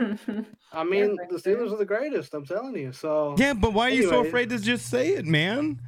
[0.72, 1.38] I mean, the.
[1.38, 2.34] Steelers are the greatest.
[2.34, 2.92] I'm telling you.
[2.94, 5.82] So Yeah, but why are you so afraid to just say it, man?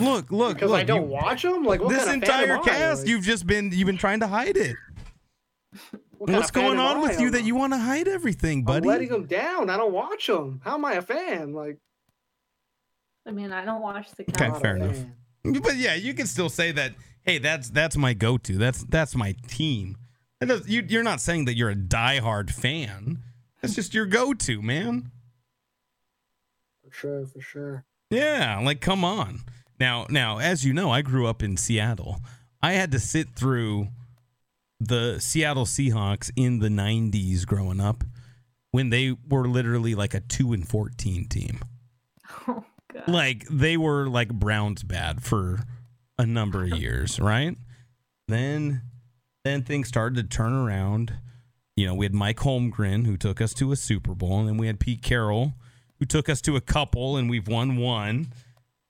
[0.00, 0.80] Look, look, because look.
[0.80, 1.64] I don't you- watch them.
[1.64, 4.26] Like what this kind of entire cast, Like, you've just been you've been trying to
[4.28, 4.76] hide it.
[6.18, 8.88] what What's going on with you I'm- that you want to hide everything, I'm buddy?
[8.88, 9.68] letting them down.
[9.68, 10.60] I don't watch them.
[10.64, 11.52] How am I a fan?
[11.52, 11.78] Like
[13.26, 14.52] I mean, I don't watch the Okay, I'm Cowboys.
[14.52, 14.96] not a fair enough.
[14.96, 15.62] fan.
[15.62, 16.92] But yeah, you can still say that.
[17.24, 18.58] Hey, that's that's my go-to.
[18.58, 19.96] That's that's my team.
[20.40, 23.22] Does, you, you're not saying that you're a diehard fan.
[23.62, 25.10] That's just your go-to, man.
[26.84, 27.84] For sure, for sure.
[28.10, 29.40] Yeah, like come on.
[29.80, 32.20] Now, now, as you know, I grew up in Seattle.
[32.62, 33.88] I had to sit through
[34.78, 38.04] the Seattle Seahawks in the '90s growing up,
[38.70, 41.60] when they were literally like a two and fourteen team.
[42.46, 43.08] Oh god.
[43.08, 45.60] Like they were like Browns bad for
[46.18, 47.56] a number of years, right?
[48.28, 48.82] Then,
[49.44, 51.14] then things started to turn around.
[51.76, 54.56] You know, we had Mike Holmgren who took us to a Super Bowl, and then
[54.56, 55.54] we had Pete Carroll
[55.98, 58.32] who took us to a couple, and we've won one.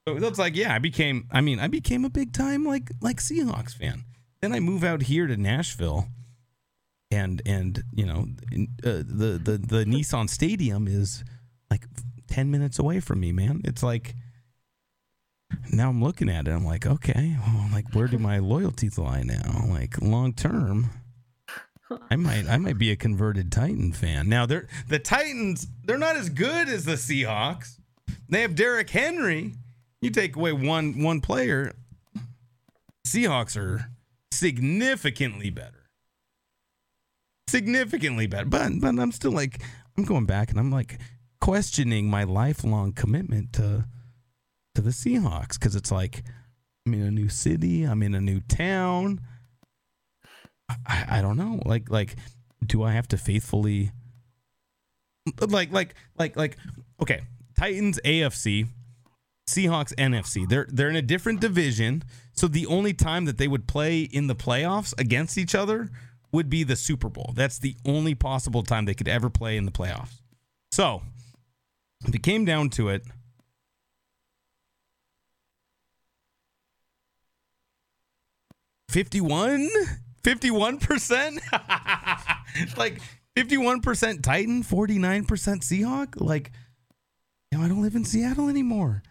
[0.07, 1.29] So it's like, yeah, I became.
[1.31, 4.05] I mean, I became a big time like like Seahawks fan.
[4.43, 6.09] Then I move out here to Nashville,
[7.11, 8.27] and and you know,
[8.85, 11.25] uh, the the the Nissan Stadium is
[11.71, 11.87] like
[12.29, 13.63] ten minutes away from me, man.
[13.65, 14.15] It's like
[15.73, 16.51] now I'm looking at it.
[16.51, 19.65] I'm like, okay, well, like where do my loyalties lie now?
[19.69, 20.91] Like long term.
[22.11, 24.29] I might I might be a converted Titan fan.
[24.29, 27.79] Now they're the Titans, they're not as good as the Seahawks.
[28.29, 29.55] They have Derrick Henry.
[30.01, 31.75] You take away one one player,
[33.07, 33.91] Seahawks are
[34.33, 35.91] significantly better.
[37.49, 38.47] Significantly better.
[38.47, 39.63] But but I'm still like
[39.97, 40.99] I'm going back and I'm like
[41.41, 43.85] questioning my lifelong commitment to
[44.75, 46.23] to the Seahawks because it's like
[46.87, 49.21] I'm in a new city, I'm in a new town.
[50.87, 51.61] I, I don't know.
[51.65, 52.17] Like like
[52.65, 53.93] do I have to faithfully
[55.41, 56.57] like like like like
[57.01, 57.23] okay,
[57.59, 58.69] Titans AFC,
[59.49, 60.49] Seahawks NFC.
[60.49, 62.03] They're they're in a different division.
[62.33, 65.91] So the only time that they would play in the playoffs against each other
[66.33, 67.33] would be the Super Bowl.
[67.35, 70.21] That's the only possible time they could ever play in the playoffs.
[70.73, 71.03] So,
[72.05, 73.05] if it came down to it,
[78.95, 79.69] Fifty-one,
[80.23, 81.41] fifty-one percent,
[82.77, 83.01] like
[83.35, 86.21] fifty-one percent Titan, forty-nine percent Seahawk.
[86.21, 86.53] Like,
[87.51, 89.03] you know, I don't live in Seattle anymore.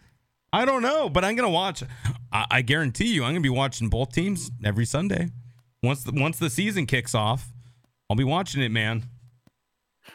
[0.54, 1.82] I don't know, but I'm gonna watch.
[2.32, 5.28] I, I guarantee you, I'm gonna be watching both teams every Sunday.
[5.82, 7.52] Once the once the season kicks off,
[8.08, 9.04] I'll be watching it, man.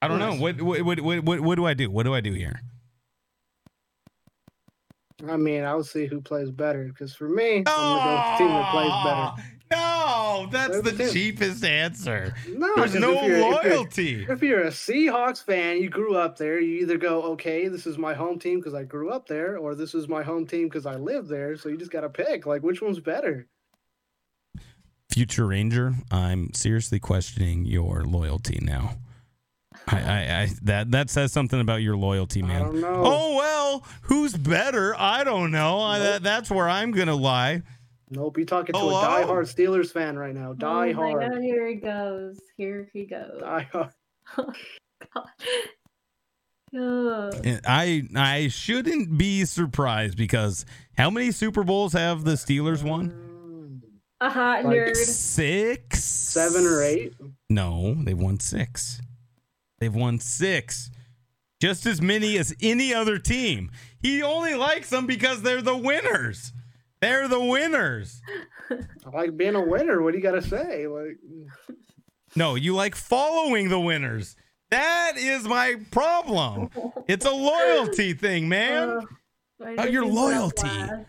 [0.00, 0.36] I don't know.
[0.36, 1.90] What what, what what what what do I do?
[1.90, 2.62] What do I do here?
[5.26, 8.38] I mean, I'll see who plays better because for me, I'm gonna go with the
[8.38, 9.48] team that plays better.
[9.70, 11.12] No, that's Play the with the team.
[11.12, 12.34] cheapest answer.
[12.48, 14.26] No, There's 'cause no if if you're- loyalty.
[14.28, 16.58] If you're a Seahawks fan, you grew up there.
[16.60, 19.74] You either go, okay, this is my home team because I grew up there, or
[19.74, 21.56] this is my home team because I live there.
[21.56, 23.46] So you just got to pick, like, which one's better?
[25.12, 28.94] Future Ranger, I'm seriously questioning your loyalty now.
[29.90, 32.62] I, I, I that that says something about your loyalty, I man.
[32.62, 33.02] don't know.
[33.04, 34.94] Oh well, who's better?
[34.98, 35.80] I don't know.
[35.80, 37.62] I, that, that's where I'm gonna lie.
[38.10, 38.96] Nope, you're talking to Hello?
[38.96, 39.26] a oh.
[39.26, 40.52] diehard Steelers fan right now.
[40.54, 41.32] Die oh hard.
[41.32, 42.40] God, here he goes.
[42.56, 43.40] Here he goes.
[43.40, 43.90] Die hard.
[44.36, 44.52] Oh
[45.14, 45.24] God.
[46.76, 47.60] Ugh.
[47.66, 50.66] I I shouldn't be surprised because
[50.98, 53.82] how many Super Bowls have the Steelers won?
[54.20, 54.96] A hot Like nerd.
[54.96, 57.14] Six, Seven or eight.
[57.48, 59.00] No, they've won six.
[59.78, 60.90] They've won six.
[61.60, 63.70] Just as many as any other team.
[64.00, 66.52] He only likes them because they're the winners.
[67.00, 68.20] They're the winners.
[68.70, 70.02] I like being a winner.
[70.02, 70.86] What do you got to say?
[70.86, 71.16] Like,
[72.36, 74.36] No, you like following the winners.
[74.70, 76.70] That is my problem.
[77.08, 78.88] It's a loyalty thing, man.
[78.90, 79.08] Ugh.
[79.58, 81.04] Why Oh, your you put up loyalty.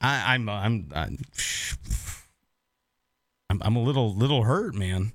[0.00, 1.18] I, I'm, I'm, I'm,
[3.50, 5.12] I'm, I'm a little, little hurt, man.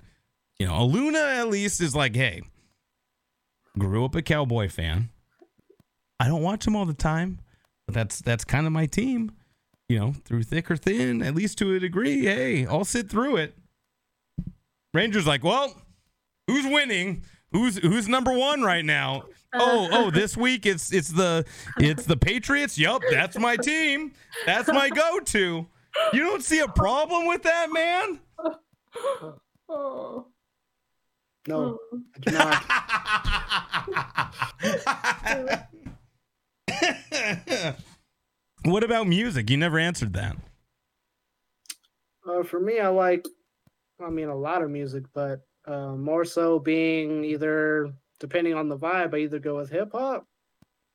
[0.60, 2.44] You know, Eluna at least is like, hey,
[3.77, 5.10] Grew up a Cowboy fan.
[6.19, 7.40] I don't watch them all the time,
[7.86, 9.31] but that's that's kind of my team.
[9.88, 12.26] You know, through thick or thin, at least to a degree.
[12.26, 13.57] Hey, I'll sit through it.
[14.94, 15.81] Rangers like, well,
[16.48, 17.23] who's winning?
[17.52, 19.23] Who's who's number one right now?
[19.53, 19.60] Uh.
[19.61, 21.45] Oh, oh, this week it's it's the
[21.77, 22.77] it's the Patriots.
[22.77, 24.11] Yup, that's my team.
[24.45, 25.68] That's my go-to.
[26.14, 28.19] You don't see a problem with that, man?
[29.72, 30.26] Oh.
[31.48, 32.02] No, oh.
[32.16, 32.64] I do not.
[38.66, 39.49] what about music?
[39.49, 40.36] You never answered that.
[42.28, 43.26] Uh, for me, I like,
[44.06, 48.78] I mean, a lot of music, but uh, more so being either depending on the
[48.78, 50.26] vibe, I either go with hip hop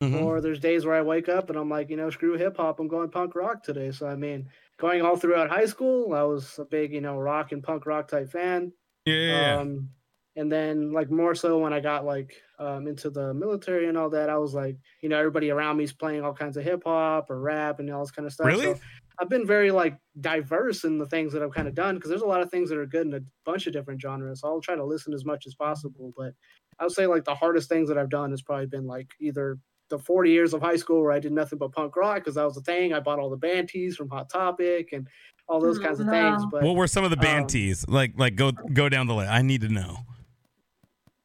[0.03, 0.23] Mhm.
[0.23, 2.81] or there's days where I wake up and I'm like, you know, screw hip hop,
[2.81, 3.91] I'm going punk rock today.
[3.91, 4.49] So I mean,
[4.79, 8.09] going all throughout high school, I was a big, you know, rock and punk rock
[8.09, 8.73] type fan.
[9.07, 9.59] Yeah.
[9.61, 9.91] Um,
[10.37, 14.11] and then like more so when I got like um, into the military and all
[14.11, 17.31] that, I was like, you know, everybody around me's playing all kinds of hip hop
[17.31, 18.47] or rap and all this kind of stuff.
[18.47, 18.75] Really?
[18.75, 18.81] So
[19.21, 22.23] I've been very like diverse in the things that I've kind of done because there's
[22.23, 24.41] a lot of things that are good in a bunch of different genres.
[24.41, 26.13] So I'll try to listen as much as possible.
[26.17, 26.33] But
[26.81, 29.59] I would say like the hardest things that I've done has probably been like either
[29.91, 32.45] the 40 years of high school where I did nothing but punk rock because that
[32.45, 32.93] was the thing.
[32.93, 35.07] I bought all the band tees from Hot Topic and
[35.47, 36.43] all those kinds of things.
[36.51, 37.87] But what were some of the band um, tees?
[37.87, 39.31] Like, like go go down the list.
[39.31, 39.99] I need to know.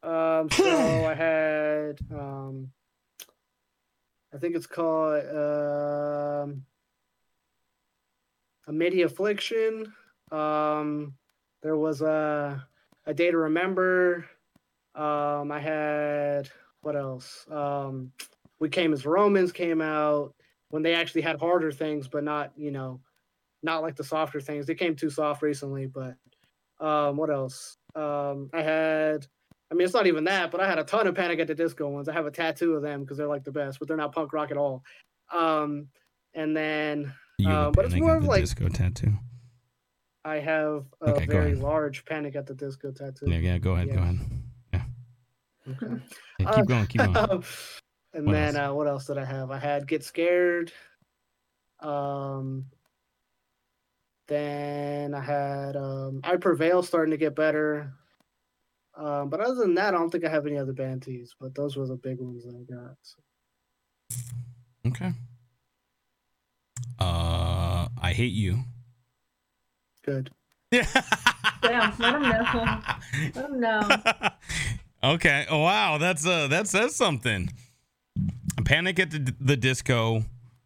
[0.02, 2.70] Um, so I had, um,
[4.34, 6.64] I think it's called um,
[8.66, 9.92] a Midi Affliction.
[10.30, 11.14] Um,
[11.62, 12.66] there was a
[13.06, 14.26] a Day to Remember.
[14.94, 16.48] Um, I had
[16.82, 17.46] what else?
[17.50, 18.12] Um,
[18.58, 20.34] we came as Romans came out
[20.70, 23.00] when they actually had harder things, but not you know,
[23.62, 24.66] not like the softer things.
[24.66, 26.14] They came too soft recently, but
[26.78, 27.76] um, what else?
[27.94, 29.26] Um, I had.
[29.70, 31.54] I mean, it's not even that, but I had a ton of Panic at the
[31.54, 32.08] Disco ones.
[32.08, 34.32] I have a tattoo of them because they're like the best, but they're not punk
[34.32, 34.82] rock at all.
[35.32, 35.86] Um,
[36.34, 37.12] and then
[37.46, 39.12] Uh, but it's more of like- disco tattoo.
[40.24, 43.24] I have a Okay, very large Panic at the Disco tattoo.
[43.30, 43.58] Yeah, yeah.
[43.58, 43.88] Go ahead.
[43.88, 44.02] Go Yeah.
[44.02, 44.18] ahead.
[45.68, 46.02] Okay.
[46.40, 46.86] Yeah, Uh, keep going.
[46.88, 47.16] Keep going.
[48.12, 48.70] and What then else?
[48.70, 49.50] uh, what else did I have?
[49.50, 50.72] I had Get Scared.
[51.78, 52.66] Um,
[54.26, 57.94] then I had um, I Prevail starting to get better.
[59.00, 61.34] Um, but other than that, I don't think I have any other band tees.
[61.40, 62.96] But those were the big ones that I got.
[63.02, 63.16] So.
[64.88, 65.12] Okay.
[66.98, 68.60] Uh, I hate you.
[70.04, 70.30] Good.
[70.72, 70.86] Yeah.
[71.62, 72.80] Damn, let 'em know.
[73.34, 73.88] Let 'em know.
[75.14, 75.46] okay.
[75.50, 75.98] Oh, wow.
[75.98, 77.50] That's uh that says something.
[78.64, 80.24] Panic at the, the disco.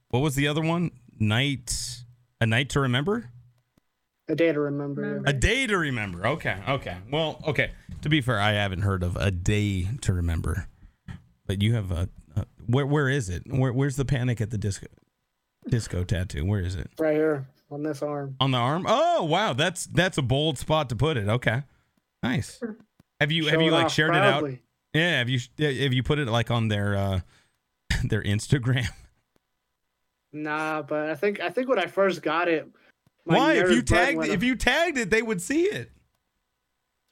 [0.08, 0.90] What was the other one?
[1.18, 2.02] Night.
[2.38, 3.30] A night to remember.
[4.28, 5.02] A day to remember.
[5.02, 5.28] Remember.
[5.28, 6.26] A day to remember.
[6.26, 6.56] Okay.
[6.68, 6.96] Okay.
[7.10, 7.42] Well.
[7.46, 7.72] Okay.
[8.02, 10.68] To be fair, I haven't heard of a day to remember,
[11.46, 12.08] but you have a.
[12.36, 13.42] a where Where is it?
[13.46, 14.86] Where Where's the panic at the disco?
[15.68, 16.44] Disco tattoo.
[16.44, 16.90] Where is it?
[16.98, 18.36] Right here on this arm.
[18.40, 18.86] On the arm?
[18.88, 21.28] Oh wow, that's that's a bold spot to put it.
[21.28, 21.62] Okay,
[22.22, 22.60] nice.
[23.20, 24.50] Have you have you like shared it out?
[24.92, 25.18] Yeah.
[25.18, 27.20] Have you have you put it like on their uh
[28.04, 28.88] their Instagram?
[30.32, 32.68] Nah, but I think I think when I first got it,
[33.26, 33.52] my Why?
[33.54, 35.90] If you tagged if you tagged it, they would see it.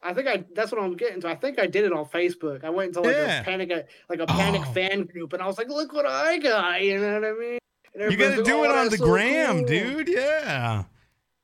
[0.03, 1.29] I think I that's what I'm getting to.
[1.29, 2.65] I think I did it on Facebook.
[2.65, 3.41] I went into like Yeah.
[3.41, 4.73] a panic like a panic Oh.
[4.73, 7.53] fan group, and I was like, "Look what I got!" You know what I mean?
[7.53, 7.59] You
[7.99, 10.09] got to everybody's do like, it "Oh, on the so gram, cool." dude.
[10.09, 10.85] Yeah.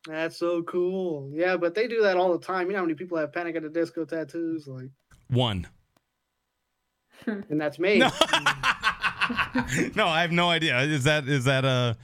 [0.07, 1.29] That's so cool.
[1.33, 2.67] Yeah, but they do that all the time.
[2.67, 4.67] You know how many people have Panic at the Disco tattoos?
[4.67, 4.89] Like,
[5.29, 5.67] One.
[7.25, 7.99] and that's me.
[7.99, 8.07] No.
[9.95, 10.79] no, I have no idea.
[10.81, 11.97] Is that is that a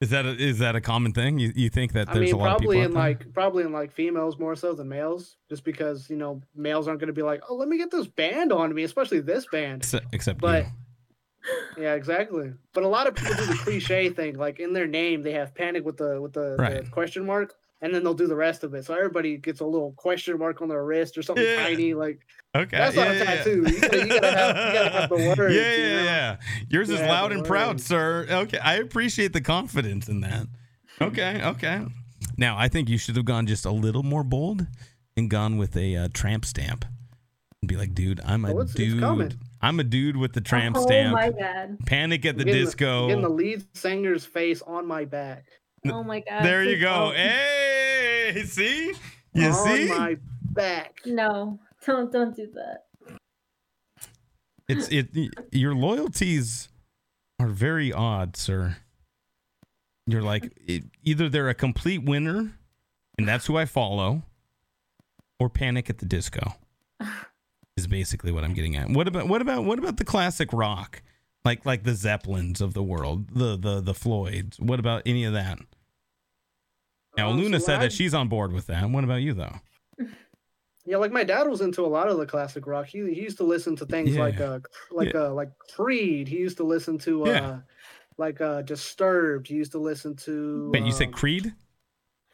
[0.00, 1.38] is that a, is that a common thing?
[1.38, 3.02] You you think that I there's mean, a lot of people probably in there?
[3.02, 7.00] like probably in like females more so than males, just because you know males aren't
[7.00, 9.82] going to be like, "Oh, let me get this band on me," especially this band.
[9.82, 10.70] Except, except but- you.
[11.78, 12.52] Yeah, exactly.
[12.74, 15.54] But a lot of people do the cliche thing, like in their name they have
[15.54, 18.74] panic with the with the, the question mark, and then they'll do the rest of
[18.74, 18.84] it.
[18.84, 21.64] So everybody gets a little question mark on their wrist or something Yeah.
[21.64, 21.94] tiny.
[21.94, 22.20] Like
[22.54, 22.76] Okay.
[22.76, 23.62] That's not a yeah, yeah, tattoo.
[23.64, 23.70] yeah.
[23.70, 26.04] You gotta- you gotta have- you gotta have the words, Yeah, you yeah, know?
[26.04, 26.36] yeah.
[26.68, 28.26] Yours You is loud the and proud, sir.
[28.28, 30.46] Okay, I appreciate the confidence in that.
[31.00, 31.84] Okay, okay.
[32.36, 34.66] Now I think you should have gone just a little more bold
[35.16, 36.84] and gone with a uh, tramp stamp
[37.62, 39.00] and be like, dude, I'm a Oh, it's- it's dude.
[39.00, 39.32] coming.
[39.62, 41.12] I'm a dude with the tramp oh stamp.
[41.12, 41.76] my god.
[41.86, 43.08] Panic at the getting disco.
[43.08, 45.44] getting the lead singer's face on my back.
[45.88, 46.44] Oh my god.
[46.44, 47.06] there you go.
[47.06, 47.16] don't.
[47.16, 48.92] Hey, see?
[49.32, 49.88] You on see?
[49.88, 50.16] my
[50.52, 51.00] back.
[51.06, 52.84] No, don't don't do that.
[54.68, 55.08] It's it.
[55.52, 56.68] Your loyalties
[57.38, 58.76] are very odd, sir.
[60.06, 62.52] You're like it, either they're a complete winner,
[63.18, 64.22] and that's who I follow,
[65.38, 66.54] or Panic at the Disco
[67.76, 68.90] is basically what I'm getting at.
[68.90, 71.02] What about what about what about the classic rock,
[71.44, 74.58] like like the Zeppelins of the world, the the the Floyds?
[74.60, 75.58] What about any of that?
[77.16, 78.88] Now, Um, Luna so said I- that she's on board with that.
[78.88, 79.56] What about you though?
[80.86, 82.86] Yeah, like my dad was into a lot of the classic rock.
[82.86, 84.44] He, he used to listen to things like Yeah.
[84.52, 84.60] uh
[84.90, 86.26] like uh like Creed.
[86.26, 87.58] He used to listen to uh Yeah.
[88.16, 89.46] like uh Disturbed.
[89.46, 91.52] He used to listen to Wait, you said um, Creed?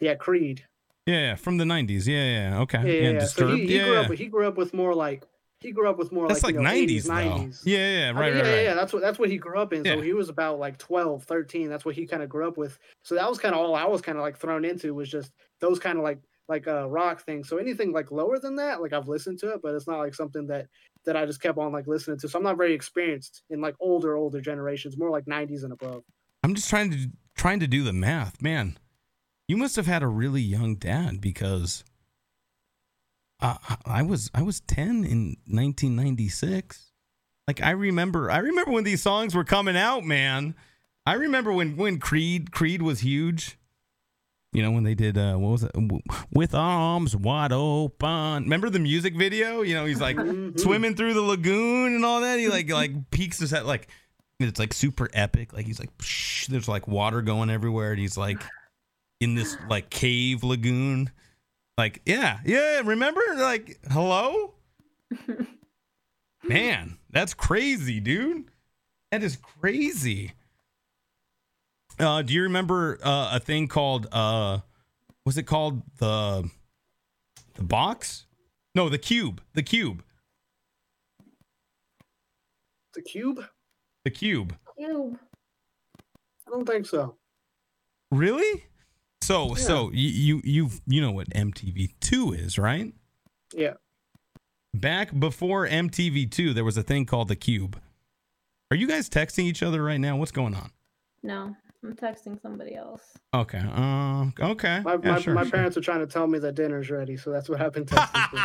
[0.01, 0.65] Yeah, Creed.
[1.07, 2.07] Yeah, yeah, from the '90s.
[2.07, 2.79] Yeah, yeah, okay.
[3.03, 3.19] Yeah, yeah.
[3.19, 3.25] yeah.
[3.27, 4.01] So he, he yeah, grew yeah.
[4.03, 5.25] up he grew up with more like
[5.61, 7.13] he grew up with more that's like, like, you know, 90s, 80s, though.
[7.13, 7.63] 90s.
[7.65, 8.63] Yeah, yeah, I right, mean, right, yeah, right.
[8.65, 9.85] yeah, that's what that's what he grew up in.
[9.85, 9.95] Yeah.
[9.95, 11.69] So he was about like 12, 13.
[11.69, 12.79] That's what he kind of grew up with.
[13.03, 15.33] So that was kind of all I was kind of like thrown into was just
[15.61, 16.19] those kind of like
[16.49, 17.49] like uh rock things.
[17.49, 20.15] So anything like lower than that, like I've listened to it, but it's not like
[20.15, 20.67] something that
[21.05, 22.29] that I just kept on like listening to.
[22.29, 26.05] So I'm not very experienced in like older older generations, more like 90s and above.
[26.43, 28.79] I'm just trying to trying to do the math, man.
[29.49, 31.85] You must have had a really young dad because
[33.41, 36.93] uh, I was I was 10 in 1996.
[37.47, 40.55] Like I remember I remember when these songs were coming out, man.
[41.05, 43.59] I remember when when Creed Creed was huge.
[44.53, 45.73] You know when they did uh what was it
[46.33, 48.45] with arms wide open.
[48.45, 49.63] Remember the music video?
[49.63, 50.59] You know he's like Mhm.
[50.59, 52.39] swimming through the lagoon and all that.
[52.39, 53.89] He like like peeks his head like
[54.41, 55.53] it's like super epic.
[55.53, 58.43] Like he's like psh, there's like water going everywhere, and he's like
[59.21, 61.11] in this like cave lagoon.
[61.79, 62.81] Like yeah, yeah.
[62.85, 64.55] Remember like hello,
[66.45, 66.99] man.
[67.11, 68.51] That's crazy, dude.
[69.13, 70.33] That is crazy.
[71.99, 74.61] Uh, do you remember uh, a thing called uh,
[75.25, 76.49] was it called the
[77.55, 78.27] the box?
[78.75, 79.41] No, the cube.
[79.55, 80.03] The cube.
[82.97, 83.45] The Cube?
[84.05, 84.57] The cube.
[84.79, 85.19] Cube.
[86.47, 87.17] I don't think so.
[88.11, 88.65] Really?
[89.27, 89.55] So Yeah.
[89.55, 92.95] so you you you you know what MTV two is, right?
[93.53, 93.75] Yeah.
[94.73, 97.81] Back before MTV two, there was a thing called the cube.
[98.71, 100.17] Are you guys texting each other right now?
[100.17, 100.71] What's going on?
[101.25, 103.03] No, I'm texting somebody else.
[103.35, 103.59] Okay.
[103.59, 104.81] Uh, okay.
[104.85, 105.51] My Yeah, my, sure, my sure.
[105.51, 108.31] parents are trying to tell me that dinner's ready, so that's what I've been texting.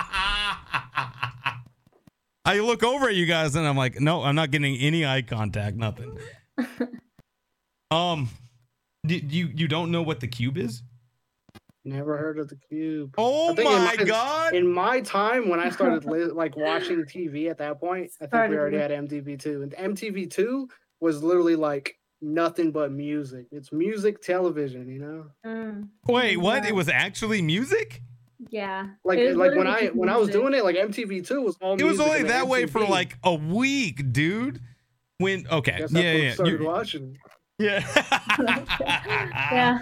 [2.43, 5.21] I look over at you guys and I'm like, no, I'm not getting any eye
[5.21, 6.17] contact, nothing.
[7.91, 8.29] um,
[9.06, 10.84] do, you you don't know what the cube is?
[11.84, 13.15] Never heard of the Cube.
[13.18, 14.53] Oh I think in my my- god!
[14.53, 18.52] in my time when I started li- like watching TV at that point, I think
[18.52, 20.69] we already had MTV two, and MTV two
[20.99, 23.48] was literally like nothing but music.
[23.52, 25.26] It's music television, you know.
[25.44, 26.61] Mm, Wait, what?
[26.64, 26.69] Yeah.
[26.69, 28.03] It was actually music?
[28.52, 28.90] yeah.
[29.03, 31.80] Like like when I just when I was doing it, like MTV two was all.
[31.80, 34.60] It was only and then that way for like a week, dude.
[35.18, 37.18] When okay, Guess yeah, when I yeah, started you- watching.
[37.61, 38.65] Yeah,
[39.51, 39.79] Yeah.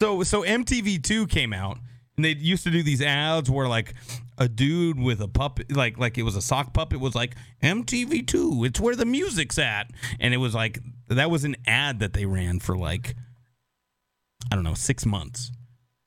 [0.00, 1.78] So so MTV two came out,
[2.16, 3.94] and they used to do these ads where like
[4.38, 8.26] a dude with a puppet, like like it was a sock puppet, was like MTV
[8.26, 8.64] two.
[8.64, 9.90] It's where the music's at,
[10.20, 10.78] and it was like
[11.08, 13.16] that was an ad that they ran for like
[14.50, 15.50] I don't know six months,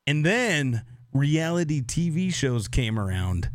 [0.08, 0.84] and then
[1.14, 3.50] reality TV shows came around,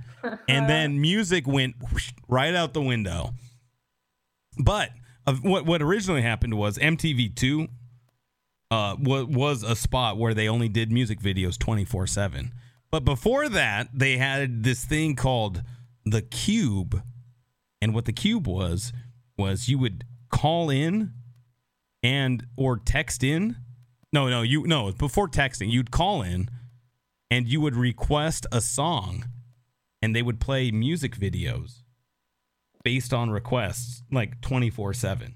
[0.49, 3.31] and then music went whoosh, right out the window.
[4.59, 4.91] But
[5.43, 7.69] what what originally happened was MTV two
[8.71, 12.53] uh, wa- was a spot where they only did music videos 24 7.
[12.91, 15.63] But before that, they had this thing called
[16.05, 17.03] the Cube.
[17.83, 18.93] And what the Cube was,
[19.37, 21.13] was you would call in
[22.03, 23.57] and or text in.
[24.13, 26.49] No, no, you no, before texting, you'd call in
[27.31, 29.27] and you would request a song
[30.01, 31.83] and they would play music videos
[32.87, 35.35] based on requests like 24 7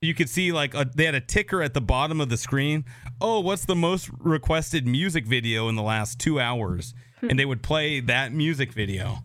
[0.00, 2.86] you could see like a, they had a ticker at the bottom of the screen.
[3.20, 6.94] Oh, what's the most requested music video in the last two hours?
[7.20, 7.28] Hmm.
[7.28, 9.18] and they would play that music video.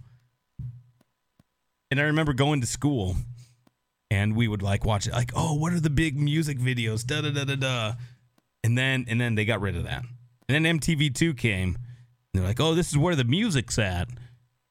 [1.89, 3.15] And I remember going to school
[4.11, 7.05] and we would like watch it like, oh, what are the big music videos?
[7.05, 7.93] Da da da da da.
[8.65, 10.03] And then and then they got rid of that.
[10.49, 11.77] And then MTV2 came and
[12.33, 14.09] they're like, oh, this is where the music's at.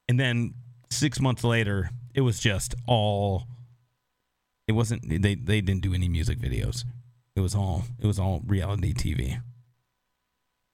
[0.07, 0.53] And then
[0.91, 3.43] six months later, it was just all
[4.67, 6.83] it wasn't they they didn't do any music videos.
[7.35, 9.41] It was all it was all reality TV.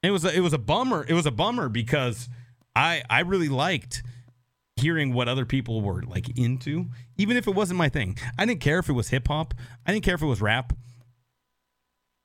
[0.04, 1.06] It was a, it was a bummer.
[1.08, 2.30] It was a bummer because
[2.76, 4.04] I I really liked
[4.78, 6.86] hearing what other people were like into,
[7.18, 8.18] even if it wasn't my thing.
[8.38, 9.54] I didn't care if it was hip hop.
[9.86, 10.74] I didn't care if it was rap.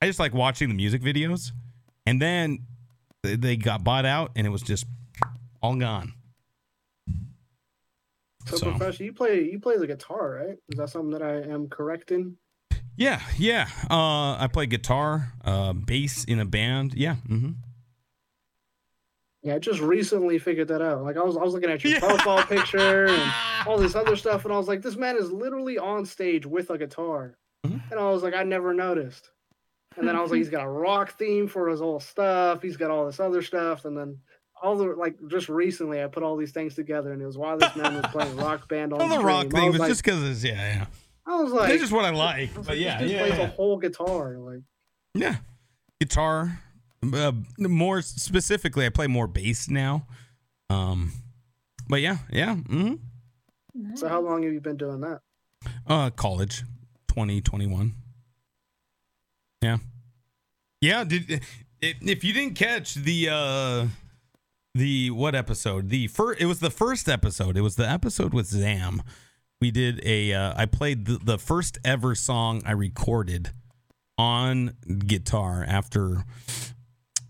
[0.00, 1.52] I just like watching the music videos,
[2.04, 2.66] and then
[3.22, 4.86] they- they got bought out, and it was just
[5.62, 6.12] all gone.
[8.46, 10.56] So, So- professor, you play you play the guitar, right?
[10.68, 12.36] Is that something that I am correct in?
[12.96, 13.68] Yeah, yeah.
[13.90, 16.94] Uh, I play guitar, uh, bass in a band.
[16.94, 17.16] Yeah.
[17.28, 17.50] Mm-hmm.
[19.42, 21.02] Yeah, I just recently figured that out.
[21.04, 22.00] Like I was I was looking at your Yeah.
[22.00, 23.32] profile picture and
[23.66, 26.70] all this other stuff, and I was like, this man is literally on stage with
[26.70, 27.36] a guitar.
[27.66, 27.80] Mhm.
[27.90, 29.30] And I was like, I never noticed.
[29.96, 32.60] And then I was like, he's got a rock theme for his whole stuff.
[32.60, 34.18] He's got all this other stuff, and then
[34.62, 37.56] all the like just recently, I put all these things together, and it was why
[37.56, 39.26] this man was playing rock band on Well, the stream.
[39.26, 40.86] rock thing was was like, just because it's yeah, yeah.
[41.26, 42.50] I was like, It's just what I like.
[42.50, 43.44] I But like, yeah, this yeah, plays yeah.
[43.44, 44.36] a whole guitar.
[44.38, 44.60] Like,
[45.14, 45.36] Yeah.
[46.00, 46.60] Guitar.
[47.12, 50.06] Uh, more specifically, I play more bass now.
[50.70, 51.12] Um,
[51.88, 52.54] but yeah, yeah.
[52.56, 53.94] mm-hmm.
[53.96, 55.20] so how long have you been doing that?
[55.86, 56.64] Uh, college,
[57.08, 57.94] twenty twenty one.
[59.62, 59.78] Yeah,
[60.80, 61.04] yeah.
[61.04, 61.42] Did
[61.80, 63.86] if if you didn't catch the uh
[64.76, 65.88] the what episode?
[65.88, 66.40] The first.
[66.40, 67.56] It was the first episode.
[67.56, 69.02] It was the episode with Zam.
[69.60, 70.32] We did a.
[70.32, 73.50] Uh, I played the, the first ever song I recorded
[74.18, 74.74] on
[75.06, 76.24] guitar after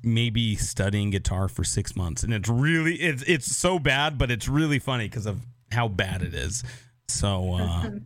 [0.02, 4.48] maybe studying guitar for six months, and it's really it's it's so bad, but it's
[4.48, 5.40] really funny because of
[5.73, 6.62] how bad it is.
[7.09, 7.55] So.
[7.55, 7.90] uh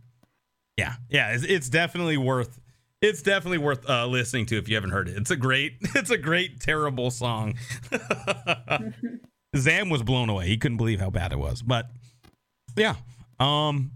[0.77, 2.59] yeah, yeah, it's, it's definitely worth.
[3.01, 5.17] It's definitely worth uh, listening to if you haven't heard it.
[5.17, 7.55] It's a great, it's a great, terrible song.
[9.55, 10.47] Zam was blown away.
[10.47, 11.61] He couldn't believe how bad it was.
[11.61, 11.89] But
[12.75, 12.95] yeah,
[13.39, 13.91] um,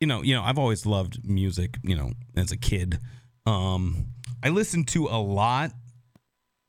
[0.00, 1.78] you know, you know, I've always loved music.
[1.82, 2.98] You know, as a kid,
[3.44, 4.06] um,
[4.42, 5.72] I listened to a lot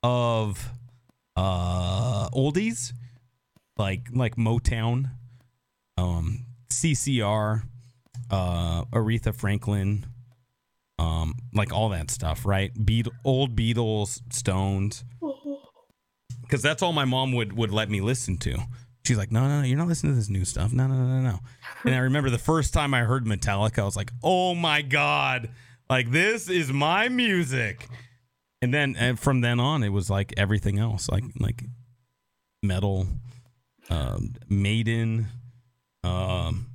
[0.03, 0.71] of
[1.35, 2.93] uh oldies,
[3.77, 5.11] like like Motown,
[5.97, 7.63] um, CCR
[8.29, 10.05] uh Aretha Franklin
[10.99, 15.03] um like all that stuff right Beat old Beatles Stones
[16.49, 18.57] cuz that's all my mom would would let me listen to.
[19.05, 20.73] She's like no no no you're not listening to this new stuff.
[20.73, 21.39] No no no no no.
[21.83, 25.49] And I remember the first time I heard Metallica I was like oh my god.
[25.89, 27.87] Like this is my music.
[28.61, 31.63] And then and from then on it was like everything else like like
[32.63, 33.07] metal
[33.89, 35.27] um Maiden
[36.03, 36.67] um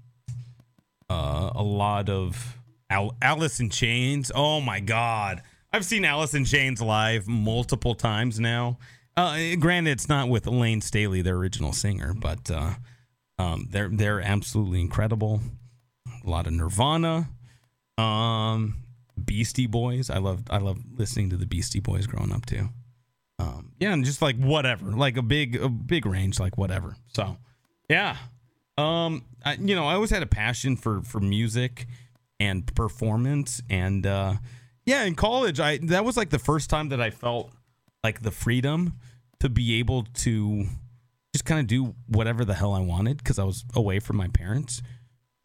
[1.12, 2.58] uh, a lot of
[2.88, 4.32] Al- Alice in Chains.
[4.34, 5.42] Oh my God,
[5.72, 8.78] I've seen Alice in Chains live multiple times now.
[9.16, 12.74] Uh, granted, it's not with Layne Staley, their original singer, but uh,
[13.38, 15.40] um, they're they're absolutely incredible.
[16.24, 17.28] A lot of Nirvana,
[17.98, 18.78] um,
[19.22, 20.08] Beastie Boys.
[20.08, 22.68] I love I love listening to the Beastie Boys growing up too.
[23.38, 26.96] Um, yeah, and just like whatever, like a big a big range, like whatever.
[27.08, 27.36] So,
[27.90, 28.16] yeah,
[28.78, 31.86] um, I, you know, I always had a passion for for music
[32.40, 34.34] and performance, and uh,
[34.86, 37.52] yeah, in college, I that was like the first time that I felt
[38.02, 38.98] like the freedom
[39.40, 40.66] to be able to
[41.34, 44.28] just kind of do whatever the hell I wanted because I was away from my
[44.28, 44.82] parents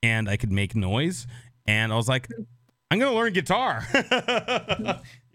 [0.03, 1.25] and I could make noise,
[1.65, 2.27] and I was like,
[2.91, 4.01] I'm gonna learn guitar, you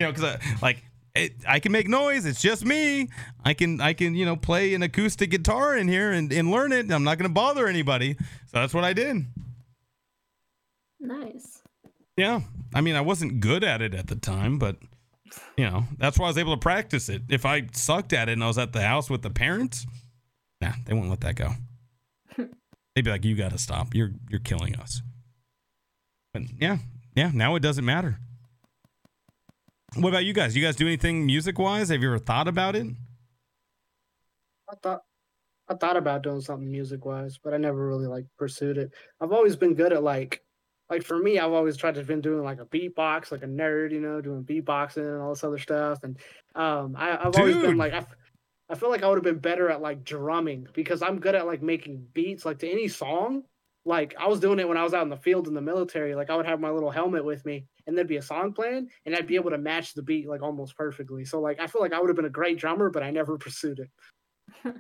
[0.01, 0.83] know, because like.
[1.15, 2.25] It, I can make noise.
[2.25, 3.11] It's just me.
[3.45, 6.73] I can I can you know play an acoustic guitar in here and, and learn
[6.73, 6.91] it.
[6.91, 8.15] I'm not going to bother anybody.
[8.15, 9.27] So that's what I did.
[10.99, 11.61] Nice.
[12.17, 12.41] Yeah.
[12.75, 14.77] I mean, I wasn't good at it at the time, but
[15.57, 17.23] you know, that's why I was able to practice it.
[17.29, 19.87] If I sucked at it and I was at the house with the parents,
[20.61, 21.53] nah, they wouldn't let that go.
[22.95, 23.95] They'd be like, "You got to stop.
[23.95, 25.03] You're you're killing us."
[26.33, 26.79] But yeah,
[27.15, 27.31] yeah.
[27.33, 28.19] Now it doesn't matter.
[29.95, 30.57] What about you guys?
[30.57, 31.91] You guys do anything music wise?
[31.91, 32.87] Have you ever thought about it?
[34.71, 35.03] I thought
[35.69, 38.91] I thought about doing something music wise, but I never really like pursued it.
[39.21, 40.43] I've always been good at like
[40.93, 43.93] like for me, I've always tried to been doing like a beatbox, like a nerd,
[43.93, 46.01] you know, doing beatboxing and all this other stuff.
[46.03, 46.19] And
[46.55, 48.15] um I, I've always been like I, f-
[48.69, 51.47] I feel like I would have been better at like drumming because I'm good at
[51.47, 53.45] like making beats like to any song.
[53.87, 56.15] Like I was doing it when I was out in the field in the military.
[56.15, 58.91] Like I would have my little helmet with me and there'd be a song playing
[59.07, 61.25] and I'd be able to match the beat like almost perfectly.
[61.25, 63.39] So like I feel like I would have been a great drummer, but I never
[63.47, 63.91] pursued it.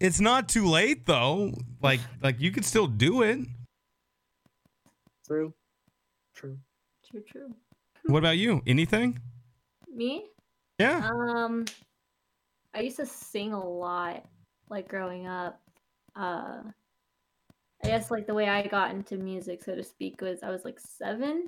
[0.00, 1.52] It's not too late though.
[1.82, 3.40] Like like you could still do it.
[5.30, 5.54] True.
[6.34, 6.58] True.
[7.08, 7.54] True, true.
[8.06, 8.62] What about you?
[8.66, 9.20] Anything?
[9.88, 10.26] Me?
[10.80, 11.08] Yeah.
[11.08, 11.66] Um,
[12.74, 14.24] I used to sing a lot,
[14.70, 15.60] like growing up.
[16.16, 16.62] Uh,
[17.84, 20.64] I guess like the way I got into music, so to speak, was I was
[20.64, 21.46] like seven.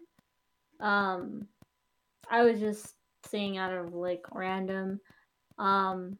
[0.78, 1.48] Um,
[2.30, 2.94] I was just
[3.26, 5.00] singing out of like random.
[5.58, 6.18] Um,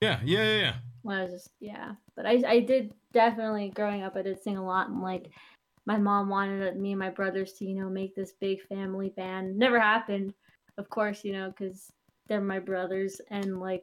[0.00, 0.74] Yeah, yeah, yeah, yeah.
[1.02, 1.92] when I was just yeah.
[2.16, 5.30] But I I did definitely growing up I did sing a lot and like
[5.86, 9.56] my mom wanted me and my brothers to you know make this big family band.
[9.56, 10.32] Never happened,
[10.78, 11.90] of course, you know, because
[12.28, 13.82] they're my brothers and like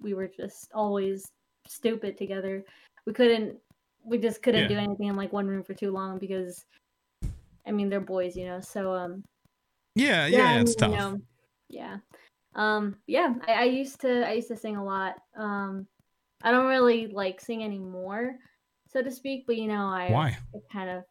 [0.00, 1.24] we were just always
[1.66, 2.64] stupid together.
[3.06, 3.58] We couldn't
[4.04, 4.68] we just couldn't Yeah.
[4.68, 6.64] do anything in like one room for too long because
[7.66, 8.60] I mean they're boys, you know.
[8.60, 9.24] So um
[9.94, 10.90] Yeah, yeah, I it's tough.
[10.90, 11.20] you know,
[11.68, 11.96] yeah.
[12.54, 15.16] Um, yeah, I, I used to I used to sing a lot.
[15.36, 15.86] Um,
[16.42, 18.36] I don't really like sing anymore,
[18.88, 19.44] so to speak.
[19.46, 20.38] But you know, I Why?
[20.54, 21.04] I kind of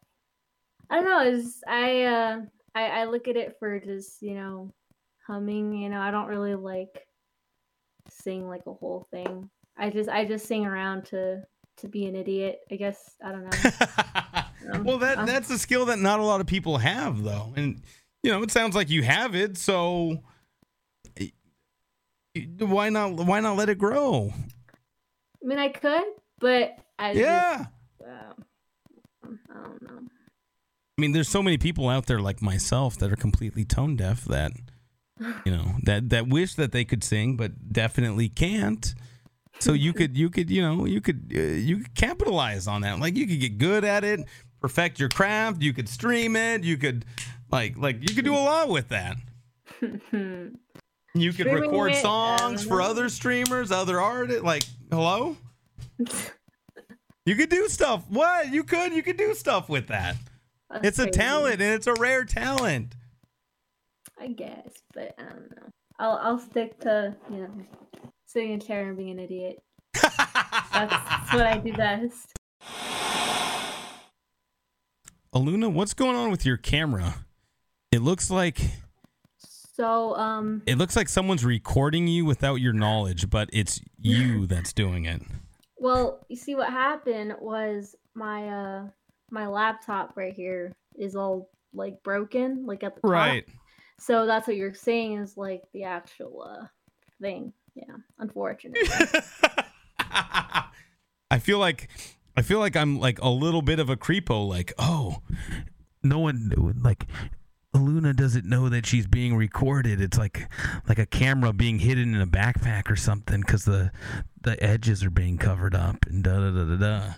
[0.90, 1.22] I don't know.
[1.22, 2.40] Is I uh
[2.74, 4.72] I I look at it for just you know
[5.26, 5.74] humming.
[5.74, 7.06] You know, I don't really like
[8.08, 9.50] sing like a whole thing.
[9.76, 11.42] I just I just sing around to
[11.78, 12.60] to be an idiot.
[12.70, 13.70] I guess I don't know.
[14.72, 17.52] Um, well, that uh, that's a skill that not a lot of people have, though,
[17.56, 17.82] and
[18.22, 19.56] you know, it sounds like you have it.
[19.58, 20.22] So
[22.58, 23.12] why not?
[23.12, 24.32] Why not let it grow?
[25.42, 26.04] I mean, I could,
[26.40, 27.66] but I just, Yeah.
[28.04, 28.32] uh,
[29.24, 29.28] I
[29.62, 30.00] don't know.
[30.96, 34.24] I mean, there's so many people out there like myself that are completely tone deaf
[34.24, 34.52] that
[35.44, 38.94] you know that that wish that they could sing but definitely can't.
[39.58, 42.98] So you could you could you know you could uh, you could capitalize on that.
[42.98, 44.20] Like you could get good at it,
[44.60, 45.62] perfect your craft.
[45.62, 46.64] You could stream it.
[46.64, 47.04] You could
[47.50, 49.16] like like you could do a lot with that.
[51.14, 54.42] You could Streaming record it, songs for other streamers, other artists.
[54.42, 55.36] Like hello,
[57.24, 58.04] you could do stuff.
[58.08, 60.16] What you could you could do stuff with that.
[60.70, 62.94] That's It's a talent and it's a rare talent.
[64.20, 65.68] I guess, but I don't know.
[65.98, 67.50] I'll I'll stick to you know
[68.26, 69.62] sitting in a chair and being an idiot.
[69.94, 70.16] That's,
[70.72, 72.32] that's what I do best.
[75.34, 77.16] Eluna, what's going on with your camera?
[77.92, 78.60] It looks like
[79.38, 84.72] So um it looks like someone's recording you without your knowledge, but it's you that's
[84.72, 85.22] doing it.
[85.78, 88.86] well you see what happened was my uh
[89.30, 93.10] my laptop right here is all like broken like at the top.
[93.10, 93.46] Right.
[93.98, 96.66] So that's what you're saying is like the actual uh
[97.20, 97.52] thing.
[97.74, 98.88] Yeah, unfortunately.
[101.30, 101.88] I feel like
[102.36, 105.22] I feel like I'm like a little bit of a creepo like, "Oh,
[106.02, 107.06] no one like
[107.74, 110.00] Luna doesn't know that she's being recorded.
[110.00, 110.48] It's like
[110.88, 113.90] like a camera being hidden in a backpack or something cuz the
[114.40, 117.12] the edges are being covered up and da da da da da."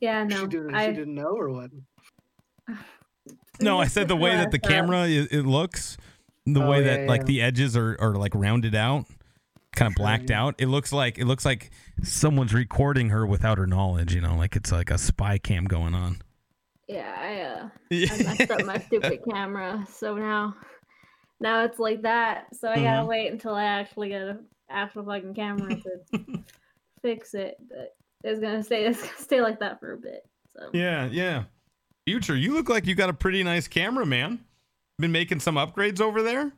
[0.00, 0.46] Yeah, She, no.
[0.46, 1.70] didn't, I she didn't know or what?
[3.60, 5.96] No, I said the way that the camera it, it looks,
[6.44, 9.06] the Oh, way yeah, that like the edges are are like rounded out,
[9.76, 10.42] kind of blacked yeah.
[10.42, 10.56] out.
[10.58, 11.70] It looks like it looks like
[12.02, 14.12] someone's recording her without her knowledge.
[14.12, 16.20] You know, like it's like a spy cam going on.
[16.88, 17.68] Yeah, I uh
[18.12, 20.56] I messed up my stupid camera, so now
[21.40, 22.46] now it's like that.
[22.56, 23.08] So I gotta Mhm.
[23.08, 26.42] wait until I actually get an actual fucking camera to
[27.02, 27.54] fix it.
[27.70, 30.28] But it's gonna stay it's gonna stay like that for a bit.
[30.56, 31.44] So Yeah, yeah.
[32.06, 34.44] Future, you look like you got a pretty nice camera, man.
[34.98, 36.52] Been making some upgrades over there.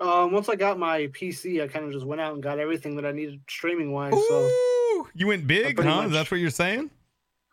[0.00, 2.96] Um, once I got my PC, I kind of just went out and got everything
[2.96, 4.12] that I needed streaming wise.
[4.12, 5.84] So you went big, huh?
[5.84, 6.90] much- That's what you're saying.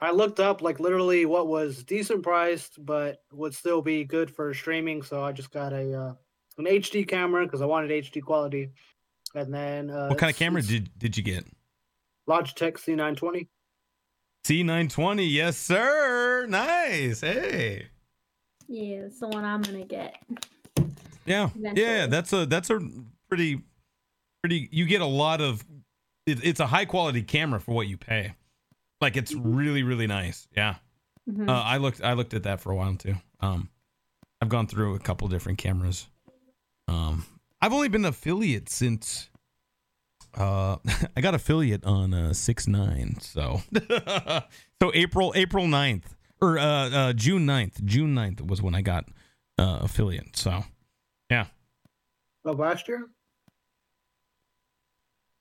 [0.01, 4.53] I looked up like literally what was decent priced, but would still be good for
[4.53, 5.03] streaming.
[5.03, 6.13] So I just got a uh,
[6.57, 8.71] an HD camera because I wanted HD quality,
[9.35, 11.45] and then uh, What kind of camera did did you get?
[12.29, 13.47] Logitech C920.
[14.45, 16.45] C920, yes, sir.
[16.47, 17.21] Nice.
[17.21, 17.87] Hey.
[18.67, 20.15] yeah, it's the one I'm gonna get.
[21.25, 21.81] Yeah, Eventually.
[21.87, 22.79] yeah, that's a that's a
[23.27, 23.61] pretty
[24.41, 24.69] pretty.
[24.71, 25.63] You get a lot of.
[26.25, 28.33] It, it's a high quality camera for what you pay.
[29.01, 29.41] Like it's Mhm.
[29.57, 30.47] really really nice.
[30.55, 30.75] Yeah,
[31.29, 31.49] Mhm.
[31.49, 33.15] uh, I looked I looked at that for a while too.
[33.39, 33.69] Um,
[34.41, 36.07] I've gone through a couple different cameras.
[36.87, 37.25] Um,
[37.61, 39.28] I've only been an affiliate since.
[40.35, 40.77] Uh,
[41.17, 43.17] I got affiliate on uh six nine.
[43.21, 43.61] So,
[44.81, 46.03] so April April 9th
[46.41, 47.83] or uh, uh June 9th.
[47.83, 49.05] June 9th was when I got
[49.57, 50.35] uh affiliate.
[50.35, 50.63] So.
[51.29, 51.45] Yeah,
[52.45, 53.07] of last year?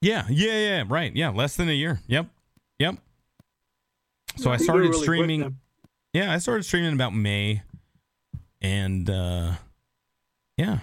[0.00, 1.14] Yeah, yeah, yeah, right.
[1.14, 2.00] Yeah, less than a year.
[2.06, 2.26] Yep.
[2.78, 2.96] Yep.
[4.36, 5.58] So I started really streaming.
[6.12, 7.62] Yeah, I started streaming about May
[8.60, 9.54] and uh
[10.56, 10.80] yeah.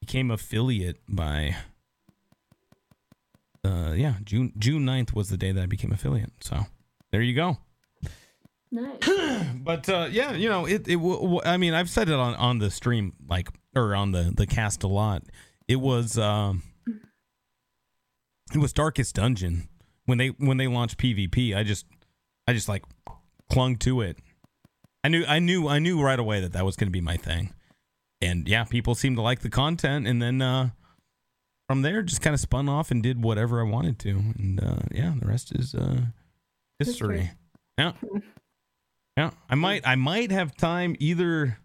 [0.00, 1.56] Became affiliate by
[3.64, 6.32] uh yeah, June June 9th was the day that I became affiliate.
[6.40, 6.66] So
[7.12, 7.58] there you go.
[8.70, 9.44] nice.
[9.54, 12.34] but uh yeah, you know, it it w- w- I mean, I've said it on
[12.34, 15.22] on the stream like or on the the cast a lot.
[15.68, 16.62] It was um
[18.52, 19.68] it was Darkest Dungeon
[20.06, 21.56] when they when they launched PvP.
[21.56, 21.86] I just
[22.46, 22.84] I just like
[23.50, 24.18] clung to it.
[25.02, 27.16] I knew I knew I knew right away that that was going to be my
[27.16, 27.52] thing.
[28.20, 30.70] And yeah, people seemed to like the content and then uh
[31.68, 34.10] from there just kind of spun off and did whatever I wanted to.
[34.38, 36.02] And uh yeah, the rest is uh
[36.78, 37.18] history.
[37.18, 37.30] History.
[37.78, 37.92] Yeah.
[39.16, 41.58] Yeah, I might I might have time either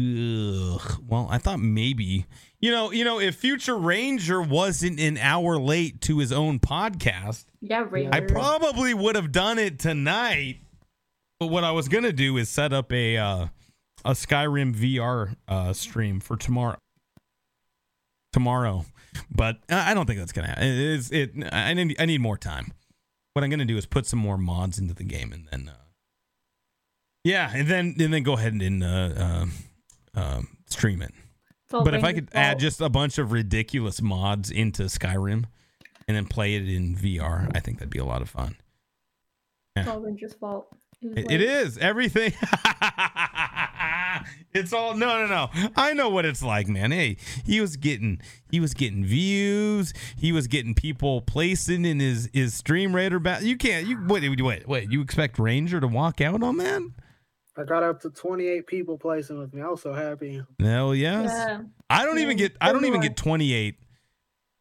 [0.00, 1.02] Ugh.
[1.06, 2.24] Well, I thought maybe
[2.58, 7.44] you know, you know, if Future Ranger wasn't an hour late to his own podcast,
[7.60, 8.08] Yeah, Raider.
[8.14, 10.60] I probably would have done it tonight.
[11.38, 13.46] But what I was gonna do is set up a uh,
[14.06, 16.78] a Skyrim VR uh, stream for tomorrow.
[18.32, 18.86] tomorrow,
[19.30, 20.64] but I don't think that's gonna happen.
[20.64, 21.32] It is it.
[21.52, 22.72] I need I need more time.
[23.32, 25.78] What I'm gonna do is put some more mods into the game, and then uh,
[27.24, 28.86] yeah, and then and then go ahead and uh,
[29.16, 29.46] uh,
[30.14, 31.12] um stream it.
[31.70, 35.44] But if I could add just a bunch of ridiculous mods into Skyrim,
[36.06, 38.56] and then play it in VR, I think that'd be a lot of fun.
[39.74, 40.68] it's all Ranger's fault.
[41.02, 41.78] It, it late.
[41.78, 42.32] everything.
[44.54, 45.70] it's all no, no, no.
[45.76, 46.92] I know what it's like, man.
[46.92, 48.20] Hey, he was getting,
[48.50, 49.92] he was getting views.
[50.16, 53.18] He was getting people placing in his his stream raider.
[53.18, 53.86] Ba- you can't.
[53.86, 54.92] You wait, wait, wait, wait.
[54.92, 56.82] You expect Ranger to walk out on that?
[57.56, 59.62] I got up to 28 people placing with me.
[59.62, 60.42] I was so happy.
[60.60, 61.30] Hell yes.
[61.32, 61.62] Yeah.
[61.90, 62.56] I don't even get.
[62.60, 63.76] I don't even get twenty eight.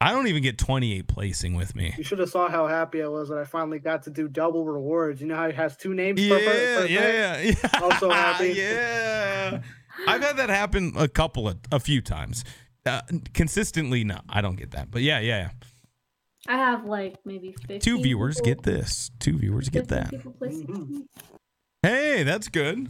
[0.02, 1.94] I don't even get twenty eight placing with me.
[1.98, 4.65] You should have saw how happy I was that I finally got to do double
[4.65, 5.22] rewards.
[5.22, 6.94] You know how it has two names per, per, Yeah, per thing?
[6.95, 7.41] yeah,
[7.74, 7.80] yeah.
[7.82, 8.49] Also happy.
[8.49, 9.61] yeah.
[10.07, 12.44] I've had that happen a couple of a few times.
[12.86, 13.02] Uh,
[13.34, 14.91] consistently, no, I don't get that.
[14.91, 15.40] But yeah, yeah.
[15.44, 15.49] yeah.
[16.53, 19.10] I have like maybe 15 Two viewers people- get this.
[19.20, 20.11] Two viewers get that.
[20.11, 21.02] Mm-hmm.
[21.82, 22.90] Hey, that's good.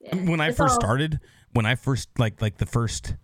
[0.00, 1.20] Yeah, When I first all- started,
[1.52, 3.14] when I first like like the first,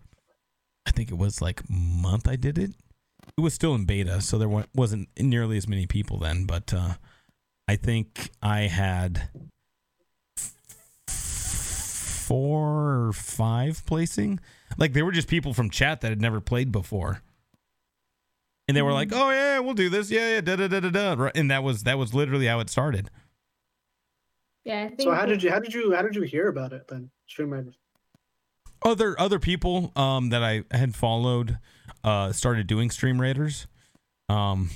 [0.85, 2.71] I think it was like month I did it.
[3.37, 6.45] It was still in beta, so there wasn't nearly as many people then.
[6.45, 6.93] But uh,
[7.67, 9.29] I think I had
[12.25, 14.39] four or five placing.
[14.77, 17.21] Like they were just people from chat that had never played before.
[18.67, 20.09] And they were like, "Oh yeah, we'll do this.
[20.09, 22.69] Yeah, yeah, da da da da da." And that was that was literally how it
[22.69, 23.09] started.
[24.63, 26.73] Yeah, I think So how did you how did you how did you hear about
[26.73, 27.11] it then?
[27.27, 27.73] Stream
[28.83, 31.57] other other people um that I had followed
[32.03, 33.67] uh started doing stream raiders
[34.29, 34.69] um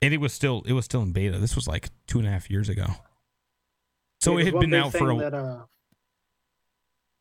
[0.00, 2.30] and it was still it was still in beta this was like two and a
[2.30, 2.86] half years ago
[4.20, 5.64] so Yeah, it 'cause had been out for a that, uh,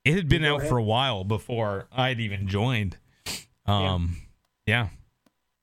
[0.06, 2.98] it had been Go out for a while before I'd even joined.
[3.65, 4.18] Um
[4.65, 4.90] yeah,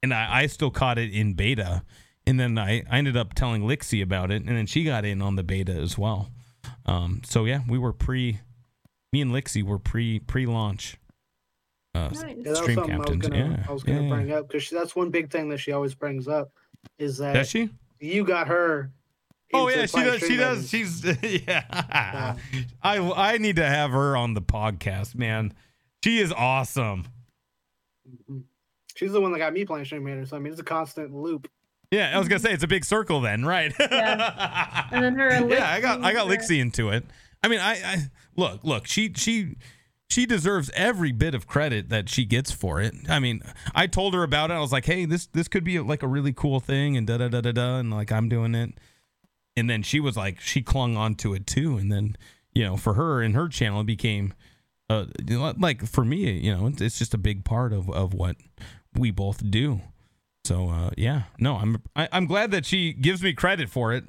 [0.03, 1.83] and I, I still caught it in beta.
[2.27, 5.23] And then I, I ended up telling Lixie about it and then she got in
[5.23, 6.31] on the beta as well.
[6.85, 8.41] Um so yeah we were pre
[9.13, 10.97] me and Lixie were pre pre launch
[11.95, 12.25] uh Nice.
[12.39, 14.15] yeah, Stream captains, I was gonna yeah, I was gonna yeah, yeah.
[14.15, 16.51] bring up because that's one big thing that she always brings up
[16.99, 17.71] is that does she?
[18.01, 18.91] you got her.
[19.53, 20.21] Oh yeah, she does.
[20.21, 20.69] She does.
[20.69, 22.37] She's yeah.
[22.83, 25.53] I I need to have her on the podcast, man.
[26.03, 27.07] She is awesome.
[28.09, 28.45] Mhm.
[28.97, 30.31] She's the one that got me playing Stream Raiders.
[30.31, 31.51] So I mean, it's a constant loop.
[31.91, 33.73] Yeah, I was gonna say it's a big circle then, right?
[33.79, 34.87] Yeah.
[34.91, 37.05] And then her and yeah, I got I got Lixie, Lixie into it.
[37.45, 37.97] I mean, I, I
[38.37, 39.57] look look she she
[40.09, 42.95] she deserves every bit of credit that she gets for it.
[43.09, 43.43] I mean,
[43.75, 44.55] I told her about it.
[44.55, 47.19] I was like, hey, this this could be like a really cool thing, and da
[47.19, 48.73] da da da da, and like I'm doing it.
[49.57, 52.17] And then she was like, she clung on to it too, and then
[52.55, 54.35] you know, for her and her channel, it became.
[54.91, 55.07] Uh,
[55.59, 58.37] like for me, you know, it's, just a big part of, of what
[58.95, 59.81] we both do.
[60.45, 64.05] So uh, yeah, no, I'm I, I'm glad that she gives me credit for it,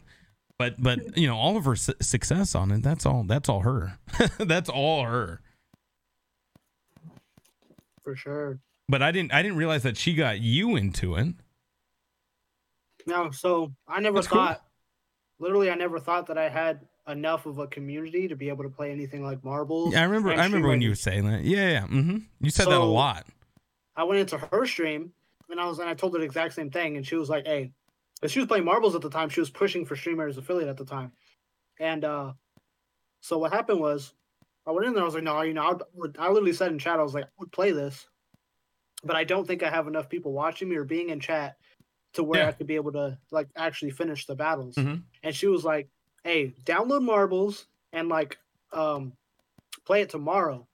[0.58, 3.62] but but you know all of her su- success on it, that's all that's all
[3.62, 4.00] her,
[4.40, 5.42] that's all her.
[8.04, 8.60] for sure.
[8.90, 11.36] But I didn't I didn't realize that she got you into it.
[13.06, 14.56] No, so I never That's cool.
[15.44, 18.70] Literally, I never thought that I had enough of a community to be able to
[18.70, 19.94] play anything like marbles.
[19.94, 21.44] Yeah, I remember I remember when you were saying that.
[21.44, 21.82] Yeah, yeah.
[21.82, 22.18] Mm-hmm.
[22.40, 23.28] You said that a lot.
[23.96, 25.12] I went into her stream
[25.50, 27.46] and I was and I told her the exact same thing, and she was like,
[27.46, 27.74] "Hey,"
[28.28, 29.30] she was playing marbles at the time.
[29.30, 31.12] She was pushing for Streamers affiliate at the time,
[31.80, 32.34] and uh,
[33.22, 34.14] so what happened was,
[34.66, 35.04] I went in there.
[35.04, 37.14] I was like, "No, you know," I, would, I literally said in chat, I was
[37.14, 38.08] like, "I would play this,"
[39.04, 41.58] but I don't think I have enough people watching me or being in chat
[42.14, 42.48] to where Yeah.
[42.50, 44.76] I could be able to like actually finish the battles.
[44.76, 45.04] Mhm.
[45.24, 45.90] And she was like,
[46.24, 48.38] "Hey, download marbles and like
[48.72, 49.14] um,
[49.86, 50.68] play it tomorrow,"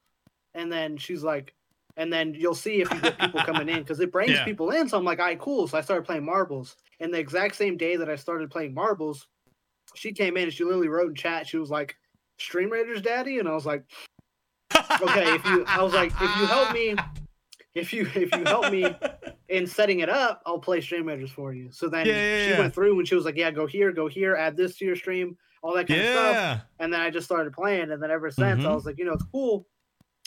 [0.53, 1.53] and then she's like
[1.97, 4.45] and then you'll see if you get people coming in because it brings Yeah.
[4.45, 4.87] people in.
[4.87, 5.67] So I'm like, all right, cool.
[5.67, 6.77] So I started playing marbles.
[7.01, 9.27] And the exact same day that I started playing marbles,
[9.95, 11.45] she came in and she literally wrote in chat.
[11.47, 11.97] She was like,
[12.37, 13.83] "Stream Raiders, Daddy," and I was like,
[15.01, 15.35] okay.
[15.35, 16.95] If you, I was like, if you help me,
[17.75, 18.83] if you if you help me
[19.49, 21.71] in setting it up, I'll play Stream Raiders for you.
[21.71, 22.59] So then Yeah, yeah, she yeah.
[22.59, 24.95] went through and she was like, yeah, go here, go here, add this to your
[24.95, 26.61] stream, all that kind of stuff.
[26.79, 28.73] And then I just started playing, and then ever since I Mhm.
[28.75, 29.67] was like, you know, it's cool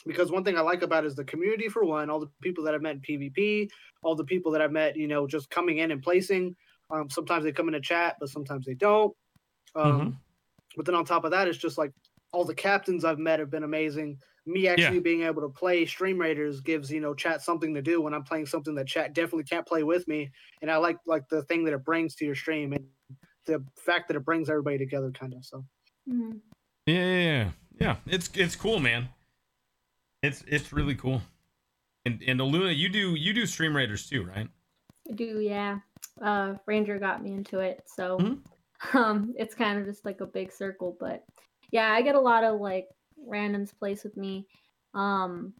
[0.05, 2.65] because one thing I like about it is the community for one, all the people
[2.65, 3.71] that I've met in PvP,
[4.03, 6.57] all the people that I've met, you know, just coming in and placing.
[6.91, 9.17] Um, sometimes they come in a chat, but sometimes they don't.
[9.75, 10.17] Um, Mhm.
[10.77, 11.93] But then on top of that, it's just like
[12.33, 14.21] all the captains I've met have been amazing.
[14.45, 18.01] Me actually being able to play Stream Raiders gives you know chat something to do
[18.01, 20.31] when I'm playing something that chat definitely can't play with me,
[20.63, 22.87] and I like like the thing that it brings to your stream and
[23.47, 25.45] the fact that it brings everybody together, kind of.
[25.45, 25.65] So
[26.09, 26.41] Mhm.
[26.87, 27.51] Yeah, yeah, yeah.
[27.81, 29.09] Yeah, it's it's cool, man.
[30.23, 31.23] It's it's really cool.
[32.05, 34.49] And and Eluna, you do you do Stream Raiders too, right?
[35.09, 35.79] I do, yeah.
[36.21, 38.43] Uh, Ranger got me into it, so Mhm.
[38.95, 40.97] um, it's kind of just like a big circle.
[40.99, 41.25] But
[41.71, 42.89] yeah, I get a lot of like
[43.29, 44.47] randoms place with me.
[44.95, 45.55] Um,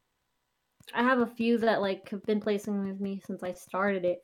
[0.95, 4.23] I have a few that like have been placing with me since I started it.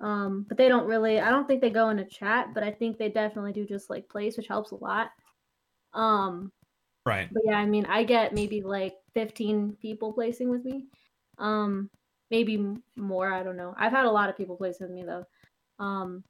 [0.00, 1.20] Um, but they don't really.
[1.20, 3.90] I don't think they go in a chat, but I think they definitely do just
[3.90, 5.10] like place, which helps a lot.
[5.92, 6.52] Um,
[7.04, 7.28] Right.
[7.32, 10.86] but yeah, I mean, I get maybe like 15 people placing with me.
[11.38, 11.90] Um,
[12.30, 13.74] maybe more, I don't know.
[13.76, 15.24] I've had a lot of people place with me though.
[15.78, 16.24] Um,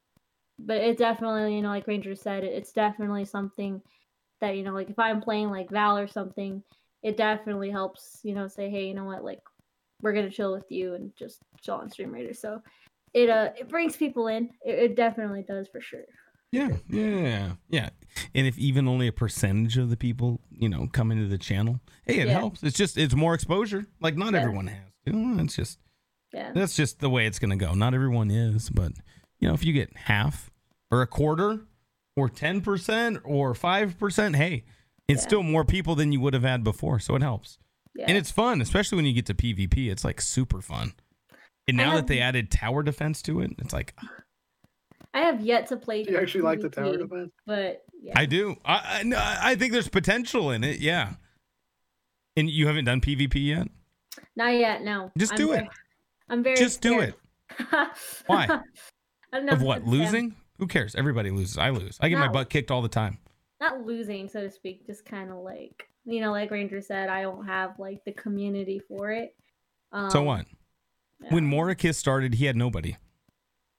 [0.59, 3.81] but it definitely, you know, like Ranger said, it's definitely something
[4.41, 6.63] that, you know, like if I'm playing like Val or something,
[7.03, 9.39] it definitely helps, you know, say, hey, you know what, like
[10.01, 12.33] we're gonna chill with you and just chill on Stream Raider.
[12.33, 12.61] So
[13.13, 14.49] it uh it brings people in.
[14.65, 16.05] It, it definitely does for sure.
[16.51, 17.89] Yeah, yeah, yeah.
[18.35, 21.79] And if even only a percentage of the people, you know, come into the channel,
[22.05, 22.39] hey, it Yeah.
[22.39, 22.61] helps.
[22.61, 23.85] It's just it's more exposure.
[24.01, 24.39] Like not Yeah.
[24.41, 24.79] everyone has.
[25.05, 25.79] You know, it's just
[26.33, 26.51] Yeah.
[26.53, 27.73] that's just the way it's gonna go.
[27.73, 28.91] Not everyone is, but
[29.39, 30.51] you know, if you get half
[30.91, 31.61] or a quarter
[32.15, 34.65] or ten percent or five percent, hey,
[35.07, 35.27] it's Yeah.
[35.27, 37.57] still more people than you would have had before, so it helps.
[37.95, 38.05] Yeah.
[38.07, 39.91] And it's fun, especially when you get to PvP.
[39.91, 40.93] It's like super fun.
[41.67, 44.07] And I now that they added tower defense to it, it's like ah.
[45.13, 46.03] I have yet to play.
[46.03, 47.31] Do you actually like the tower defense?
[47.45, 48.13] But yeah.
[48.15, 48.55] I do.
[48.63, 50.79] I I, no, I think there's potential in it.
[50.79, 51.13] Yeah.
[52.37, 53.67] And you haven't done PvP yet?
[54.37, 54.83] Not yet.
[54.83, 55.11] No.
[55.17, 55.69] Just I'm do very- it.
[56.29, 56.55] I'm very.
[56.55, 57.15] Just do it.
[58.27, 58.47] Why?
[59.33, 59.79] I don't know Of what?
[59.79, 60.35] it's, Losing?
[60.61, 60.93] Who cares?
[60.93, 61.57] Everybody loses.
[61.57, 61.97] I lose.
[61.99, 63.17] I get my butt kicked all the time.
[63.59, 64.85] not losing, so to speak.
[64.85, 68.79] Just kind of like you know, like Ranger said, I don't have like the community
[68.87, 69.35] for it.
[69.91, 70.45] Um, so what?
[71.19, 71.33] yeah.
[71.33, 72.95] When Morakis started, he had nobody.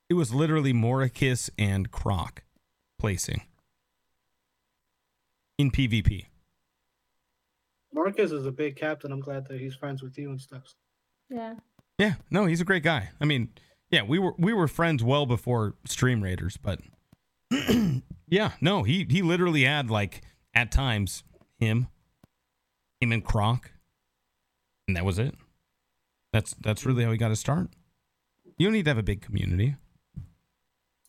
[0.09, 2.43] It was literally Morakis and Croc
[2.99, 3.43] placing
[5.57, 6.25] in PvP.
[7.93, 9.09] Marcus is a big captain.
[9.13, 10.63] I'm glad that he's friends with you and stuff.
[11.29, 11.55] Yeah.
[11.97, 13.11] Yeah, no, he's a great guy.
[13.21, 13.53] I mean,
[13.93, 16.79] yeah, we were we were friends well before Stream Raiders, but
[18.27, 20.21] yeah, no, he he literally had like
[20.55, 21.23] at times
[21.59, 21.87] him,
[22.99, 23.69] him and Croc,
[24.87, 25.35] and that was it.
[26.31, 27.67] That's that's really how he got to start.
[28.57, 29.75] You don't need to have a big community.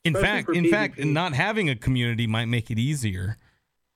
[0.04, 3.38] In Especially fact, in fact, not having a community might make it easier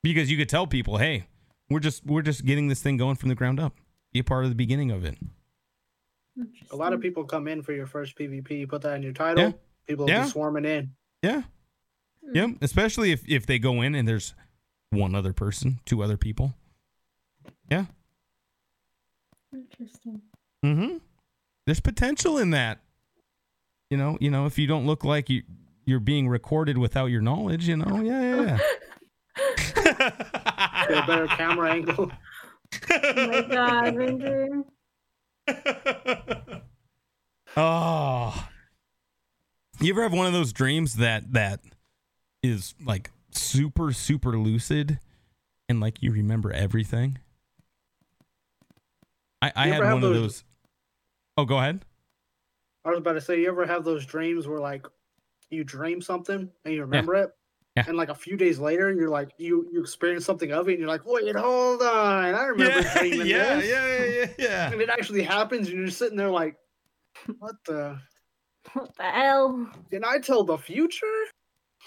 [0.02, 1.26] because you could tell people, "Hey,
[1.68, 3.74] we're just we're just getting this thing going from the ground up.
[4.14, 5.18] Be a part of the beginning of it."
[6.70, 8.60] A lot of people come in for your first PvP.
[8.60, 9.44] You put that in your title.
[9.44, 9.52] Yeah.
[9.86, 10.24] People will Yeah.
[10.24, 10.90] be swarming in.
[11.22, 11.42] Yeah.
[12.24, 12.34] Mm.
[12.34, 12.50] Yep.
[12.62, 14.34] Especially if if they go in and there's
[14.90, 16.54] one other person, two other people.
[17.70, 17.86] Yeah.
[19.52, 20.22] Interesting.
[20.64, 20.96] Mm-hmm.
[21.66, 22.80] There's potential in that.
[23.90, 25.42] You know, you know, if you don't look like you
[25.86, 28.58] you're being recorded without your knowledge, you know, yeah,
[29.74, 31.06] Get a yeah.
[31.06, 32.10] better camera angle.
[32.90, 34.62] oh my god, Ranger.
[37.56, 38.48] Oh.
[39.80, 41.60] You ever have one of those dreams that that
[42.42, 44.98] is like super super lucid
[45.68, 47.18] and like you remember everything?
[49.40, 50.44] I I had one have of those- those.
[51.36, 51.84] Oh, go ahead.
[52.84, 54.84] I was about to say, you ever have those dreams where like
[55.50, 57.30] you dream something and you remember it,
[57.78, 57.84] Yeah.
[57.88, 60.80] and like a few days later, you're like you you experience something of it, and
[60.80, 63.68] you're like, wait, hold on, I remember Yeah, dreaming yeah, this.
[63.68, 64.26] yeah, yeah, yeah.
[64.38, 64.72] yeah.
[64.72, 66.56] And it actually happens, and you're sitting there like,
[67.38, 67.98] what the?
[68.74, 69.70] What the hell?
[69.90, 71.06] Did I tell the future?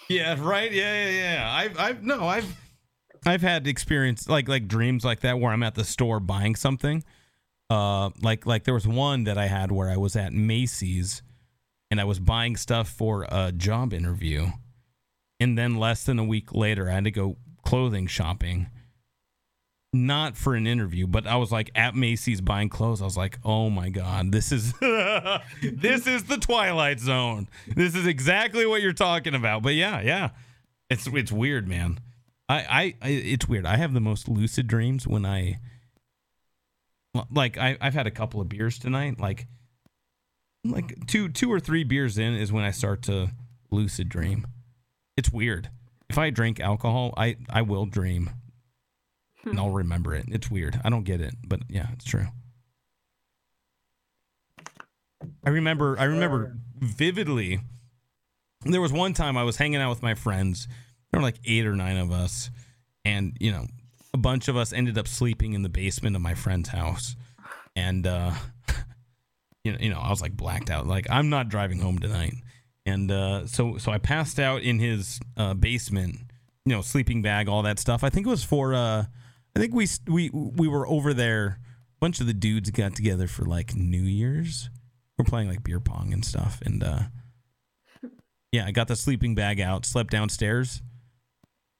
[0.10, 0.72] Yeah, right.
[0.72, 1.52] Yeah, yeah, yeah.
[1.54, 2.56] I've, I've, no, I've,
[3.24, 7.04] I've had experience like, like dreams like that where I'm at the store buying something.
[7.70, 11.22] Uh, like, like there was one that I had where I was at Macy's,
[11.92, 14.48] and I was buying stuff for a job interview,
[15.42, 17.36] and then less than a week later, I had to go
[17.66, 18.68] clothing shopping.
[19.92, 23.02] Not for an interview, but I was like at Macy's buying clothes.
[23.02, 24.72] I was like, "Oh my god, this is
[25.62, 27.50] this is the Twilight Zone.
[27.68, 30.30] This is exactly what you're talking about." But yeah, yeah,
[30.90, 32.00] it's it's weird, man.
[32.48, 33.66] I, I, I it's weird.
[33.66, 35.60] I have the most lucid dreams when I
[37.30, 39.20] like I, I've had a couple of beers tonight.
[39.20, 39.48] Like
[40.64, 43.32] like two two or three beers in is when I start to
[43.72, 44.48] lucid dream.
[45.18, 45.70] It's weird.
[46.10, 48.32] If I drink alcohol, I I will dream
[49.46, 50.26] and I'll remember it.
[50.30, 50.80] It's weird.
[50.84, 52.28] I don't get it, but yeah, it's true.
[55.46, 57.60] I remember I remember vividly
[58.64, 60.68] there was one time I was hanging out with my friends.
[61.12, 62.50] There were like 8 or 9 of us
[63.04, 63.66] and you know,
[64.14, 67.16] a bunch of us ended up sleeping in the basement of my friend's house.
[67.76, 68.34] And uh
[69.64, 70.88] you know, you know, I was like blacked out.
[70.88, 72.34] Like I'm not driving home tonight.
[72.86, 76.18] And uh so so I passed out in his uh basement,
[76.66, 78.04] you know, sleeping bag, all that stuff.
[78.04, 79.06] I think it was for uh
[79.56, 83.28] I think we we we were over there A bunch of the dudes got together
[83.28, 84.70] for like New Year's.
[85.18, 87.00] We're playing like beer pong and stuff, and uh,
[88.52, 90.82] yeah, I got the sleeping bag out, slept downstairs.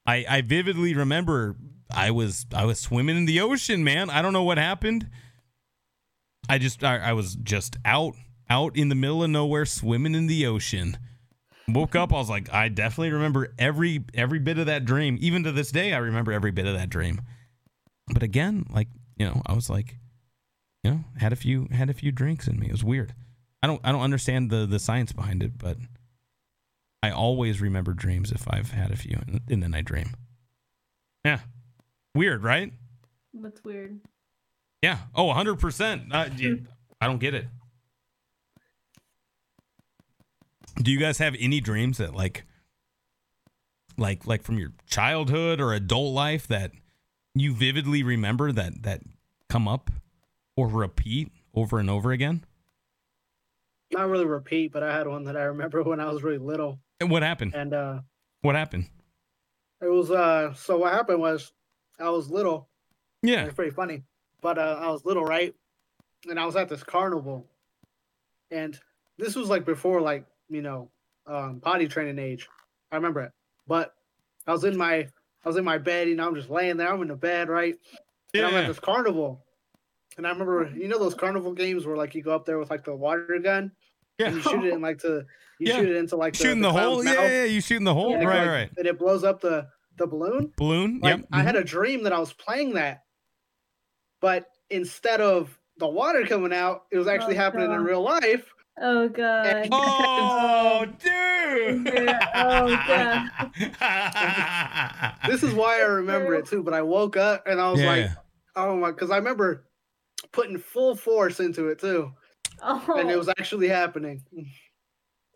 [0.06, 1.56] I I vividly remember
[1.90, 4.10] I was I was swimming in the ocean, man.
[4.10, 5.08] I don't know what happened.
[6.48, 8.14] I just I, I was just out
[8.52, 10.98] out in the middle of nowhere swimming in the ocean.
[11.68, 15.16] Woke up, I was like, I definitely remember every every bit of that dream.
[15.20, 17.22] Even to this day, I remember every bit of that dream.
[18.12, 19.96] But again, like you know, I was like,
[20.84, 22.66] you know, had a few had a few drinks in me.
[22.66, 23.14] It was weird.
[23.62, 25.78] I don't I don't understand the the science behind it, but
[27.02, 30.10] I always remember dreams if I've had a few, and, and then I dream.
[31.24, 31.40] Yeah,
[32.14, 32.72] weird, right?
[33.32, 34.00] That's weird.
[34.82, 34.98] Yeah.
[35.14, 36.12] Oh, 100%.
[36.12, 36.28] Uh,
[37.00, 37.46] I don't get it.
[40.80, 42.44] Do you guys have any dreams that like
[43.98, 46.72] like like from your childhood or adult life that
[47.34, 49.02] you vividly remember that that
[49.48, 49.90] come up
[50.56, 52.44] or repeat over and over again?
[53.90, 56.80] Not really repeat, but I had one that I remember when I was really little,
[57.00, 57.54] And what happened?
[57.54, 58.00] and uh,
[58.40, 58.86] What happened?
[59.82, 60.54] it was uh.
[60.54, 61.52] So what happened was
[62.00, 62.68] I was little.
[63.22, 63.44] Yeah.
[63.44, 64.02] It's pretty funny,
[64.40, 65.54] but uh, I was little, right?
[66.28, 67.46] And I was at this carnival,
[68.50, 68.78] and
[69.18, 70.90] this was like before, like you know,
[71.26, 72.48] um, potty training age.
[72.90, 73.32] I remember it,
[73.66, 73.94] but
[74.46, 75.08] I was in my
[75.44, 76.92] I was in my bed, you know, I'm just laying there.
[76.92, 77.74] I'm in the bed, right?
[78.32, 78.46] Yeah.
[78.46, 79.44] And I'm at this carnival.
[80.16, 82.70] And I remember, you know, those carnival games where like you go up there with
[82.70, 83.72] like the water gun
[84.18, 84.26] Yeah.
[84.26, 85.24] and you shoot it in like to
[85.58, 85.78] you Yeah.
[85.78, 87.04] shoot it into like the, Shooting the, hole?
[87.04, 88.14] Yeah, yeah, yeah, you shooting the hole?
[88.14, 88.70] And Right, like, right.
[88.76, 90.52] And it blows up the the balloon.
[90.56, 91.00] Balloon?
[91.02, 91.26] Like yep.
[91.32, 91.60] I had mhm.
[91.60, 93.04] a dream that I was playing that,
[94.20, 98.46] but instead of the water coming out, it was actually Oh, happening in real life.
[98.80, 99.68] Oh god.
[99.70, 101.88] Oh, dude!
[102.34, 103.28] Oh, yeah.
[105.28, 106.62] This is why I remember it too.
[106.62, 108.10] But I woke up and I was like,
[108.56, 109.66] oh my, because I remember
[110.32, 112.12] putting full force into it too,
[112.62, 112.82] Oh.
[112.96, 114.22] and it was actually happening.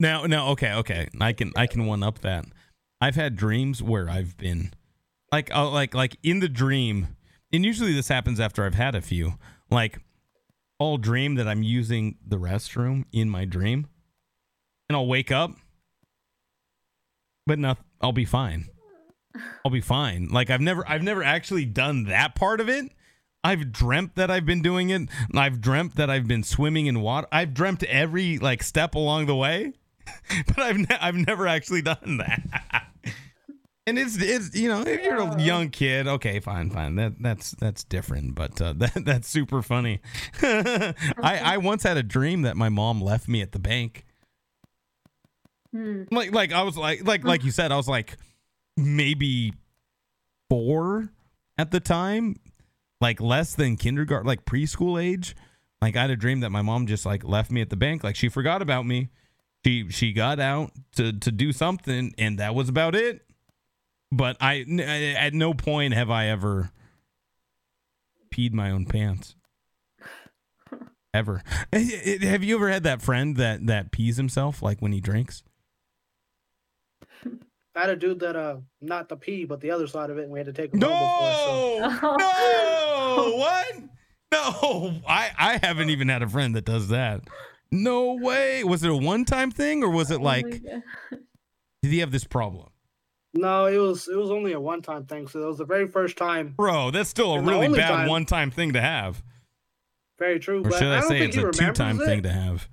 [0.00, 1.08] Now, now, okay, okay.
[1.20, 2.46] I can, I can one up that.
[3.00, 4.72] I've had dreams where I've been,
[5.32, 7.16] like, uh, like, like in the dream,
[7.52, 9.34] and usually this happens after I've had a few.
[9.70, 10.00] Like,
[10.81, 13.86] I'll dream that I'm using the restroom in my dream,
[14.89, 15.53] and I'll wake up,
[17.47, 18.69] but no, I'll be fine.
[19.65, 20.28] I'll be fine.
[20.28, 22.90] Like I've never, I've never actually done that part of it.
[23.44, 25.09] I've dreamt that I've been doing it.
[25.35, 27.28] I've dreamt that I've been swimming in water.
[27.31, 29.74] I've dreamt every like step along the way,
[30.47, 32.86] but I've ne- I've never actually done that.
[33.88, 36.96] And it's it's you know if you're a young kid, okay, fine, fine.
[36.96, 40.00] That that's that's different, but uh, that that's super funny.
[40.42, 44.04] I I once had a dream that my mom left me at the bank.
[45.72, 46.02] Hmm.
[46.10, 48.16] Like like I was like like like you said, I was like
[48.76, 49.52] maybe
[50.50, 51.10] four
[51.56, 52.36] at the time,
[53.00, 55.36] like less than kindergarten, like preschool age.
[55.80, 58.02] Like I had a dream that my mom just like left me at the bank,
[58.02, 59.10] like she forgot about me.
[59.64, 63.26] She she got out to to do something, and that was about it.
[64.12, 66.70] But I n- at no point have I ever
[68.32, 69.34] peed my own pants.
[71.14, 71.42] Ever.
[71.72, 71.88] Eh,
[72.20, 75.42] eh, Have you ever had that friend that that pees himself like when he drinks?
[77.74, 80.24] I had a dude that uh not the pee, but the other side of it,
[80.24, 81.90] and we had to take him home before.
[82.00, 82.00] So.
[82.06, 83.74] No, no, what?
[84.32, 87.22] No, I I haven't even had a friend that does that.
[87.72, 88.62] No way.
[88.64, 90.82] Was it a one-time thing or was it Oh like God.
[91.82, 92.68] did he have this problem?
[93.36, 95.28] No, it was it was only a one time thing.
[95.28, 96.54] So it was the very first time.
[96.56, 99.22] Bro, that's still a really bad one-time thing to have.
[100.18, 100.60] Very true.
[100.60, 102.68] Or but should I, I don't say think it's a two-time remembers thing to have?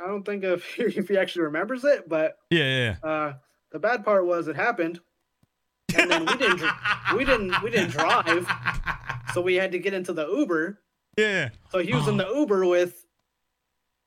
[0.00, 2.96] I don't think if if he actually remembers it, but Yeah, yeah.
[3.02, 3.10] yeah.
[3.10, 3.32] uh
[3.72, 5.00] the bad part was it happened,
[5.96, 8.46] and then we didn't dr- we didn't we didn't drive,
[9.32, 10.78] so we had to get into the Uber.
[11.18, 11.50] Yeah.
[11.70, 13.04] So he was in the Uber with,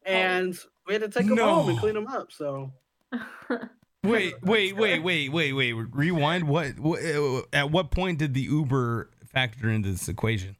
[0.07, 0.57] and
[0.87, 2.31] we had to take him home and clean him up.
[2.31, 2.73] So
[4.05, 5.73] Wait, wait, wait, wait, wait, wait.
[5.73, 6.47] Rewind.
[6.47, 7.03] What, what?
[7.03, 10.55] uh, At what point did the Uber factor into this equation?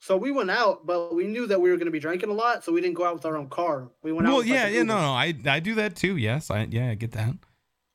[0.00, 2.34] so we went out, but we knew that we were going to be drinking a
[2.34, 3.88] lot, so we didn't go out with our own car.
[4.02, 4.32] We went out.
[4.32, 4.72] Well, with, like, yeah, yeah.
[4.80, 4.84] Uber.
[4.84, 5.12] No, no.
[5.12, 6.18] I I do that too.
[6.18, 7.34] Yes, I yeah, I get that.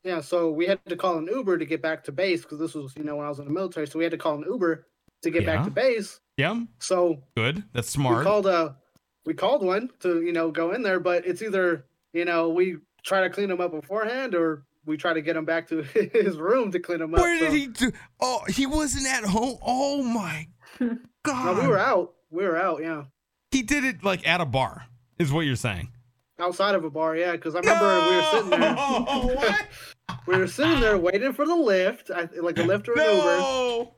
[0.04, 2.74] Yeah, so we had to call an Uber to get back to base because this
[2.74, 3.86] was, you know, when I was in the military.
[3.86, 4.88] So we had to call an Uber
[5.24, 5.56] to get Yeah.
[5.58, 6.20] back to base.
[6.38, 7.64] Yeah, So good.
[7.74, 8.20] That's smart.
[8.20, 8.78] we called a,
[9.26, 12.78] we called one to, you know, go in there, but it's either, you know, we
[13.04, 15.82] try to clean him up beforehand or we try to get him back to
[16.14, 17.22] his room to clean him up.
[17.22, 17.92] Where did so- he do?
[18.20, 19.58] Oh, he wasn't at home.
[19.62, 20.48] Oh my
[21.24, 21.58] god!
[21.58, 22.14] No, we were out.
[22.32, 23.06] We were out, yeah,
[23.52, 24.86] He did it like at a bar,
[25.18, 25.92] is what you're saying.
[26.40, 27.32] outside of a bar, yeah.
[27.32, 28.76] Because I remember we were sitting there.
[28.76, 29.32] No!
[29.36, 29.68] what?
[30.28, 33.24] we were sitting there waiting for the lift, I, like a lift or an Uber.
[33.24, 33.94] No!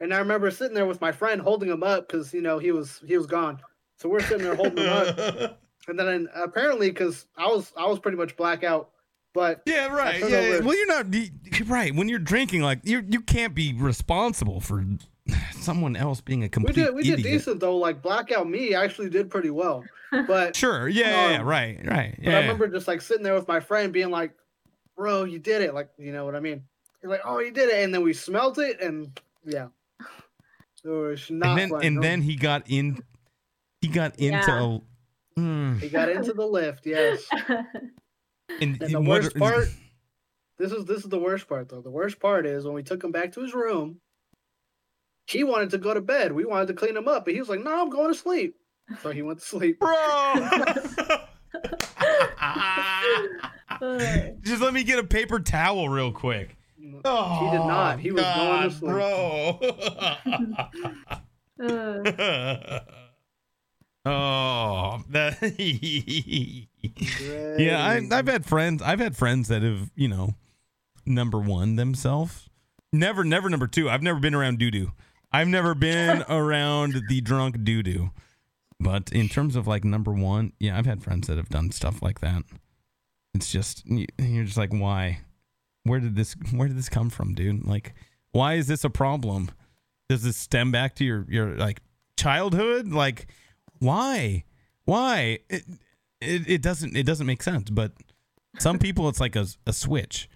[0.00, 2.70] And I remember sitting there with my friend holding him up because you know he
[2.72, 3.60] was he was gone.
[3.98, 7.98] So we're sitting there holding him up, and then apparently because I was I was
[7.98, 8.90] pretty much blackout,
[9.34, 10.20] but yeah, right.
[10.20, 11.94] turned Yeah, well, you're not you- you're right.
[11.94, 14.84] When you're drinking, like you you can't be responsible for
[15.52, 16.76] someone else being a complete.
[16.76, 17.32] we did we did idiot.
[17.38, 17.76] decent though.
[17.76, 19.84] Like blackout me actually did pretty well,
[20.26, 20.88] but Sure.
[20.88, 21.08] Yeah.
[21.10, 21.78] yeah, yeah, Um, right.
[21.86, 22.14] Right.
[22.18, 22.40] But I Yeah.
[22.40, 24.32] remember just like sitting there with my friend being like,
[24.96, 25.74] bro, you did it.
[25.74, 26.62] Like, you know what I mean?
[27.02, 27.82] You're like, oh, you did it.
[27.84, 29.68] And then we smelt it and yeah.
[30.84, 31.84] It was not and then fun.
[31.84, 32.00] and No.
[32.02, 33.02] then he got in.
[33.80, 34.82] He got into.
[35.36, 35.42] Yeah.
[35.42, 37.24] a- Mm, he got into the lift, yes.
[37.48, 37.66] and
[38.60, 39.68] And the what- worst part,
[40.58, 41.80] this is this is the worst part though.
[41.80, 44.00] The worst part is when we took him back to his room,
[45.26, 46.32] he wanted to go to bed.
[46.32, 48.56] We wanted to clean him up, but he was like, No, I'm going to sleep.
[49.02, 49.78] So he went to sleep.
[49.78, 49.94] bro.
[49.94, 50.74] Uh,
[54.42, 56.56] Just let me get a paper towel real quick.
[57.04, 57.98] Oh, he did not.
[58.00, 58.90] He was going to God, sleep.
[61.58, 62.80] bro.
[64.04, 65.02] oh,
[67.58, 68.82] yeah, I, I've had friends.
[68.82, 70.34] I've had friends that have, you know,
[71.06, 72.48] number one themselves.
[72.92, 73.88] Never, never number two.
[73.88, 74.92] I've never been around doo doo.
[75.32, 78.10] I've never been around the drunk doo doo.
[78.78, 82.02] But in terms of like number one, yeah, I've had friends that have done stuff
[82.02, 82.42] like that.
[83.34, 85.20] It's just you- you're just like, why?
[85.84, 86.34] Where did this?
[86.52, 87.64] Where did this come from, dude?
[87.66, 87.94] Like,
[88.32, 89.50] why is this a problem?
[90.08, 91.80] Does this stem back to your your like
[92.16, 92.88] childhood?
[92.88, 93.26] Like,
[93.82, 94.44] why?
[94.84, 95.40] Why?
[95.48, 95.64] It,
[96.20, 97.68] it, it doesn't it doesn't make sense.
[97.68, 97.92] But
[98.58, 100.28] some people, it's like a, a switch.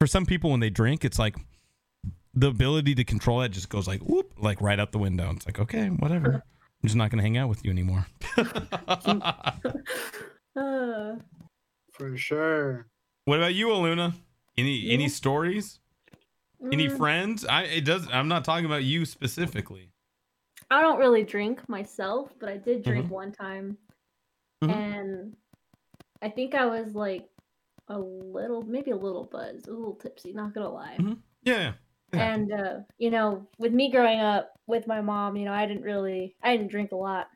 [0.00, 1.36] For some people, when they drink, it's like
[2.34, 5.30] the ability to control that just goes like whoop, like right out the window.
[5.30, 6.42] It's like okay, whatever.
[6.82, 8.06] I'm just not gonna hang out with you anymore.
[11.92, 12.86] For sure.
[13.26, 14.14] what about you, Eluna?
[14.58, 15.78] Any any stories?
[16.72, 17.44] Any mm, friends?
[17.44, 18.08] I it does.
[18.12, 19.89] I'm not talking about you specifically.
[20.70, 23.10] I don't really drink myself, but I did drink Mhm.
[23.10, 23.78] one time,
[24.62, 24.70] Mhm.
[24.70, 25.36] and
[26.22, 27.28] I think I was like
[27.88, 30.32] a little, maybe a little buzzed, a little tipsy.
[30.32, 30.96] Not gonna lie.
[30.98, 31.18] Mhm.
[31.42, 31.74] Yeah.
[32.12, 32.32] Yeah.
[32.34, 35.82] And uh, you know, with me growing up with my mom, you know, I didn't
[35.82, 37.28] really, I didn't drink a lot.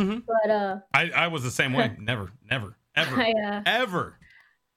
[0.00, 0.24] Mhm.
[0.26, 1.94] But uh, I I was the same way.
[1.98, 4.18] never, never, ever, I uh, ever.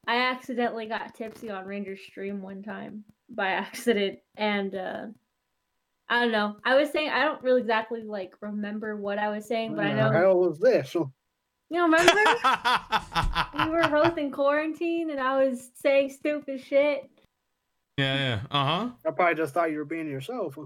[0.07, 5.07] I accidentally got tipsy on Ranger's stream one time by accident, and uh,
[6.10, 6.57] I don't know.
[6.65, 9.94] I was saying I don't really exactly like remember what I was saying, but I
[9.94, 10.94] know the hell was this?
[10.95, 11.11] you
[11.69, 11.84] know.
[11.84, 12.11] Remember
[13.65, 17.10] we were both in quarantine, and I was saying stupid shit.
[17.98, 18.40] yeah, yeah.
[18.49, 18.90] Uh huh.
[19.06, 20.57] I probably just thought you were being yourself.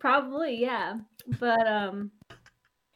[0.00, 0.94] Probably, yeah.
[1.38, 2.10] But um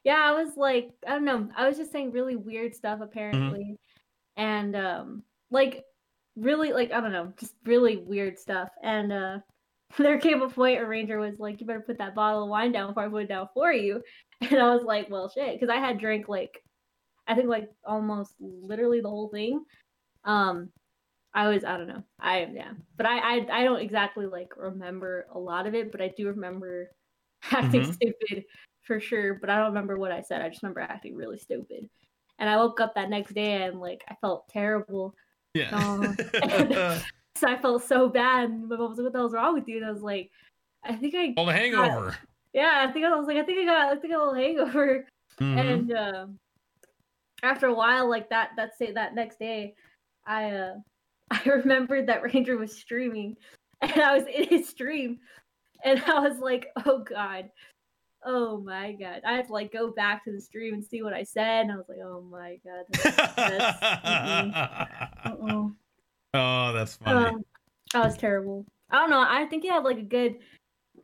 [0.03, 1.49] yeah, I was like, I don't know.
[1.57, 3.77] I was just saying really weird stuff apparently.
[4.37, 5.85] And um like
[6.37, 8.71] really like I don't know, just really weird stuff.
[8.83, 9.39] And uh
[9.99, 12.73] there came a point where Ranger was like, You better put that bottle of wine
[12.73, 14.03] down before I put it down for you.
[14.43, 16.63] And I was like, Well shit, because I had drank like
[17.27, 19.65] I think like almost literally the whole thing.
[20.25, 20.71] Um
[21.35, 22.03] I was I don't know.
[22.19, 22.73] I yeah.
[22.97, 26.29] But I I, I don't exactly like remember a lot of it, but I do
[26.29, 26.91] remember
[27.51, 27.95] acting Mhm.
[27.95, 28.45] stupid
[28.83, 29.35] for sure.
[29.35, 30.43] But I don't remember what I said.
[30.43, 31.89] I just remember acting really stupid.
[32.39, 35.15] And I woke up that next day and like I felt terrible.
[35.55, 36.13] Yeah.
[37.41, 38.51] So I felt so bad.
[38.51, 39.77] And my mom was like, What the hell's wrong with you?
[39.77, 40.31] And I was like,
[40.85, 42.17] I think I All the hangover.
[42.55, 44.35] yeah, I think I was like, I think I got I think got a little
[44.35, 45.07] hangover.
[45.41, 45.59] Mhm.
[45.59, 46.27] And uh,
[47.43, 49.75] after a while, like that that say that next day,
[50.27, 50.75] I uh
[51.31, 53.37] I remembered that Ranger was streaming,
[53.83, 55.19] and I was in his stream,
[55.85, 57.51] and I was like, oh god,
[58.25, 61.13] oh my god, I had to like go back to the stream and see what
[61.13, 63.29] I said, and I was like, oh my god, that's,
[65.27, 65.73] uh-oh.
[66.35, 67.29] Oh, that's funny.
[67.29, 67.45] Um,
[67.93, 68.65] that was terrible.
[68.91, 69.25] I don't know.
[69.27, 70.37] I think he had like a good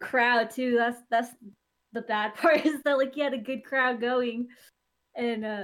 [0.00, 0.76] crowd too.
[0.76, 1.30] That's that's
[1.92, 4.48] the bad part is that like he had a good crowd going,
[5.14, 5.62] and uh,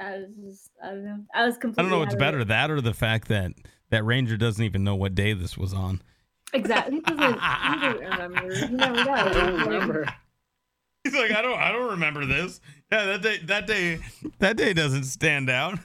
[0.00, 1.24] I was just I don't know.
[1.34, 1.80] I was completely.
[1.80, 2.24] I don't know what's out of it.
[2.24, 3.52] better, that or the fact that
[3.90, 6.02] that Ranger doesn't even know what day this was on.
[6.52, 6.96] Exactly.
[6.96, 8.54] He doesn't, he doesn't remember.
[8.54, 9.36] He never I does.
[9.36, 10.14] don't remember.
[11.04, 12.60] He's like, I don't, I don't remember this.
[12.92, 14.00] Yeah, that day, that day,
[14.38, 15.78] that day doesn't stand out.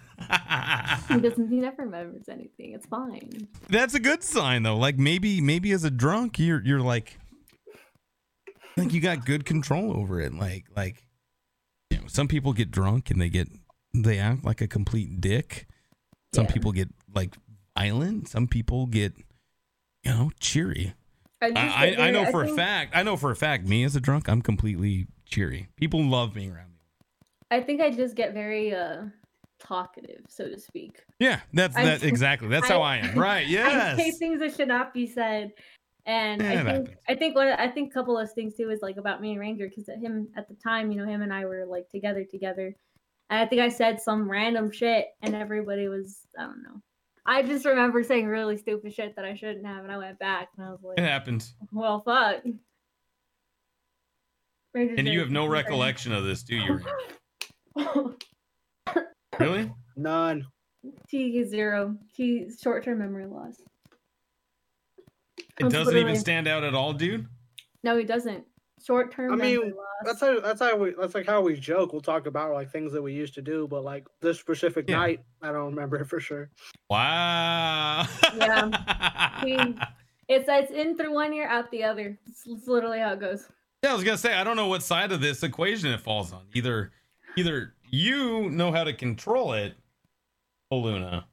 [1.10, 1.50] He doesn't.
[1.50, 2.72] He never remembers anything.
[2.74, 3.48] It's fine.
[3.70, 4.78] That's a good sign, though.
[4.78, 7.18] Like maybe, maybe as a drunk, you're, you're like,
[8.78, 10.34] like you got good control over it.
[10.34, 11.04] Like, like,
[11.90, 13.48] you know, some people get drunk and they get,
[13.94, 15.68] they act like a complete dick.
[16.34, 16.52] Some Yeah.
[16.52, 17.36] people get like
[17.78, 18.28] violent.
[18.30, 19.14] Some people get,
[20.04, 20.94] you know, cheery.
[21.42, 22.96] I, I, I, I know for think- a fact.
[22.96, 23.66] I know for a fact.
[23.68, 25.68] Me as a drunk, I'm completely cheery.
[25.76, 26.80] People love being around me.
[27.52, 29.04] I think I just get very uh
[29.66, 31.02] talkative, so to speak.
[31.20, 32.48] Yeah, that's I- that exactly.
[32.50, 33.18] That's how I I- am.
[33.18, 33.48] Right?
[33.50, 35.52] I say things that should not be said,
[36.06, 36.90] And Yeah, I think happens.
[37.10, 39.40] I think what I think a couple of things too is like about me and
[39.40, 42.76] Ranger because him at the time, you know, him and I were like together together.
[43.30, 46.82] And I think I said some random shit and everybody was I don't know.
[47.26, 50.50] I just remember saying really stupid shit that I shouldn't have, and I went back
[50.58, 51.56] and I was like, It happens.
[51.72, 52.44] "Well, fuck."
[54.76, 56.80] Ranger's And you have no recollection of this, do you?
[59.40, 59.54] Ranger?
[59.54, 59.72] Really?
[59.96, 60.46] None.
[61.10, 61.96] T zero.
[62.16, 63.62] T short term memory loss.
[65.60, 67.28] It doesn't even stand out at all, dude.
[67.84, 68.44] No, it doesn't.
[68.86, 69.86] Short term I memory mean, loss.
[70.04, 71.92] That's how that's how we that's like how we joke.
[71.94, 74.98] We'll talk about like things that we used to do, but like this specific Yeah.
[74.98, 76.50] night, I don't remember it for sure.
[76.90, 78.06] Wow.
[78.36, 79.42] Yeah.
[79.44, 79.76] We-
[80.28, 82.18] it's it's in through one ear, out the other.
[82.28, 83.48] It's, it's literally how it goes.
[83.84, 86.34] Yeah, I was gonna say I don't know what side of this equation it falls
[86.34, 86.42] on.
[86.56, 86.92] Either,
[87.38, 89.74] either you know how to control it,
[90.70, 91.26] Luna,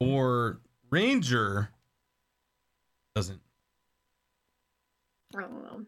[0.00, 0.60] or
[0.90, 1.68] Ranger
[3.14, 3.40] doesn't.
[5.36, 5.82] I don't know.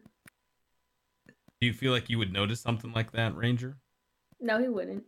[1.59, 3.77] Do you feel like you would notice something like that, Ranger?
[4.39, 5.03] No, he wouldn't.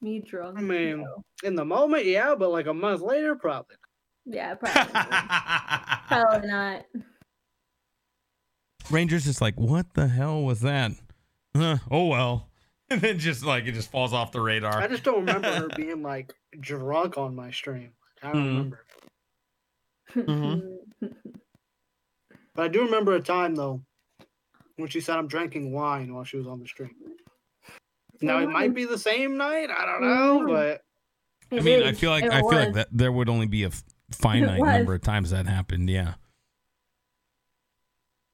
[0.00, 0.56] Me drunk.
[0.58, 1.24] I mean, no.
[1.42, 3.76] in the moment, yeah, but like a month later, probably.
[4.26, 4.92] yeah, probably.
[4.92, 6.06] not.
[6.06, 6.84] probably not.
[8.90, 10.92] Ranger's just like, what the hell was that?
[11.56, 12.47] Huh, oh well,
[12.90, 14.78] and then just like it just falls off the radar.
[14.78, 17.92] I just don't remember her being like drunk on my stream.
[18.22, 18.46] I don't Mhm.
[18.46, 18.84] remember.
[20.16, 21.06] Mm-hmm.
[22.54, 23.82] But I do remember a time though
[24.76, 26.94] when she said I'm drinking wine while she was on the stream.
[28.20, 29.70] Now it might be the same night.
[29.70, 30.48] I don't know, Mhm.
[30.48, 33.64] but I mean, I feel like It I feel like that there would only be
[33.64, 33.70] a
[34.12, 35.88] finite number of times that happened.
[35.88, 36.14] Yeah.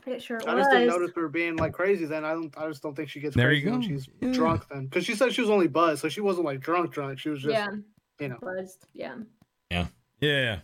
[0.06, 2.04] It sure I just didn't notice her being like crazy.
[2.04, 2.54] Then I don't.
[2.58, 3.86] I just don't think she gets There you crazy when go.
[3.88, 4.32] she's Yeah.
[4.32, 4.64] drunk.
[4.70, 7.18] Then because she said she was only buzzed, so she wasn't like drunk, drunk.
[7.18, 7.70] She was just yeah,
[8.20, 8.38] you know.
[8.40, 8.86] buzzed.
[8.92, 9.16] Yeah.
[10.20, 10.58] Yeah.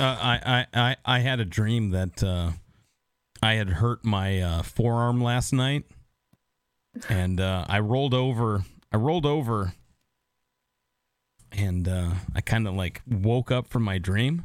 [0.00, 2.52] Uh, I, I, I, I had a dream that uh,
[3.42, 5.84] I had hurt my uh, forearm last night,
[7.08, 8.64] and uh, I rolled over.
[8.92, 9.74] I rolled over,
[11.52, 14.44] and uh, I kind of like woke up from my dream,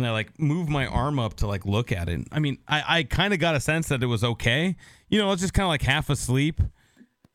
[0.00, 2.26] and I like moved my arm up to like look at it.
[2.32, 4.76] I mean, I, I kind of got a sense that it was okay.
[5.08, 6.68] You know, I was just kind of like half asleep, and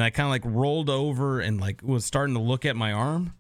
[0.06, 3.34] I kind of like rolled over and like was starting to look at my arm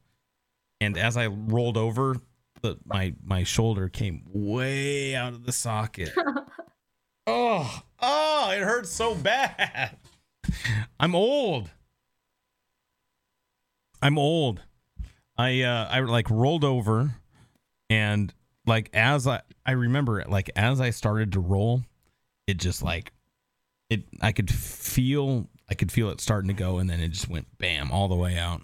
[0.81, 2.17] and as I rolled over,
[2.61, 6.11] the my my shoulder came way out of the socket.
[7.27, 9.97] oh, oh, it hurts so bad.
[10.99, 11.71] I'm old.
[14.01, 14.61] I'm old.
[15.37, 17.15] I uh I like rolled over
[17.89, 18.33] and
[18.65, 21.83] like as I I remember it like as I started to roll,
[22.47, 23.11] it just like
[23.89, 27.29] it I could feel I could feel it starting to go and then it just
[27.29, 28.61] went bam all the way out.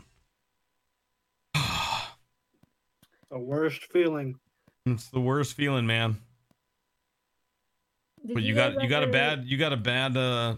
[3.29, 4.39] The worst feeling.
[4.85, 6.17] It's the worst feeling, man.
[8.25, 10.55] Did But you got you got a ever- bad you got a bad uh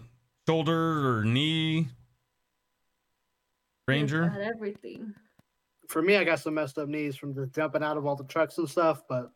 [0.48, 1.88] shoulder or knee
[3.86, 4.24] ranger.
[4.42, 5.14] Everything.
[5.88, 8.24] For me, I got some messed up knees from just jumping out of all the
[8.24, 9.02] trucks and stuff.
[9.08, 9.30] But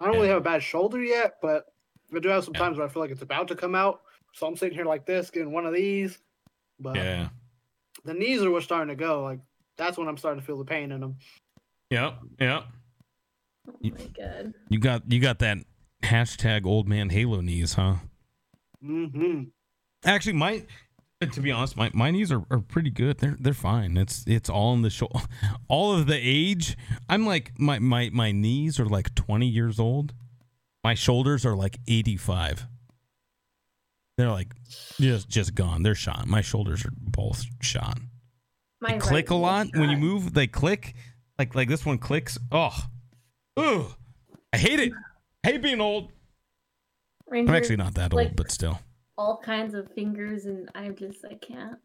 [0.00, 1.36] I don't really have a bad shoulder yet.
[1.42, 1.66] But
[2.14, 2.60] I do have some Yeah.
[2.60, 4.02] times where I feel like it's about to come out.
[4.34, 6.18] So I'm sitting here like this, getting one of these.
[6.78, 7.28] But Yeah.
[8.04, 9.22] the knees are what's starting to go.
[9.22, 9.40] Like
[9.76, 11.16] that's when I'm starting to feel the pain in them.
[11.90, 12.18] Yep.
[12.40, 12.64] Yep.
[13.68, 14.54] Oh You- my god.
[14.68, 15.58] You got you got that
[16.02, 17.96] hashtag old man halo knees, huh?
[18.80, 19.44] hmm
[20.04, 20.64] Actually, my
[21.20, 23.18] to be honest, my, my knees are, are pretty good.
[23.18, 23.96] They're they're fine.
[23.96, 25.10] It's it's all in the show.
[25.68, 26.76] All of the age.
[27.08, 30.14] I'm like my my my knees are like 20 years old.
[30.84, 32.66] My shoulders are like 85.
[34.16, 34.54] They're like
[35.00, 35.82] just just gone.
[35.82, 36.26] They're shot.
[36.26, 37.98] My shoulders are both shot.
[38.80, 40.34] My They click a lot when you move.
[40.34, 40.94] They click
[41.38, 42.38] like like this one clicks.
[42.52, 42.76] Oh,
[43.58, 43.86] ooh,
[44.52, 44.92] I hate it.
[45.44, 46.12] I hate being old.
[47.32, 48.80] I'm actually not that like- old, but still.
[49.18, 51.78] All kinds of fingers, and I'm just I can't.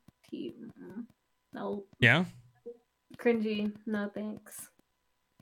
[1.53, 2.26] No, Yeah.
[3.18, 3.72] cringy.
[3.85, 4.69] No thanks.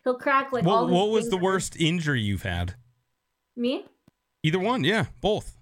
[0.04, 2.74] He'll crack like all What his what was the worst injury you've had?
[3.56, 3.86] Me?
[4.44, 4.84] Either one.
[4.84, 5.58] Yeah, both.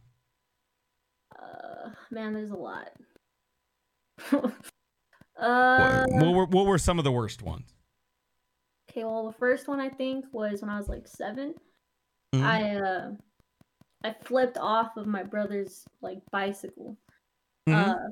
[1.38, 2.90] Uh, man, there's a lot.
[5.40, 7.74] What, uh, what were what were some of the worst ones?
[8.92, 9.06] okay.
[9.06, 11.54] Well, the first one I think was when I was like 7
[12.36, 12.44] Mhm.
[12.44, 13.12] I uh,
[14.04, 16.98] I flipped off of my brother's like bicycle.
[17.68, 17.88] Mhm.
[17.88, 18.12] uh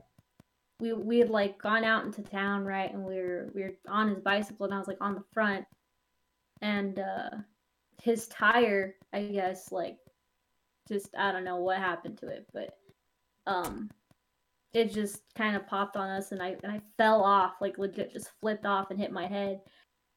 [0.79, 4.09] we we had like gone out into town right and we were we were on
[4.09, 5.65] his bicycle and i was like on the front
[6.61, 7.29] and uh
[8.03, 9.97] his tire i guess like
[10.87, 12.77] just i don't know what happened to it but
[13.47, 13.89] um
[14.73, 18.13] it just kind of popped on us and i and i fell off like legit
[18.13, 19.59] just flipped off and hit my head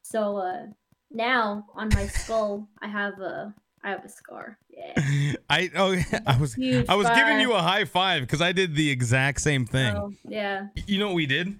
[0.03, 0.67] so uh
[1.13, 3.53] now on my skull, I have a
[3.83, 4.57] I have a scar.
[4.69, 5.33] Yeah.
[5.49, 5.95] I oh
[6.25, 9.41] I was Huge I was giving you a high five because I did the exact
[9.41, 9.95] same thing.
[9.95, 10.67] Oh, yeah.
[10.87, 11.59] You know what we did?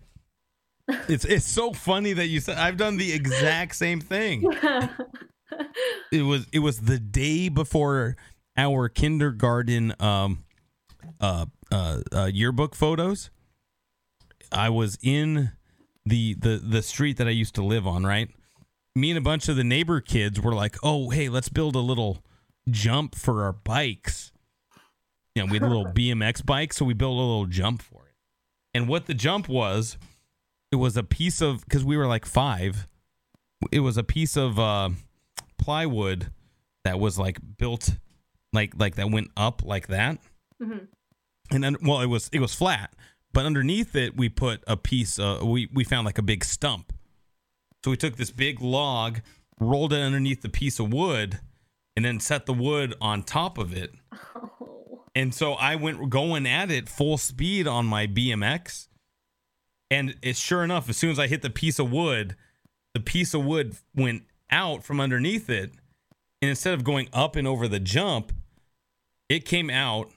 [1.08, 4.44] It's it's so funny that you said I've done the exact same thing.
[6.12, 8.16] It was it was the day before
[8.58, 10.44] our kindergarten um
[11.20, 13.30] uh uh, uh yearbook photos.
[14.52, 15.52] I was in
[16.06, 18.30] the the the street that I used to live on, right?
[18.96, 21.80] Me and a bunch of the neighbor kids were like, "Oh, hey, let's build a
[21.80, 22.24] little
[22.70, 24.32] jump for our bikes."
[25.36, 28.02] You know, we had a little BMX bike, so we built a little jump for
[28.08, 28.16] it.
[28.74, 29.98] And what the jump was,
[30.72, 32.88] it was a piece of because we were like five.
[33.72, 34.90] It was a piece of uh,
[35.58, 36.32] plywood
[36.84, 37.98] that was like built,
[38.52, 40.18] like like that went up like that,
[40.62, 40.88] Mhm.
[41.52, 42.94] and then well, it was it was flat,
[43.32, 45.18] but underneath it we put a piece.
[45.18, 46.92] Uh, we we found like a big stump.
[47.84, 49.22] So we took this big log,
[49.60, 51.40] rolled it underneath the piece of wood,
[51.96, 53.94] and then set the wood on top of it.
[54.36, 54.58] Oh.
[55.14, 58.88] And so I went going at it full speed on my BMX.
[59.90, 62.38] And it's sure enough, as soon as I hit the piece of wood,
[62.94, 65.74] the piece of wood went out from underneath it.
[66.42, 68.32] And instead of going up and over the jump,
[69.28, 70.12] it came out.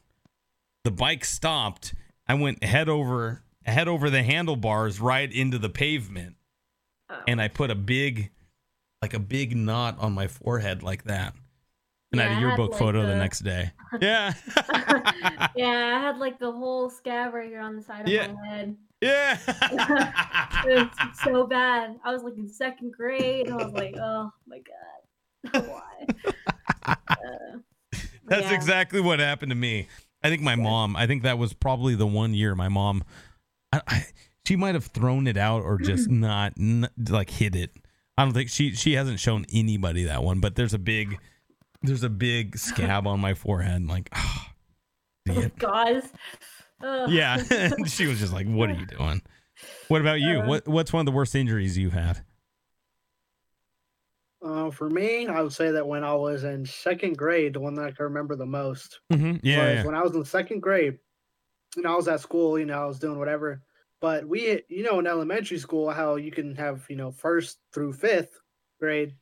[0.85, 1.95] The bike stopped.
[2.29, 6.37] I went head over head over the handlebars right into the pavement.
[7.11, 7.21] Oh.
[7.29, 8.31] And I put a big
[9.03, 11.35] like a big knot on my forehead like that.
[12.13, 13.71] And I Yeah, had I a had, yearbook like, photo the the- next day.
[14.01, 14.33] Yeah.
[15.57, 18.29] yeah, I had like the whole scab right here on the side of Yeah.
[18.33, 18.77] my head.
[19.01, 19.39] Yeah.
[20.67, 21.97] It was so bad.
[22.05, 24.61] I was like in second grade, and I was like, oh my
[25.53, 26.07] god, why?
[26.87, 27.59] Uh,
[28.27, 28.55] That's yeah.
[28.55, 29.89] exactly what happened to me.
[30.23, 33.05] I think my mom, I think that was probably the one year my mom,
[33.73, 34.07] I, I,
[34.47, 37.71] she might have thrown it out or just not, n- like hid it.
[38.17, 41.19] I don't think she she hasn't shown anybody that one, but there's a big
[41.83, 43.87] there's a big scab on my forehead.
[43.89, 44.53] Like, ah,
[45.27, 45.59] idiot.
[45.59, 46.05] guys.
[46.83, 47.11] Ugh.
[47.11, 47.43] yeah.
[47.87, 49.23] She was just like, "What are you doing?"
[49.89, 50.41] What about you?
[50.41, 52.23] Uh, What what's one of the worst injuries you've had?
[54.45, 57.75] Uh, for me, I would say that when I was in second grade, the one
[57.75, 59.37] that I can remember the most Mm-hmm.
[59.43, 59.85] Yeah, was yeah.
[59.87, 60.99] when I was in second grade.
[61.77, 62.59] You know, I was at school.
[62.59, 63.63] You know, I was doing whatever.
[64.05, 67.95] But we, you know, in elementary school, how you can have you know first through
[67.95, 68.39] fifth
[68.79, 69.15] grade.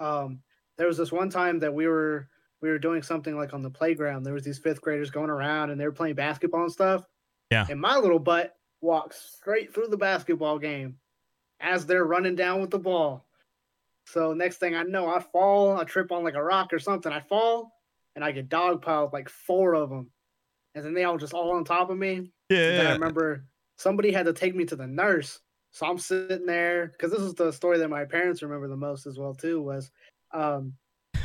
[0.00, 0.40] Um,
[0.78, 2.30] there was this one time that we were
[2.62, 4.22] we were doing something like on the playground.
[4.22, 7.04] There was these fifth graders going around and they were playing basketball and stuff.
[7.50, 7.66] Yeah.
[7.68, 10.96] And my little butt walks straight through the basketball game
[11.60, 13.26] as they're running down with the ball.
[14.06, 17.12] So next thing I know, I fall, I trip on like a rock or something.
[17.12, 17.74] I fall
[18.16, 20.10] and I get dogpiled like four of them.
[20.74, 22.32] And then they all just all on top of me.
[22.48, 23.44] yeah, And I remember
[23.76, 25.40] somebody had to take me to the nurse.
[25.70, 29.06] So I'm sitting there because this is the story that my parents remember the most
[29.06, 29.60] as well too.
[29.60, 29.90] Was
[30.32, 30.74] um,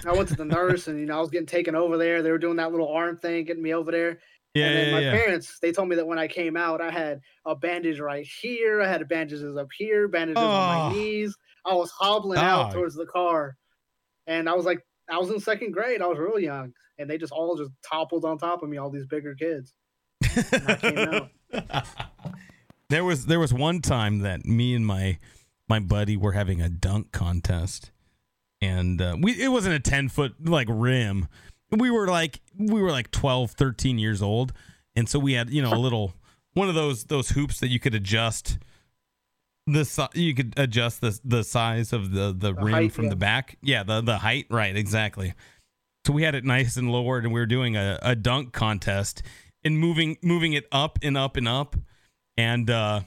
[0.07, 2.21] I went to the nurse and you know I was getting taken over there.
[2.23, 4.19] They were doing that little arm thing, getting me over there.
[4.55, 5.11] yeah, and then yeah, my yeah.
[5.11, 8.81] parents, they told me that when I came out, I had a bandage right here.
[8.81, 10.89] I had bandages up here, bandages on Oh.
[10.89, 11.35] my knees.
[11.65, 13.55] I was hobbling out towards the car,
[14.25, 14.79] and I was like,
[15.11, 16.01] I was in second grade.
[16.01, 18.77] I was real young, and they just all just toppled on top of me.
[18.77, 19.73] All these bigger kids.
[22.89, 22.99] I came out.
[22.99, 25.19] there was there was one time that me and my
[25.67, 27.91] my buddy were having a dunk contest
[28.61, 31.27] and uh, we it wasn't a 10 foot like rim
[31.71, 34.53] we were like we were like 12 13 years old
[34.95, 36.13] and so we had you know a little
[36.53, 38.57] one of those those hoops that you could adjust
[39.67, 43.09] the you could adjust the the size of the the, rim height, from yeah.
[43.09, 45.33] the back yeah the the height right exactly
[46.05, 49.21] so we had it nice and lowered and we were doing a, a dunk contest
[49.63, 51.75] and moving moving it up and up and up
[52.39, 53.01] and uh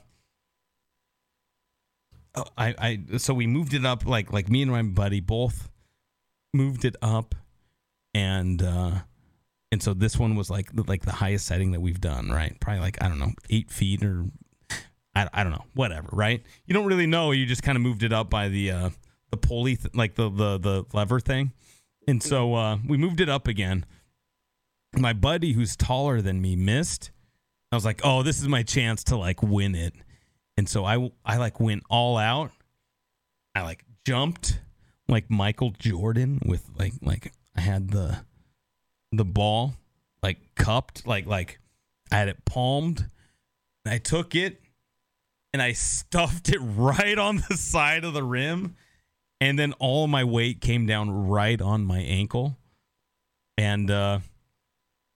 [2.35, 5.69] oh, I I so we moved it up like like me and my buddy both
[6.53, 7.33] moved it up
[8.13, 8.91] and uh
[9.71, 12.59] and so this one was like like the highest setting that we've done right?
[12.59, 14.25] Probably like I don't know eight feet or
[15.15, 16.43] I, I don't know whatever right?
[16.67, 17.31] You don't really know.
[17.31, 18.89] You just kind of moved it up by the uh
[19.31, 21.53] the pulley th- like the the the lever thing.
[22.07, 23.87] And so uh we moved it up again.
[24.95, 27.09] My buddy who's taller than me missed
[27.73, 29.93] I was like, "Oh, this is my chance to like win it."
[30.57, 32.51] And so I I like went all out.
[33.55, 34.59] I like jumped
[35.07, 38.19] like Michael Jordan with like like I had the
[39.11, 39.75] the ball
[40.21, 41.59] like cupped like like
[42.11, 43.09] I had it palmed.
[43.85, 44.61] And I took it
[45.51, 48.75] and I stuffed it right on the side of the rim
[49.41, 52.57] and then all my weight came down right on my ankle.
[53.57, 54.19] And uh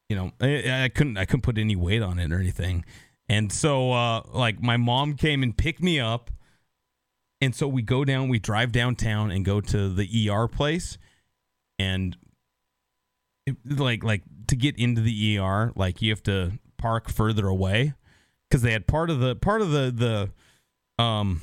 [0.09, 2.85] you know I, I couldn't i couldn't put any weight on it or anything
[3.27, 6.31] and so uh like my mom came and picked me up
[7.39, 10.97] And so we go down, we drive downtown and go to the ER place.
[11.77, 12.17] And
[13.45, 17.93] it, like like to get into the ER, like you have to park further away
[18.49, 19.91] because they had part of the part of the
[20.97, 21.41] the um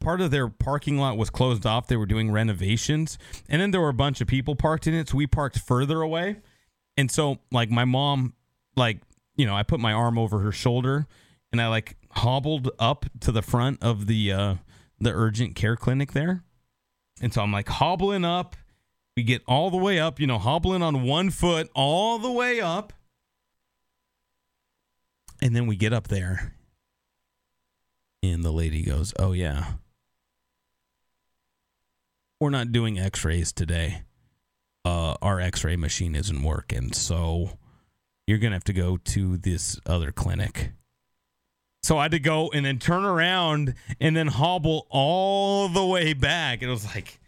[0.00, 1.86] part of their parking lot was closed off.
[1.86, 3.18] They were doing renovations,
[3.48, 6.02] and then there were a bunch of people parked in it, so we parked further
[6.02, 6.38] away.
[6.96, 8.34] And so like my mom
[8.76, 9.00] like,
[9.36, 11.06] you know, I put my arm over her shoulder
[11.52, 14.54] and I like hobbled up to the front of the uh
[15.00, 16.44] the urgent care clinic there.
[17.20, 18.56] And so I'm like hobbling up.
[19.16, 22.60] We get all the way up, you know, hobbling on one foot all the way
[22.60, 22.92] up.
[25.40, 26.54] And then we get up there.
[28.22, 29.74] And the lady goes, "Oh yeah.
[32.40, 34.02] We're not doing x-rays today.
[34.84, 36.92] Uh our x-ray machine isn't working.
[36.92, 37.58] So
[38.26, 40.72] you're to have to go to this other clinic."
[41.84, 46.14] So I had to go and then turn around and then hobble all the way
[46.14, 46.62] back.
[46.62, 47.20] It was like,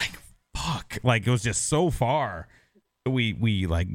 [0.00, 0.12] like
[0.54, 2.46] fuck, like it was just so far.
[3.04, 3.88] We we like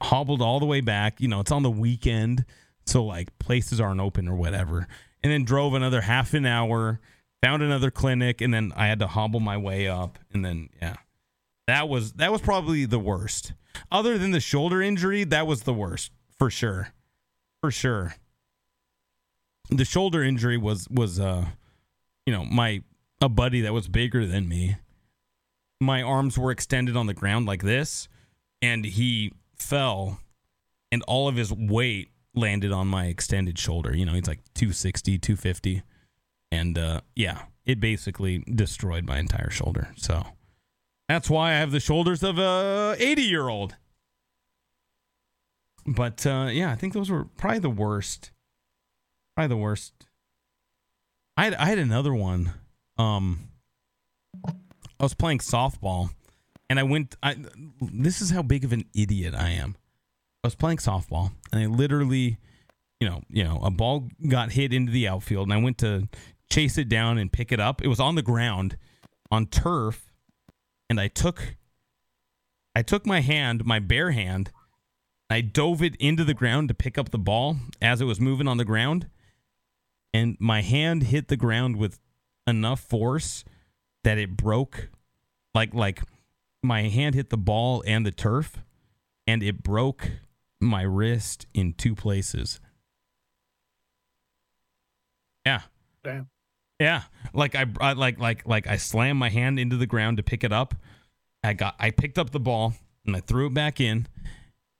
[0.00, 1.20] hobbled all the way back.
[1.20, 2.44] You know, it's on the weekend,
[2.84, 4.88] so like places aren't open or whatever.
[5.22, 6.98] And then drove another half an hour,
[7.40, 10.18] found another clinic, and then I had to hobble my way up.
[10.32, 10.96] And then yeah,
[11.66, 13.52] that was that was probably the worst.
[13.90, 16.92] Other than the shoulder injury, that was the worst for sure,
[17.60, 18.16] for sure.
[19.70, 21.46] The shoulder injury was was uh
[22.26, 22.82] you know my
[23.20, 24.76] a buddy that was bigger than me.
[25.80, 28.08] My arms were extended on the ground like this
[28.60, 30.20] and he fell
[30.90, 33.96] and all of his weight landed on my extended shoulder.
[33.96, 35.82] You know he's like 260 250
[36.50, 39.92] and uh yeah it basically destroyed my entire shoulder.
[39.96, 40.24] So
[41.08, 43.76] that's why i have the shoulders of a 80 year old
[45.86, 48.32] but uh yeah i think those were probably the worst
[49.34, 49.92] probably the worst.
[51.36, 52.52] I had I had another one.
[52.98, 53.48] Um,
[54.46, 56.10] I was playing softball,
[56.68, 57.16] and I went.
[57.22, 57.36] I
[57.80, 59.76] this is how big of an idiot I am.
[60.44, 62.38] I was playing softball, and I literally,
[63.00, 66.08] you know, you know, a ball got hit into the outfield, and I went to
[66.50, 67.82] chase it down and pick it up.
[67.82, 68.76] It was on the ground,
[69.30, 70.11] on turf,
[70.92, 71.56] and I took.
[72.76, 74.50] I took my hand, my bare hand,
[75.32, 78.46] I dove it into the ground to pick up the ball as it was moving
[78.46, 79.08] on the ground
[80.12, 81.98] and my hand hit the ground with
[82.46, 83.42] enough force
[84.04, 84.90] that it broke
[85.54, 86.02] like like
[86.62, 88.58] my hand hit the ball and the turf
[89.26, 90.10] and it broke
[90.60, 92.60] my wrist in two places
[95.46, 95.62] yeah
[96.04, 96.28] Damn.
[96.82, 97.02] Yeah
[97.32, 100.44] like I, I like like like i slammed my hand into the ground to pick
[100.44, 100.74] it up
[101.42, 102.74] i got i picked up the ball
[103.06, 104.06] and i threw it back in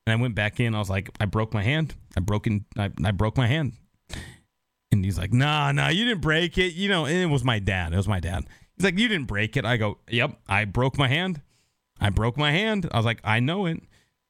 [0.06, 2.64] and i went back in i was like i broke my hand i broke in
[2.78, 3.72] i, I broke my hand
[4.92, 6.74] and he's like, nah, nah, you didn't break it.
[6.74, 7.92] You know, and it was my dad.
[7.92, 8.44] It was my dad.
[8.76, 9.64] He's like, you didn't break it.
[9.64, 11.40] I go, yep, I broke my hand.
[11.98, 12.88] I broke my hand.
[12.92, 13.82] I was like, I know it.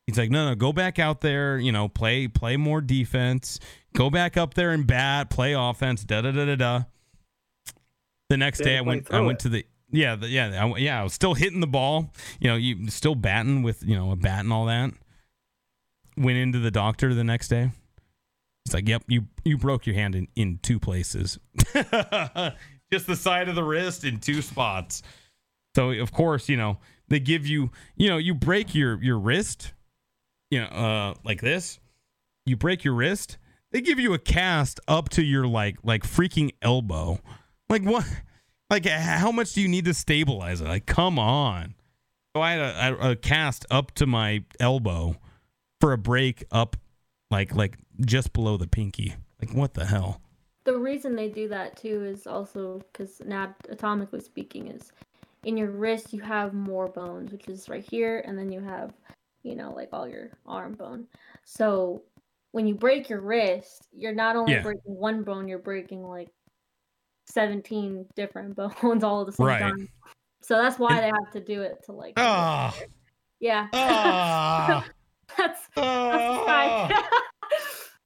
[0.06, 1.58] He's like, no, no, go back out there.
[1.58, 3.58] You know, play, play more defense.
[3.94, 6.04] Go back up there and bat, play offense.
[6.04, 6.82] Da da da da da.
[8.32, 9.12] The next day, I went.
[9.12, 10.98] I went to the yeah, the, yeah, I, yeah.
[10.98, 12.14] I was still hitting the ball.
[12.40, 14.90] You know, you still batting with you know a bat and all that.
[16.16, 17.72] Went into the doctor the next day.
[18.64, 21.38] He's like, "Yep, you you broke your hand in in two places,
[22.90, 25.02] just the side of the wrist in two spots."
[25.76, 26.78] So of course, you know
[27.08, 29.74] they give you, you know, you break your your wrist,
[30.50, 31.80] you know, uh, like this.
[32.46, 33.36] You break your wrist.
[33.72, 37.20] They give you a cast up to your like like freaking elbow.
[37.72, 38.04] Like what?
[38.68, 40.68] Like how much do you need to stabilize it?
[40.68, 41.74] Like come on.
[42.36, 42.60] So I had
[42.92, 45.16] a, a, cast up to my elbow
[45.80, 46.76] for a break up
[47.30, 49.14] like like just below the pinky.
[49.40, 50.20] Like what the hell?
[50.64, 54.92] The reason they do that too is also because anatomically speaking, is
[55.44, 58.92] in your wrist you have more bones, which is right here, and then you have,
[59.44, 61.06] you know, like all your arm bone.
[61.46, 62.02] So
[62.50, 64.62] when you break your wrist, you're not only yeah.
[64.62, 66.28] breaking one bone, you're breaking like
[67.26, 69.60] 17 different bones all at the same right.
[69.60, 69.88] time.
[70.42, 72.14] So that's why they have to do it to like.
[72.16, 72.76] Ah.
[73.40, 73.68] Yeah.
[73.72, 74.84] Ah.
[75.36, 76.92] that's, that's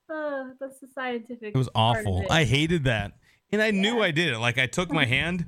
[0.09, 1.55] Uh, that's the scientific.
[1.55, 2.22] It was awful.
[2.22, 2.30] It.
[2.30, 3.12] I hated that,
[3.52, 3.80] and I yeah.
[3.80, 4.38] knew I did it.
[4.38, 5.47] Like I took my hand,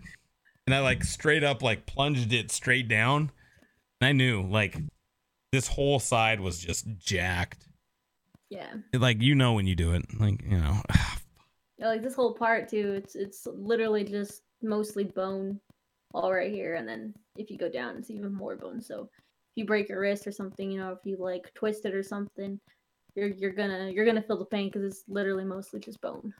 [0.66, 3.30] and I like straight up like plunged it straight down,
[4.00, 4.78] and I knew like
[5.52, 7.68] this whole side was just jacked.
[8.50, 8.72] Yeah.
[8.92, 10.82] It, like you know when you do it, like you know.
[11.78, 12.94] yeah, like this whole part too.
[12.94, 15.60] It's it's literally just mostly bone,
[16.12, 18.80] all right here, and then if you go down, it's even more bone.
[18.80, 21.94] So if you break your wrist or something, you know, if you like twist it
[21.94, 22.58] or something,
[23.14, 26.32] you're you're gonna you're gonna feel the pain because it's literally mostly just bone.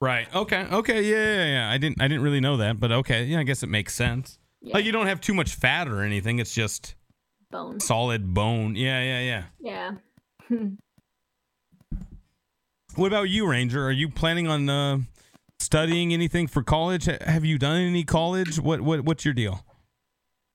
[0.00, 0.32] Right.
[0.34, 0.66] Okay.
[0.70, 1.02] Okay.
[1.02, 1.46] Yeah, yeah.
[1.46, 1.70] Yeah.
[1.70, 2.02] I didn't.
[2.02, 3.24] I didn't really know that, but okay.
[3.24, 3.38] Yeah.
[3.38, 4.38] I guess it makes sense.
[4.60, 6.40] Yeah, Like you don't have too much fat or anything.
[6.40, 6.94] It's just
[7.50, 7.78] bone.
[7.80, 8.74] solid bone.
[8.74, 9.02] Yeah.
[9.02, 9.44] Yeah.
[9.60, 9.96] Yeah.
[10.50, 10.68] Yeah.
[12.96, 13.84] What about you, Ranger?
[13.86, 14.98] Are you planning on uh,
[15.58, 17.06] studying anything for college?
[17.06, 18.60] Have you done any college?
[18.60, 19.64] What what what's your deal?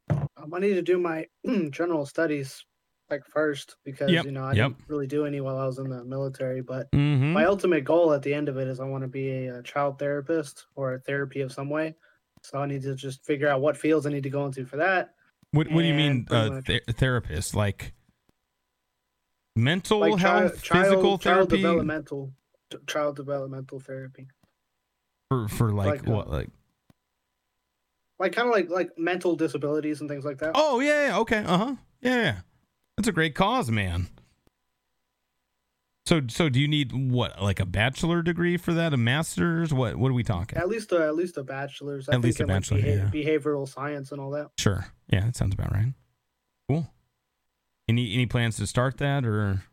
[0.10, 1.28] Um, I need to do my
[1.70, 2.64] general studies
[3.10, 4.72] like first because Yep, you know I yep.
[4.72, 6.62] didn't really do any while I was in the military.
[6.62, 7.34] But Mm-hmm.
[7.34, 9.62] my ultimate goal at the end of it is I want to be a, uh
[9.64, 11.96] child therapist or a therapy of some way.
[12.44, 14.78] So I need to just figure out what fields I need to go into for
[14.78, 15.14] that.
[15.52, 17.54] What what do you mean, uh, th- therapist?
[17.56, 17.94] Like
[19.60, 22.32] mental Like health, child, physical child therapy developmental,
[22.88, 24.28] child developmental therapy,
[25.30, 26.50] for for like, like, uh, what like?
[28.20, 30.52] like kind of like like mental disabilities and things like that.
[30.56, 32.36] Oh yeah, yeah okay, uh huh, yeah, yeah.
[32.98, 34.10] That's a great cause, man.
[36.06, 38.94] So so do you need what like a bachelor degree for that?
[38.94, 39.72] A master's?
[39.74, 40.58] What what are we talking?
[40.58, 42.10] At least a, at least a bachelor's.
[42.10, 44.50] I At think least a in, like, beha- behavioral science and all that.
[44.58, 44.88] Sure.
[45.12, 45.94] Yeah, that sounds about right.
[46.68, 46.92] Cool.
[47.90, 49.64] Any any plans to start that or?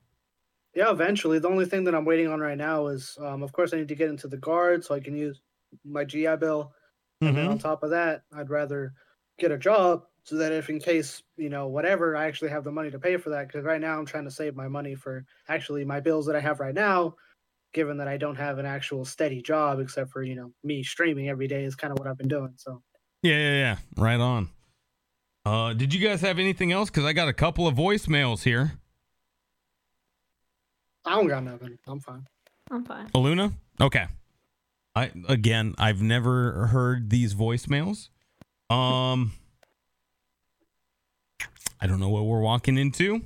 [0.74, 1.38] Yeah, eventually.
[1.38, 3.88] The only thing that I'm waiting on right now is, um, of course, I need
[3.88, 5.38] to get into the guard so I can use
[5.84, 6.72] my GI Bill.
[7.20, 8.94] And then on top of that, I'd rather
[9.38, 12.72] get a job so that if in case, you know, whatever, I actually have the
[12.72, 13.48] money to pay for that.
[13.48, 16.40] Because right now I'm trying to save my money for actually my bills that I
[16.40, 17.16] have right now,
[17.74, 21.28] given that I don't have an actual steady job except for, you know, me streaming
[21.28, 22.54] every day is kind of what I've been doing.
[22.56, 22.82] So
[23.22, 23.76] Yeah, yeah, yeah.
[23.96, 24.50] Right on.
[25.46, 26.90] Uh, did you guys have anything else?
[26.90, 28.72] Because I got a couple of voicemails here.
[31.04, 31.78] I don't got nothing.
[31.86, 32.26] I'm fine.
[32.68, 33.08] I'm fine.
[33.10, 33.52] Eluna?
[33.80, 34.06] Okay.
[34.96, 38.08] I again, I've never heard these voicemails.
[38.68, 39.32] Um
[41.80, 43.22] I don't know what we're walking into,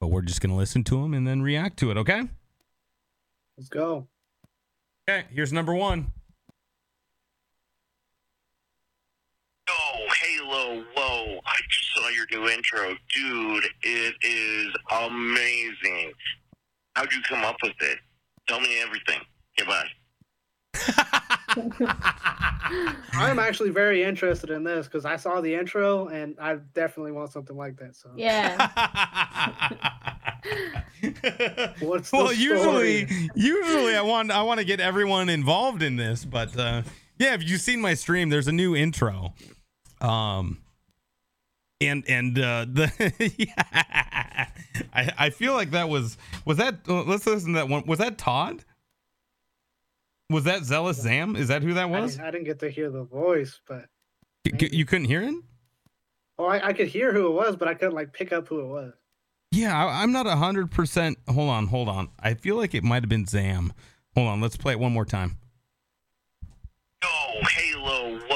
[0.00, 2.22] but we're just going to listen to them and then react to it, okay?
[3.58, 4.08] Let's go.
[5.08, 6.10] Okay, here's number 1.
[9.68, 9.74] Yo,
[10.22, 12.94] Halo, whoa, I just saw your new intro.
[13.14, 16.12] Dude, it is amazing.
[16.94, 17.98] How'd you come up with it?
[18.48, 19.20] Tell me everything.
[19.58, 19.88] Goodbye.
[23.12, 27.32] I'm actually very interested in this because I saw the intro and I definitely want
[27.32, 27.96] something like that.
[27.96, 28.56] So Yeah.
[31.80, 36.24] What's the well, usually, usually I want I want to get everyone involved in this,
[36.24, 36.82] but uh,
[37.18, 39.34] yeah, if you've seen my stream, there's a new intro,
[40.00, 40.58] um,
[41.80, 44.48] and and uh, the yeah,
[44.92, 47.98] I I feel like that was was that uh, let's listen to that one was
[47.98, 48.64] that Todd.
[50.30, 51.36] Was that Zealous Zam?
[51.36, 52.16] Is that who that I was?
[52.16, 53.86] didn't, I didn't get to hear the voice, but
[54.46, 55.44] C- c- you couldn't hear him?
[56.38, 58.60] oh, I, I could hear who it was, but I couldn't like pick up who
[58.60, 58.92] it was.
[59.52, 61.18] Yeah, I, I'm not a hundred percent.
[61.28, 62.08] Hold on, hold on.
[62.18, 63.72] I feel like it might have been Zam.
[64.16, 65.36] Hold on, let's play it one more time.
[67.04, 67.08] Yo,
[67.50, 68.35] Halo, whoa,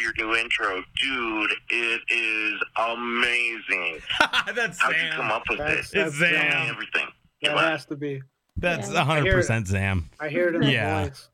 [0.00, 0.82] just saw your new intro.
[1.02, 4.00] Dude, it is amazing.
[4.54, 5.98] That's How'd you come up with That's- it?
[5.98, 6.68] It's that's, Tell Zam.
[6.70, 7.06] everything.
[7.42, 7.70] That Goodbye.
[7.70, 8.22] has to be.
[8.56, 9.02] That's Yeah.
[9.02, 10.10] a 100% Zam.
[10.18, 11.04] I hear it in the Yeah.
[11.04, 11.28] voice.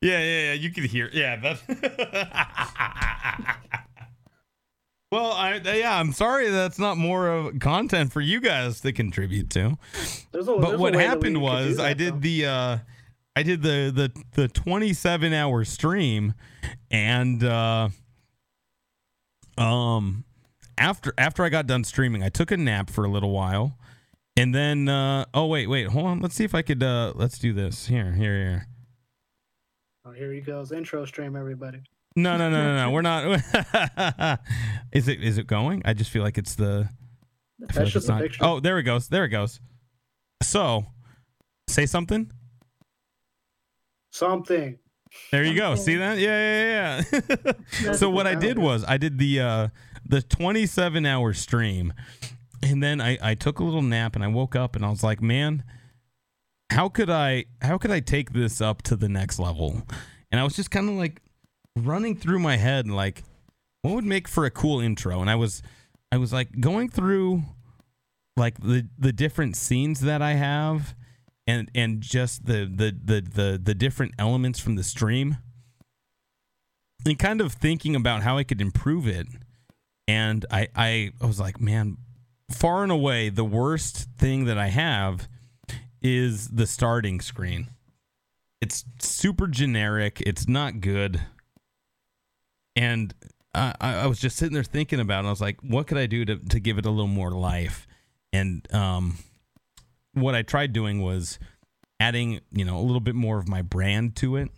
[0.00, 0.52] Yeah, yeah, yeah.
[0.52, 1.10] You could hear.
[1.12, 1.60] Yeah, that's.
[5.10, 9.50] well, I yeah, I'm sorry that's not more of content for you guys to contribute
[9.50, 9.76] to.
[10.30, 12.12] There's a, But there's what way happened was that, I though.
[12.12, 12.78] did the uh
[13.34, 16.34] I did the the the 27 hour stream
[16.92, 17.88] and uh
[19.58, 20.24] um
[20.78, 23.76] after after I got done streaming, I took a nap for a little while.
[24.36, 26.20] And then uh oh wait, wait, hold on.
[26.20, 27.86] Let's see if I could uh let's do this.
[27.86, 28.66] Here, here, here.
[30.04, 30.70] Oh, here he goes.
[30.72, 31.82] Intro stream, everybody.
[32.16, 32.90] No, no, no, no, no.
[32.90, 34.40] We're not
[34.92, 35.82] Is it is it going?
[35.84, 36.88] I just feel like it's the
[37.58, 38.44] That's like just it's a not- picture.
[38.44, 39.08] Oh, there it goes.
[39.08, 39.60] There it goes.
[40.42, 40.86] So,
[41.68, 42.30] say something.
[44.10, 44.78] Something.
[45.30, 45.74] There you go.
[45.74, 46.18] See that?
[46.18, 47.52] Yeah, yeah,
[47.82, 47.92] yeah.
[47.92, 49.68] so what I did was I did the uh
[50.04, 51.92] the 27 hour stream
[52.62, 55.02] and then I I took a little nap and I woke up and I was
[55.02, 55.64] like, "Man,
[56.70, 59.82] how could I how could I take this up to the next level?"
[60.30, 61.22] And I was just kind of like
[61.76, 63.22] running through my head like
[63.82, 65.20] what would make for a cool intro?
[65.20, 65.62] And I was
[66.10, 67.42] I was like going through
[68.36, 70.94] like the the different scenes that I have
[71.48, 75.38] and and just the the the the, the different elements from the stream
[77.06, 79.26] and kind of thinking about how I could improve it.
[80.06, 81.96] And I I, I was like, man,
[82.50, 85.26] far and away the worst thing that I have
[86.02, 87.68] is the starting screen.
[88.60, 90.22] It's super generic.
[90.26, 91.22] It's not good.
[92.76, 93.14] And
[93.54, 95.28] I, I was just sitting there thinking about it.
[95.28, 97.86] I was like, what could I do to, to give it a little more life?
[98.32, 99.18] And um,
[100.20, 101.38] what I tried doing was
[102.00, 104.50] adding, you know, a little bit more of my brand to it.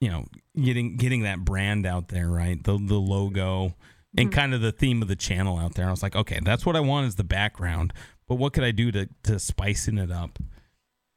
[0.00, 0.26] You know,
[0.60, 2.62] getting getting that brand out there, right?
[2.62, 3.74] The the logo
[4.16, 4.32] and Mhm.
[4.32, 5.88] kind of the theme of the channel out there.
[5.88, 7.92] I was like, okay, that's what I want is the background,
[8.28, 10.38] but what could I do to to spicing it up?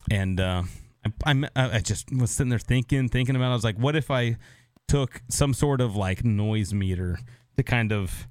[0.09, 0.63] And uh,
[1.05, 3.49] I, I'm- I I just was sitting there thinking, thinking about.
[3.49, 3.51] It.
[3.51, 4.37] I was like, what if I
[4.87, 7.19] took some sort of like noise meter
[7.57, 8.27] to kind of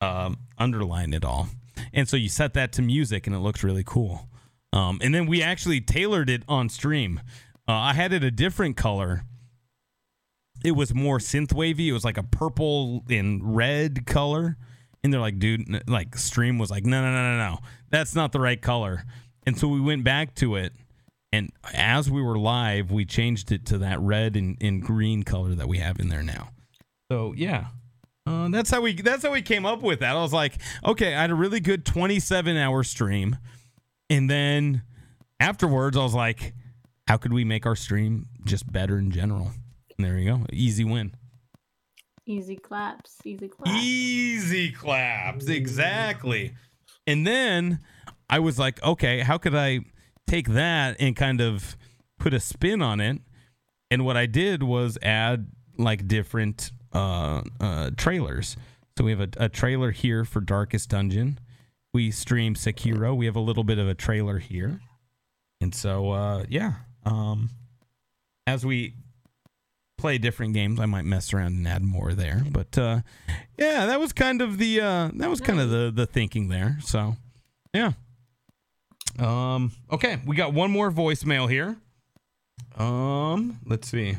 [0.00, 1.48] um, underline it all,
[1.92, 4.28] and so you set that to music, and it looks really cool.
[4.74, 7.20] Um, and then we actually tailored it on stream.
[7.68, 9.24] Uh, I had it a different color
[10.64, 11.90] it was more synth wavy.
[11.90, 14.56] It was like a purple and red color.
[15.04, 17.58] And they're like, dude, like stream was like, no, no, no, no, no.
[17.90, 19.04] That's not the right color.
[19.46, 20.72] And so we went back to it.
[21.30, 25.54] And as we were live, we changed it to that red and, and green color
[25.54, 26.48] that we have in there now.
[27.12, 27.66] So yeah.
[28.26, 30.16] Uh, that's how we that's how we came up with that.
[30.16, 33.36] I was like, okay, I had a really good 27 hour stream.
[34.10, 34.82] And then
[35.40, 36.54] afterwards, I was like,
[37.08, 39.50] how could we make our stream just better in general?
[39.96, 40.46] And there you go.
[40.52, 41.14] Easy win.
[42.26, 43.18] Easy claps.
[43.24, 43.70] Easy claps.
[43.70, 45.46] Easy claps.
[45.46, 46.54] Exactly.
[47.06, 47.80] And then
[48.30, 49.80] I was like, okay, how could I
[50.26, 51.76] take that and kind of
[52.18, 53.20] put a spin on it?
[53.90, 58.56] And what I did was add like different uh, uh, trailers.
[58.96, 61.38] So we have a, a trailer here for Darkest Dungeon.
[61.94, 63.16] We stream Sekiro.
[63.16, 64.80] We have a little bit of a trailer here.
[65.60, 66.72] And so, uh, yeah.
[67.06, 67.50] Um,
[68.46, 68.94] as we
[69.96, 72.42] play different games, I might mess around and add more there.
[72.50, 73.00] But uh,
[73.56, 76.78] yeah, that was kind of the uh, that was kind of the the thinking there.
[76.82, 77.16] So
[77.72, 77.92] yeah.
[79.18, 79.72] Um.
[79.90, 81.76] Okay, we got one more voicemail here.
[82.76, 83.60] Um.
[83.64, 84.16] Let's see.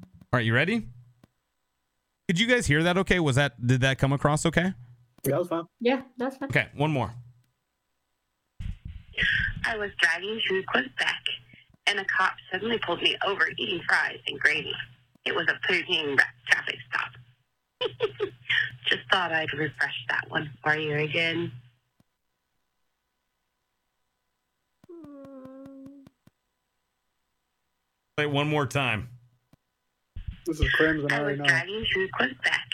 [0.00, 0.82] All right, you ready?
[2.28, 2.96] Did you guys hear that?
[2.96, 4.72] Okay, was that did that come across okay?
[5.24, 5.64] Yeah, that was fine.
[5.80, 6.48] Yeah, that's fine.
[6.48, 7.12] Okay, one more.
[9.64, 11.22] I was driving through Quebec,
[11.86, 14.74] and a cop suddenly pulled me over eating fries and gravy.
[15.24, 17.10] It was a poutine ra- traffic stop.
[18.86, 21.52] Just thought I'd refresh that one for you again.
[28.16, 29.08] Play one more time.
[30.46, 31.10] This is Crimson.
[31.12, 31.44] I I was already know.
[31.46, 32.68] driving through Quebec,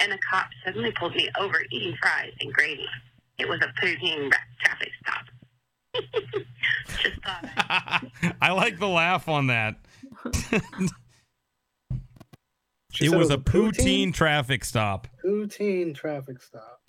[0.00, 2.86] and a cop suddenly pulled me over eating fries and gravy.
[3.38, 5.24] It was a poutine ra- traffic stop.
[7.02, 9.76] Just thought I'd like the laugh on that.
[12.92, 15.06] She it said was a poutine traffic stop.
[15.24, 16.80] Poutine traffic stop.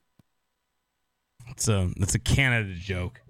[1.50, 3.22] It's a it's a Canada joke.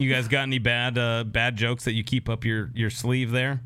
[0.00, 3.30] You guys got any bad uh bad jokes that you keep up your your sleeve
[3.30, 3.62] there?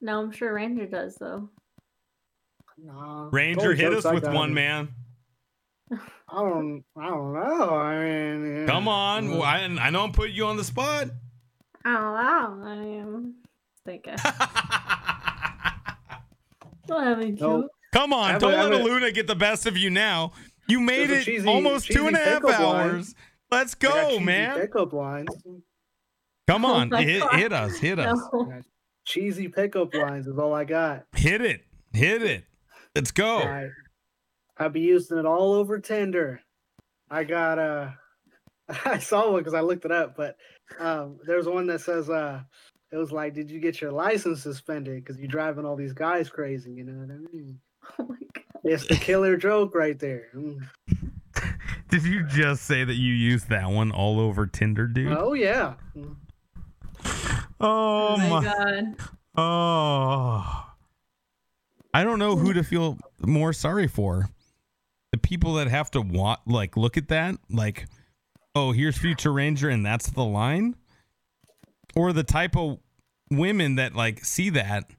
[0.00, 1.50] No, I'm sure Ranger does though.
[2.84, 3.28] Nah.
[3.30, 4.88] Ranger hit us with one is- man.
[5.92, 6.82] I don't.
[6.96, 7.68] I don't know.
[7.74, 8.56] I mean.
[8.60, 8.66] yeah.
[8.66, 9.30] Come on.
[9.32, 11.08] Well, I, I know I'm putting you on the spot.
[11.84, 13.34] Oh wow, I am
[13.84, 14.14] thinking.
[16.86, 17.38] Don't have any Nope.
[17.38, 17.70] joke.
[17.92, 20.32] Come on, don't let I haven't- get the best of you now.
[20.68, 22.92] You made it cheesy- almost two cheesy and a half pickup lines.
[22.92, 23.14] hours.
[23.50, 24.60] Let's I got go, cheesy man.
[24.60, 25.28] Pickup lines.
[26.48, 28.60] Come Oh on, my hit, hit us, hit us, No.
[29.04, 31.04] Cheesy pickup lines is all I got.
[31.14, 31.62] hit it,
[31.92, 32.44] hit it.
[32.94, 33.38] Let's go.
[33.38, 33.68] I,
[34.58, 36.40] I be using it all over Tinder.
[37.10, 37.90] I got uh
[38.84, 40.36] I saw one because I looked it up, but
[40.78, 42.42] um there's one that says uh
[42.90, 46.28] it was like, did you get your license suspended because you're driving all these guys
[46.28, 46.72] crazy?
[46.72, 47.60] You know what I mean?
[47.98, 48.44] Oh my god.
[48.62, 50.28] It's the killer joke right there.
[50.36, 50.60] Mm.
[51.88, 55.12] Did you just say that you used that one all over Tinder, dude?
[55.12, 55.74] Oh yeah.
[55.96, 56.14] Oh,
[57.60, 58.44] Oh my my.
[58.44, 58.84] god.
[59.36, 60.71] Oh.
[61.94, 64.28] I don't know who to feel more sorry for.
[65.12, 67.86] The people that have to wa- like look at that, like,
[68.54, 70.74] oh, here's Future Ranger and that's the line,
[71.94, 72.78] or the type of
[73.30, 74.90] women that like see that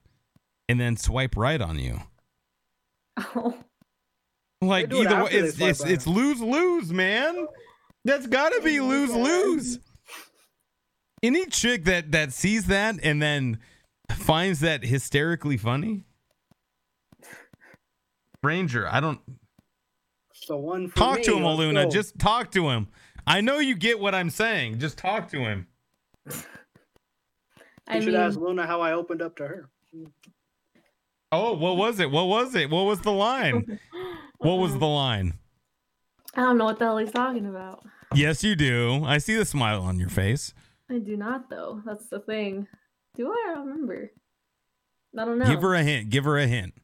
[0.68, 2.00] and then swipe right on you.
[3.18, 3.58] Oh.
[4.62, 5.90] Like either way, it's it's right.
[5.92, 7.46] it's lose lose, man.
[8.06, 9.78] That's got to be lose lose.
[11.22, 13.58] Any chick that that sees that and then
[14.10, 16.04] finds that hysterically funny,
[18.44, 19.20] Ranger, I don't
[20.32, 21.84] So one for talk me, to him, let's Eluna.
[21.84, 21.90] go.
[21.90, 22.88] Just talk to him.
[23.26, 24.78] I know you get what I'm saying.
[24.78, 25.66] Just talk to him.
[27.86, 29.68] I you should mean, ask Luna how I opened up to her.
[31.32, 32.10] Oh, what was it?
[32.10, 32.70] What was it?
[32.70, 33.78] What was the line?
[34.38, 34.80] What was uh-huh.
[34.80, 35.38] the line?
[36.34, 37.82] I don't know what the hell he's talking about.
[38.14, 39.02] Yes, you do.
[39.06, 40.52] I see the smile on your face.
[40.90, 41.80] I do not though.
[41.86, 42.66] That's the thing.
[43.16, 43.54] Do I?
[43.56, 44.10] I remember.
[45.18, 45.46] I don't know.
[45.46, 46.10] Give her a hint.
[46.10, 46.74] Give her a hint.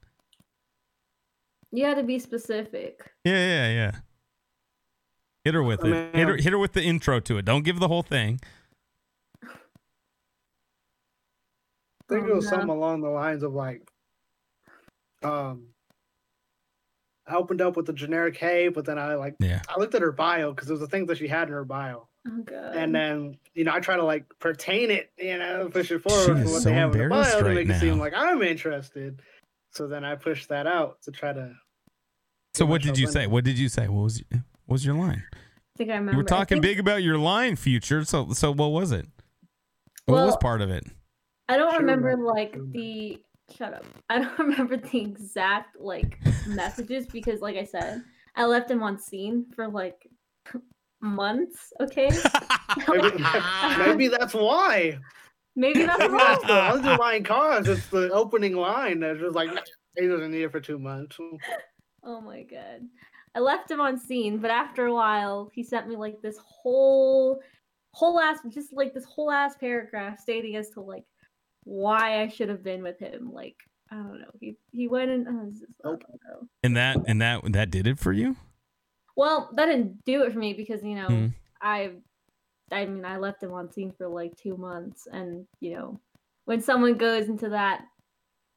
[1.73, 3.10] You had to be specific.
[3.24, 3.92] Yeah, yeah, yeah.
[5.44, 6.15] Hit her with Oh, it.
[6.15, 7.44] Hit her, hit her with the intro to it.
[7.44, 8.40] Don't give the whole thing.
[9.44, 9.47] I
[12.08, 13.89] think Oh, it was something along the lines of like,
[15.23, 15.68] um,
[17.26, 19.62] I opened up with the generic hey, but then I like Yeah.
[19.68, 22.08] I looked at her bio because there's the things that she had in her bio,
[22.26, 22.74] Oh god.
[22.74, 26.08] and then you know I try to like pertain it, you know, push it She
[26.08, 27.78] forward is for what so they have in the embarrassed bio to right make it
[27.81, 29.23] seem like I'm interested.
[29.73, 31.52] So then I pushed that out to try to.
[32.55, 33.26] So what did you in say?
[33.26, 33.89] What did you say?
[33.89, 34.42] What was what
[34.74, 35.23] was your line?
[35.32, 35.39] I
[35.78, 36.12] think I remember.
[36.12, 38.05] You were talking think- big about your line future.
[38.05, 39.07] So so what was it?
[40.07, 40.84] What was part of it?
[41.49, 42.26] I don't Sure, remember man.
[42.26, 42.73] like Sure, man.
[42.73, 43.18] the
[43.57, 43.84] shut up.
[44.10, 46.18] I don't remember the exact like
[46.49, 48.02] messages because like I said,
[48.36, 50.07] I left him on seen for like
[51.00, 52.10] months, okay?
[52.89, 53.24] Maybe,
[53.78, 54.99] maybe that's why.
[55.57, 56.25] Maybe that's Maybe why.
[56.25, 57.69] that's the underlying cause.
[57.69, 59.51] It's the opening line that's just like
[59.97, 61.19] he doesn't need it for two months.
[62.05, 62.81] Oh my god.
[63.35, 67.41] I left him on seen, but after a while, he sent me like this whole
[67.93, 71.05] whole ass just like this whole ass paragraph stating as to like
[71.65, 73.31] why I should have been with him.
[73.33, 73.57] Like,
[73.91, 74.31] I don't know.
[74.41, 76.49] He he went and oh, this is- I don't know.
[76.62, 78.37] And that and that that did it for you?
[79.17, 81.27] Well, that didn't do it for me because, you know, Hmm.
[81.61, 81.91] I
[82.73, 86.00] I mean, I left him on seen for like 2 months and, you know,
[86.44, 87.82] when someone goes into that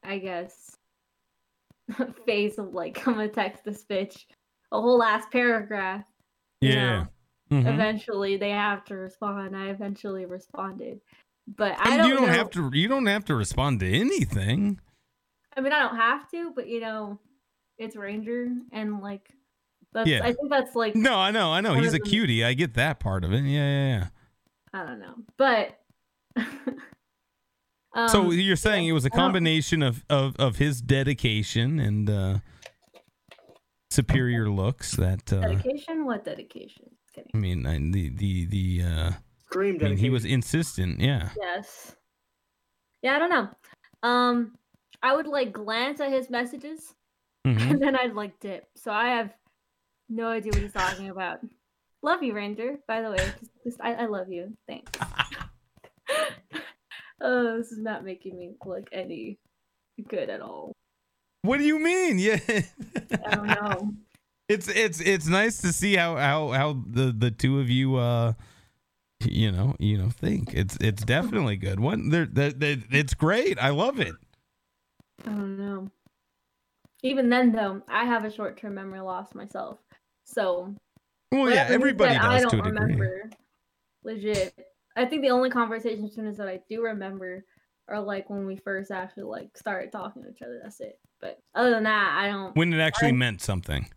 [0.02, 0.76] I guess
[2.26, 4.24] phase of like I'm gonna text this bitch
[4.72, 6.04] a whole last paragraph.
[6.60, 7.02] you Yeah.
[7.02, 7.08] know,
[7.58, 7.72] Mhm.
[7.74, 9.54] Eventually, they have to respond.
[9.56, 11.00] I eventually responded,
[11.46, 12.08] but I And don't.
[12.08, 14.80] you don't know- have to you don't have to respond to anything.
[15.56, 17.20] I mean, I don't have to, but you know,
[17.78, 19.30] it's Ranger, and like,
[19.94, 20.08] that's.
[20.08, 20.20] Yeah.
[20.22, 21.74] I think that's like No, I know, I know.
[21.74, 22.44] He's a of them- cutie.
[22.44, 23.42] I get that part of it.
[23.44, 24.06] Yeah, yeah, yeah.
[24.72, 25.78] I don't know, but.
[27.94, 32.38] um, so you're saying it was a combination of, of, of his dedication and uh,
[33.90, 36.04] superior looks that uh, dedication?
[36.04, 36.86] What dedication?
[37.00, 37.30] Just kidding.
[37.34, 39.10] I mean I, the the the uh,
[39.46, 41.00] Scream I mean he was insistent.
[41.00, 41.28] Yeah.
[41.40, 41.94] Yes.
[43.02, 43.48] Yeah, I don't know.
[44.02, 44.56] Um,
[45.02, 46.94] I would like glance at his messages
[47.46, 47.60] Mhm.
[47.70, 48.66] and then I'd like dip.
[48.74, 49.32] So I have
[50.14, 51.40] no idea what he's talking about.
[52.02, 52.78] Love you, Ranger.
[52.86, 54.56] By the way, just, just I, I love you.
[54.68, 54.90] Thanks.
[57.20, 59.38] oh, this is not making me look any
[60.08, 60.72] good at all.
[61.42, 62.18] What do you mean?
[62.18, 62.38] Yeah.
[62.48, 63.92] I don't know.
[64.48, 68.34] it's it's it's nice to see how how how the the two of you uh
[69.24, 73.58] you know you know think it's it's definitely good what there that that- it's great
[73.58, 74.14] i love it
[75.26, 75.90] I don't know.
[77.02, 79.78] Even then, though, I have a short-term memory loss myself.
[80.24, 80.74] So
[81.30, 83.30] well yeah everybody said, I does don't to a degree remember.
[84.04, 84.54] Legit.
[84.96, 87.44] I think the only conversation students that I do remember
[87.88, 90.60] are like when we first actually like started talking to each other.
[90.62, 90.98] That's it.
[91.20, 92.54] But other than that, I don't.
[92.56, 93.88] when it actually I- meant something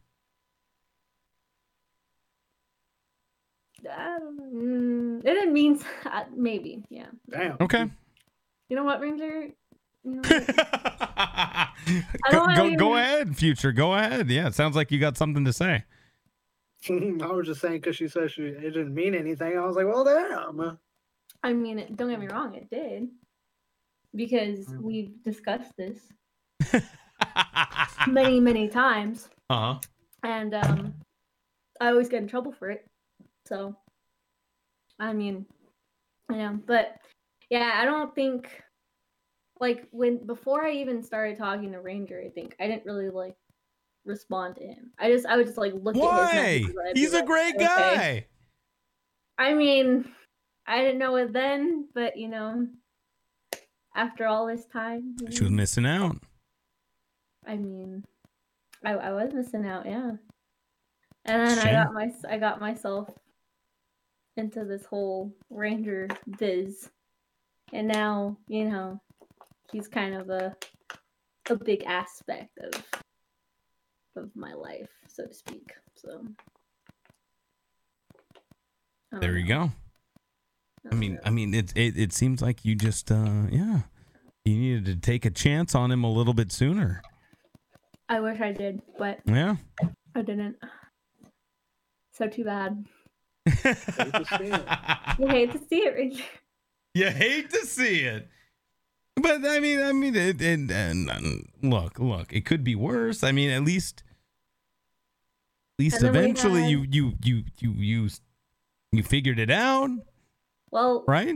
[3.90, 4.44] I don't know.
[4.44, 6.84] Mm, it didn't mean uh, maybe.
[6.90, 7.08] Yeah.
[7.30, 7.58] Damn.
[7.62, 7.90] okay
[8.70, 9.50] You know what, Ranger?
[10.04, 11.70] You know go, what?
[12.32, 15.52] don't go, go ahead future go ahead yeah it sounds like you got something to
[15.52, 15.84] say
[17.22, 19.58] I was just saying because she said she it didn't mean anything.
[19.58, 20.78] I was like, well, damn.
[21.44, 23.10] I mean, don't get me wrong, it did.
[24.16, 24.82] Because Mm.
[24.82, 26.00] we've discussed this
[28.08, 29.30] many, many times.
[29.50, 29.80] uh-huh
[30.24, 30.94] and um
[31.80, 32.86] I always get in trouble for it.
[33.46, 33.76] So
[35.00, 35.46] I mean,
[36.32, 36.98] you know, but
[37.50, 38.50] yeah, I don't think
[39.60, 43.36] like when before I even started talking to Ranger, I think I didn't really like
[44.08, 44.92] respond to him.
[44.98, 47.14] I just I would just like look at his why messages and I'd be he's
[47.14, 48.28] a like, great "Okay." guy
[49.38, 50.12] I mean,
[50.66, 52.68] I didn't know it then, but you know,
[53.96, 56.18] after all this time, you she was missing out
[57.46, 58.04] I mean,
[58.84, 60.12] I I was missing out, yeah.
[61.26, 63.10] And then I got my I got myself
[64.36, 66.90] into this whole ranger biz,
[67.74, 69.02] and now you know
[69.72, 70.56] he's kind of a
[71.50, 72.86] a big aspect of
[74.18, 75.72] of my life, so to speak.
[75.96, 76.26] So
[79.12, 79.72] there don't you know.
[80.84, 81.20] go I mean, know.
[81.26, 83.82] I mean, it it it seems like you just, uh, yeah,
[84.46, 87.02] you needed to take a chance on him a little bit sooner.
[88.10, 89.58] I wish I did, but Yeah.
[90.16, 90.56] I didn't.
[92.14, 92.86] So too bad.
[93.48, 95.16] to.
[95.20, 96.24] You hate to see it, Ranger.
[96.94, 98.28] you hate to see it,
[99.16, 103.24] but I mean, I mean, it, it, and um, look, look, it could be worse.
[103.24, 104.07] I mean, at least, at
[105.80, 108.10] least And then we eventually, had- you you you you you
[108.92, 109.90] you figured it out,
[110.72, 111.36] Well, right?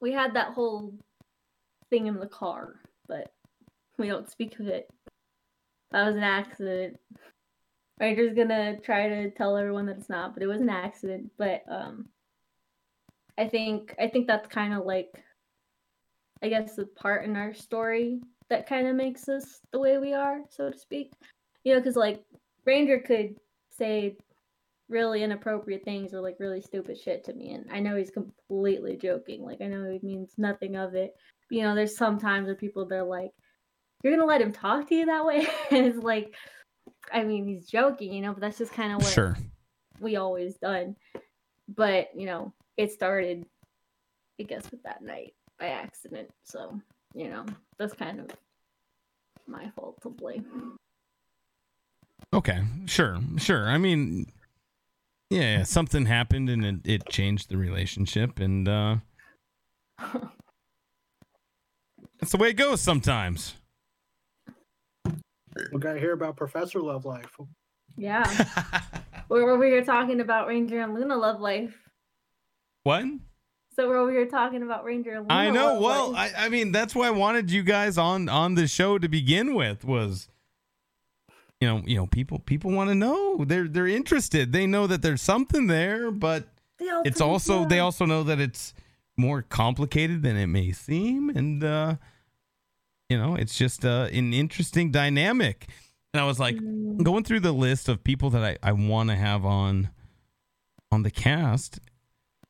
[0.00, 0.94] we had that whole
[1.90, 3.32] thing in the car, but
[3.98, 4.88] we don't speak of it.
[5.90, 6.98] That was an accident.
[8.00, 11.30] Ranger's gonna try to tell everyone that it's not, but it was an accident.
[11.38, 12.08] But um,
[13.38, 15.22] I think I think that's kind of like,
[16.42, 20.12] I guess the part in our story that kind of makes us the way we
[20.12, 21.12] are, so to speak.
[21.62, 22.22] You know, because like
[22.64, 23.36] Ranger could
[23.76, 24.16] say
[24.88, 28.96] really inappropriate things or like really stupid shit to me, and I know he's completely
[28.96, 29.42] joking.
[29.42, 31.14] Like I know he means nothing of it.
[31.48, 33.30] But, you know, there's sometimes where people they're like,
[34.02, 36.34] "You're gonna let him talk to you that way?" and it's like,
[37.12, 39.36] I mean, he's joking, you know, but that's just kind of what Sure.
[40.00, 40.96] we always done.
[41.68, 43.46] But you know, it started,
[44.40, 46.30] I guess, with that night by accident.
[46.44, 46.80] So
[47.14, 47.46] you know,
[47.78, 48.30] that's kind of
[49.46, 50.76] my fault to blame.
[52.32, 52.60] Okay.
[52.86, 53.18] Sure.
[53.36, 53.68] Sure.
[53.68, 54.26] I mean,
[55.30, 58.96] yeah, something happened and it, it changed the relationship, and uh,
[62.20, 63.54] that's the way it goes sometimes.
[65.72, 67.36] We gotta hear about Professor Love Life.
[67.96, 68.24] yeah,
[69.28, 71.74] we're over here talking about Ranger and Luna love life.
[72.82, 73.04] what?
[73.76, 75.34] So we're over here talking about Ranger and Luna.
[75.34, 75.74] I know.
[75.74, 76.32] love Well, life.
[76.36, 79.54] I, I mean, that's why I wanted you guys on on the show to begin
[79.54, 79.84] with.
[79.84, 80.28] Was
[81.64, 83.42] you know, you know, people people want to know.
[83.46, 84.52] They're they're interested.
[84.52, 86.46] They know that there's something there, but
[87.06, 88.74] it's also they also know that it's
[89.16, 91.94] more complicated than it may seem, and uh,
[93.08, 95.68] you know, it's just uh, an interesting dynamic.
[96.12, 99.08] And I was like Mm, going through the list of people that I I want
[99.08, 99.88] to have on
[100.92, 101.80] on the cast.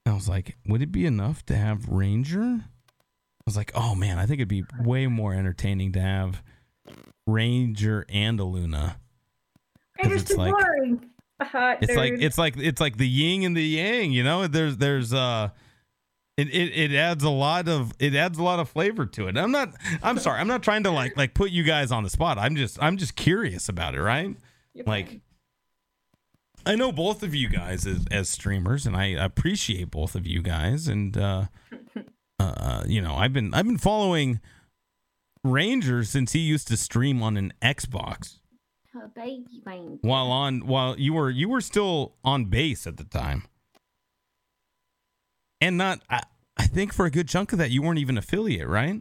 [0.05, 2.43] And I was like, would it be enough to have Ranger?
[2.43, 6.43] I was like, oh man, I think it'd be way more entertaining to have
[7.27, 8.97] Ranger and Eluna.
[9.99, 10.55] It's like-.
[11.41, 14.47] Hot It's like it's like it's like the yin and the yang, you know.
[14.47, 15.49] There's there's uh
[16.37, 19.37] it, it, it adds a lot of it adds a lot of flavor to it.
[19.37, 22.11] I'm not I'm sorry, I'm not trying to like like put you guys on the
[22.11, 22.39] spot.
[22.39, 24.35] I'm just I'm just curious about it, right?
[24.75, 25.21] You're like fine.
[26.67, 30.41] I know both of you guys as, as streamers, and I appreciate both of you
[30.41, 30.89] guys.
[30.89, 31.47] And uh,
[32.39, 34.41] uh, you know, I've been I've been following
[35.43, 38.39] Ranger since he used to stream on an Xbox
[39.15, 39.99] Baby Ranger.
[40.03, 43.45] while on while you were you were still on base at the time,
[45.61, 46.23] and not I,
[46.57, 49.01] I think for a good chunk of that you weren't even affiliate, right?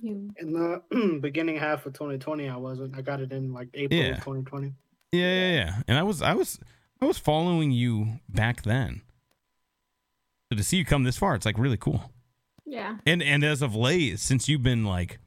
[0.00, 2.96] You In the beginning half of 2020, I wasn't.
[2.96, 4.08] I got it in like April Yeah.
[4.12, 4.72] of 2020.
[5.12, 5.82] Yeah, yeah, yeah.
[5.88, 6.58] And I was I was
[7.00, 9.02] I was following you back then.
[10.50, 12.10] So to see you come this far, it's like really cool.
[12.66, 12.96] yeah.
[13.06, 15.18] And and as of late, since you've been like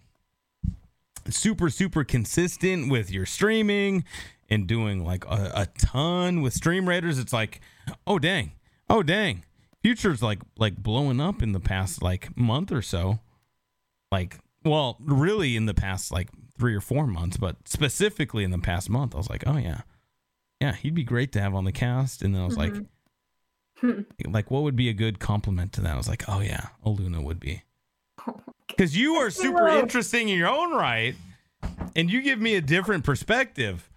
[1.30, 4.04] super super consistent with your streaming
[4.50, 7.62] and doing like a, a ton with Stream Raiders, it's like,
[8.06, 8.52] oh dang,
[8.90, 9.44] oh dang,
[9.82, 13.20] Future's like like blowing up in the past like month or so.
[14.12, 18.60] Like, well, really in the past like three or four months, but specifically in the
[18.60, 19.82] past month, I was like, oh yeah,
[20.62, 22.22] yeah, he'd be great to have on the cast.
[22.22, 22.74] And then I was like,
[23.82, 24.06] Mhm.
[24.32, 25.94] like what would be a good compliment to that?
[25.95, 27.64] I was like, oh yeah, Eluna would be
[28.76, 31.16] because you are super interesting in your own right,
[31.95, 33.90] and you give me a different perspective.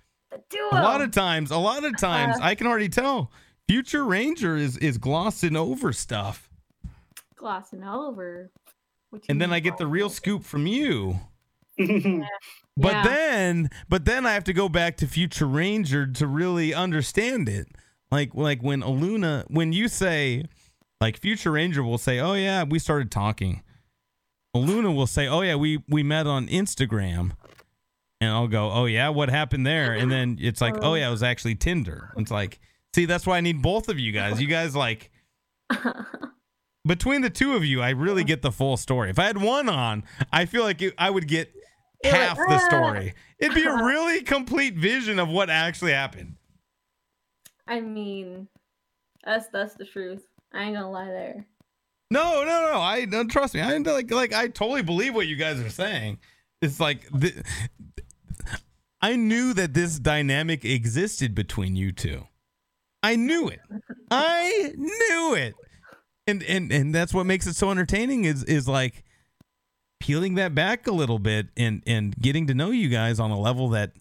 [0.72, 2.44] A lot of times, a lot of times, Uh.
[2.44, 3.30] I can already tell.
[3.68, 6.48] Future Ranger is is glossing over stuff,
[7.36, 8.50] glossing over.
[9.28, 11.20] And then I get the real scoop from you.
[12.80, 13.02] But Yeah.
[13.02, 17.66] then, but then I have to go back to Future Ranger to really understand it.
[18.12, 20.44] Like, like when Eluna, when you say,
[21.00, 23.62] like Future Ranger will say, "Oh yeah, we started talking."
[24.56, 27.32] Eluna will say, "Oh yeah, we we met on Instagram,"
[28.20, 31.10] and I'll go, "Oh yeah, what happened there?" And then it's like, "Oh yeah, it
[31.10, 32.58] was actually Tinder." It's like,
[32.94, 34.40] see, that's why I need both of you guys.
[34.40, 35.10] You guys like
[36.86, 39.10] between the two of you, I really get the full story.
[39.10, 41.52] If I had one on, I feel like it, I would get
[42.04, 43.14] half the "Ah." story.
[43.38, 46.36] It'd be a really complete vision of what actually happened.
[47.66, 48.48] I mean,
[49.24, 50.22] that's that's the truth.
[50.54, 51.44] I ain't gonna lie there.
[52.10, 52.80] No, no, no.
[52.80, 53.60] I don't trust me.
[53.60, 56.18] I like like I totally believe what you guys are saying.
[56.62, 57.06] It's like
[59.00, 62.26] I knew that this dynamic existed between you two.
[63.02, 63.60] I knew it.
[64.10, 65.54] I knew it.
[66.26, 69.04] And and and that's what makes it so entertaining is is like
[70.00, 73.38] peeling that back a little bit and and getting to know you guys on a
[73.38, 73.92] level that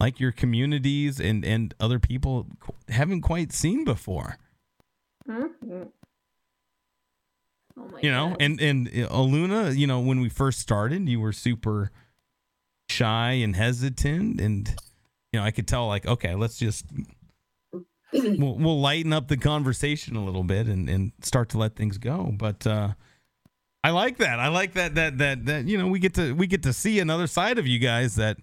[0.00, 2.46] like your communities and and other people
[2.88, 4.38] haven't quite seen before.
[5.28, 5.90] Mhm.
[7.76, 8.36] Oh my you know God.
[8.40, 11.90] and and uh, eluna you know when we first started you were super
[12.88, 14.68] shy and hesitant and
[15.32, 16.86] you know i could tell like okay let's just
[18.12, 21.98] we'll, we'll lighten up the conversation a little bit and and start to let things
[21.98, 22.90] go but uh
[23.82, 26.46] i like that i like that that that that you know we get to we
[26.46, 28.36] get to see another side of you guys that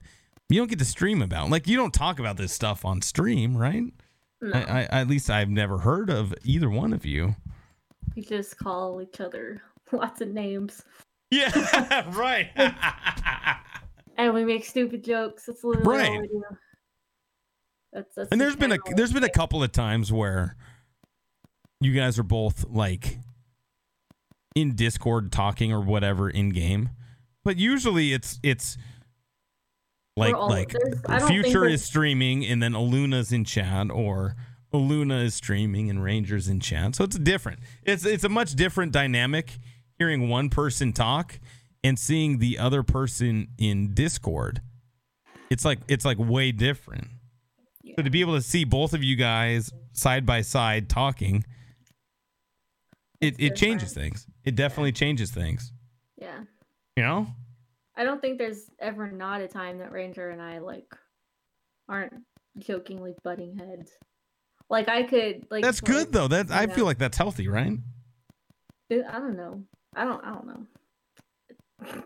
[0.51, 1.49] you don't get to stream about.
[1.49, 3.83] Like you don't talk about this stuff on stream, right?
[4.41, 7.35] No, I, I, at least I've never heard of either one of you.
[8.15, 10.83] We just call each other lots of names,
[11.29, 12.49] Yeah, right.
[14.17, 15.45] and we make stupid jokes.
[15.45, 16.09] That's literally Right.
[16.09, 16.43] all we do.
[17.93, 20.55] That's, that's and there's been a there's been a couple of times where
[21.81, 23.17] you guys are both like
[24.55, 26.89] in Discord talking or whatever in game,
[27.43, 28.77] but usually it's it's
[30.15, 33.91] like all- like there's- I don't think Future is streaming and then Eluna's in chat
[33.91, 34.35] or
[34.73, 36.95] Eluna is streaming and Ranger's in chat.
[36.95, 37.59] So it's different.
[37.83, 39.59] It's it's a much different dynamic
[39.97, 41.39] hearing one person talk
[41.83, 44.61] and seeing the other person in Discord.
[45.49, 47.07] It's like it's like way different.
[47.83, 47.95] Yeah.
[47.97, 51.43] So to be able to see both of you guys side by side talking,
[53.19, 54.25] it, it changes things.
[54.45, 55.73] It definitely changes things.
[56.17, 56.39] Yeah.
[56.95, 57.27] You know?
[57.95, 60.95] I don't think there's ever not a time that Ranger and I like
[61.89, 62.13] aren't
[62.57, 63.91] jokingly butting heads.
[64.71, 66.29] Like I could like That's good though.
[66.29, 66.73] That I yeah.
[66.73, 67.77] feel like that's healthy, right?
[68.89, 69.63] I don't know.
[69.97, 70.65] I don't I don't know.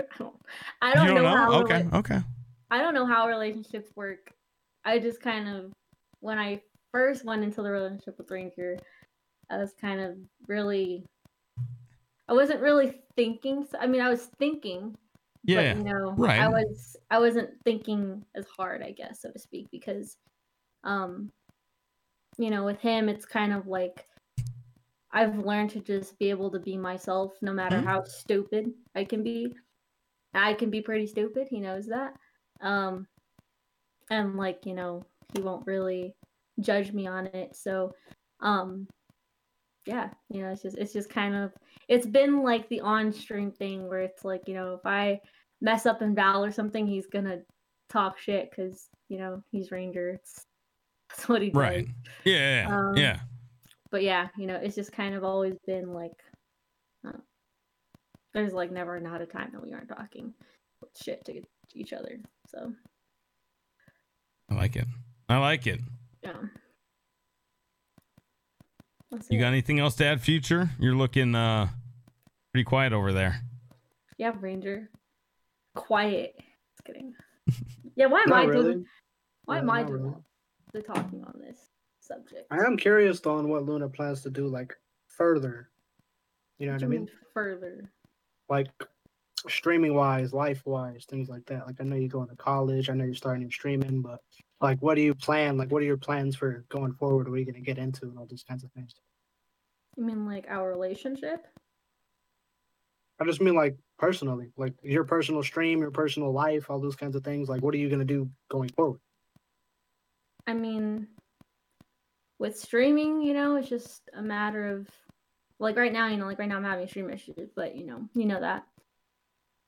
[0.00, 0.34] I don't
[0.80, 1.36] I don't, don't know, know?
[1.36, 2.20] how okay, rela- okay.
[2.70, 4.30] I don't know how relationships work.
[4.84, 5.72] I just kind of
[6.20, 6.62] when I
[6.92, 8.78] first went into the relationship with Ranger,
[9.50, 11.04] I was kind of really
[12.28, 13.66] I wasn't really thinking.
[13.68, 14.94] So, I mean, I was thinking,
[15.42, 15.74] Yeah.
[15.74, 16.38] but you know right.
[16.38, 20.18] i was i wasn't thinking as hard i guess so to speak because
[20.84, 21.32] um
[22.40, 24.06] you know with him it's kind of like
[25.12, 27.84] i've learned to just be able to be myself no matter Mhm.
[27.84, 29.54] how stupid i can be.
[30.32, 32.14] I can be pretty stupid he knows that.
[32.60, 33.06] Um
[34.10, 35.02] and like you know
[35.34, 36.14] he won't really
[36.60, 37.92] judge me on it so
[38.40, 38.86] um
[39.86, 41.52] yeah you know it's just it's just kind of
[41.88, 45.18] it's been like the on stream thing where it's like you know if i
[45.60, 47.38] mess up in val or something he's gonna
[47.88, 50.10] talk shit because you know he's ranger.
[50.10, 50.46] It's
[51.10, 51.86] that's what he does Right.
[52.24, 52.66] Yeah.
[52.68, 52.76] Yeah.
[52.78, 53.20] Um, yeah.
[53.90, 56.12] but yeah you know it's just kind of always been like
[57.06, 57.12] uh,
[58.34, 60.32] there's like never not a time that we aren't talking
[61.02, 61.40] shit to
[61.74, 62.72] each other so
[64.50, 64.86] I like it.
[65.28, 65.80] I like it.
[66.24, 66.32] yeah
[69.10, 69.40] That's You it.
[69.42, 70.70] got anything else to add, future?
[70.78, 71.68] You're looking uh
[72.52, 73.40] pretty quiet over there.
[74.18, 74.90] yeah ranger
[75.76, 77.14] quiet just kidding
[77.96, 78.62] yeah why am Not i really.
[78.72, 78.84] doing
[79.44, 80.14] why Yeah, am i doing really.
[80.72, 84.76] The talking on this subject I am curious on what Eluna plans to do like
[85.08, 85.70] further.
[86.58, 87.00] You know What what I mean?
[87.00, 87.90] mean further
[88.48, 88.68] Like
[89.48, 91.66] streaming wise, life wise, things like that.
[91.66, 94.20] Like I know you're going to college, I know you're starting your streaming, but
[94.60, 95.56] like what do you plan?
[95.56, 97.28] Like what are your plans for going forward?
[97.28, 98.94] What are you gonna get into and all these kinds of things?
[99.96, 101.46] you mean like our relationship
[103.20, 107.16] I just mean like personally, like your personal stream, your personal life, all those kinds
[107.16, 107.48] of things.
[107.48, 109.00] Like what are you gonna do going forward?
[110.46, 111.08] I mean,
[112.38, 114.88] with streaming, you know, it's just a matter of
[115.58, 118.08] like right now, you know, like right now I'm having stream issues, but you know,
[118.14, 118.64] you know that.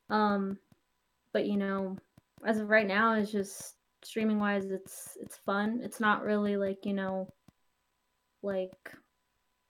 [0.08, 0.58] Um,
[1.32, 1.96] but you know,
[2.44, 5.80] as of right now, it's just streaming wise, it's it's fun.
[5.82, 7.28] It's not really like you know,
[8.42, 8.72] like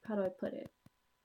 [0.07, 0.71] how do I put it?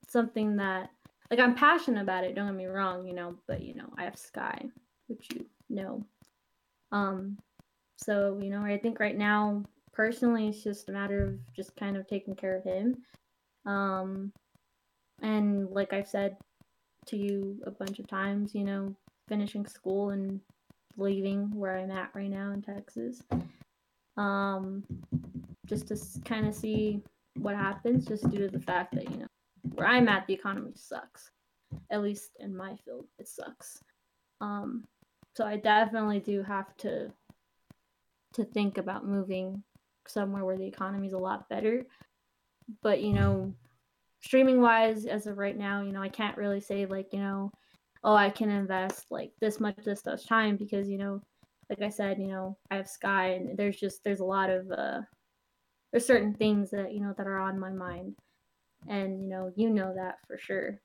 [0.08, 0.90] Something that
[1.30, 2.36] like I'm passionate about it.
[2.36, 4.66] Don't get me wrong, you know, but you know, I have Sky,
[5.08, 6.04] which you know.
[6.92, 7.38] Um,
[7.98, 11.98] so, you know, I think right now, personally, it's just a matter of just kind
[11.98, 12.96] of taking care of him.
[13.66, 14.32] Um,
[15.22, 16.38] and like I've said
[17.08, 18.96] to you a bunch of times, you know,
[19.28, 20.40] finishing school and
[20.96, 23.22] leaving where I'm at right now in Texas.
[24.16, 24.84] Um,
[25.66, 27.02] just to kind of see
[27.36, 29.28] what happens, just due to the fact that, you know,
[29.74, 31.30] where I'm at, the economy sucks.
[31.92, 33.84] At least in my field, it sucks.
[34.40, 34.86] Um,
[35.36, 37.12] so I definitely do have to
[38.38, 39.64] to think about moving
[40.08, 41.86] somewhere where the economy is a lot better.
[42.82, 43.54] But you know,
[44.22, 47.52] streaming wise, as of right now, you know, I can't really say like you know,
[48.04, 51.22] oh, I can invest like this much this much time because you know,
[51.70, 54.72] like I said, you know, I have Sky and there's just there's a lot of
[54.72, 55.02] uh,
[55.92, 58.16] there's certain things that you know that are on my mind,
[58.88, 60.80] and you know, you know that for sure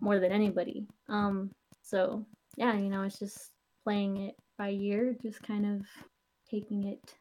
[0.00, 0.86] more than anybody.
[1.08, 1.50] Um,
[1.82, 2.26] so
[2.56, 3.52] yeah, you know, it's just
[3.84, 5.86] playing it by year, just kind of
[6.50, 7.14] taking it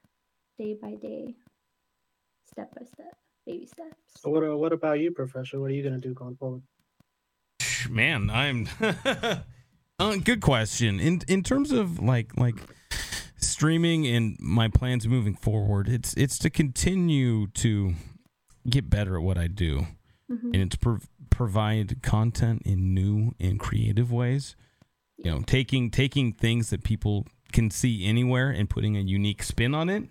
[0.60, 1.36] day by day,
[2.50, 3.16] step by step,
[3.46, 3.96] baby steps.
[4.18, 5.60] So what uh, what about you, Professor?
[5.60, 6.62] What are you gonna do going forward?
[7.90, 8.68] Man, I'm
[10.00, 11.00] uh, good question.
[11.00, 12.56] In in terms of like like
[13.38, 17.94] streaming and my plans moving forward, it's it's to continue to
[18.70, 19.88] get better at what I do.
[20.30, 20.44] Mhm.
[20.54, 24.58] and it's prov- provide content in new and creative ways
[25.18, 29.74] you know taking taking things that people can see anywhere and putting a unique spin
[29.74, 30.03] on it.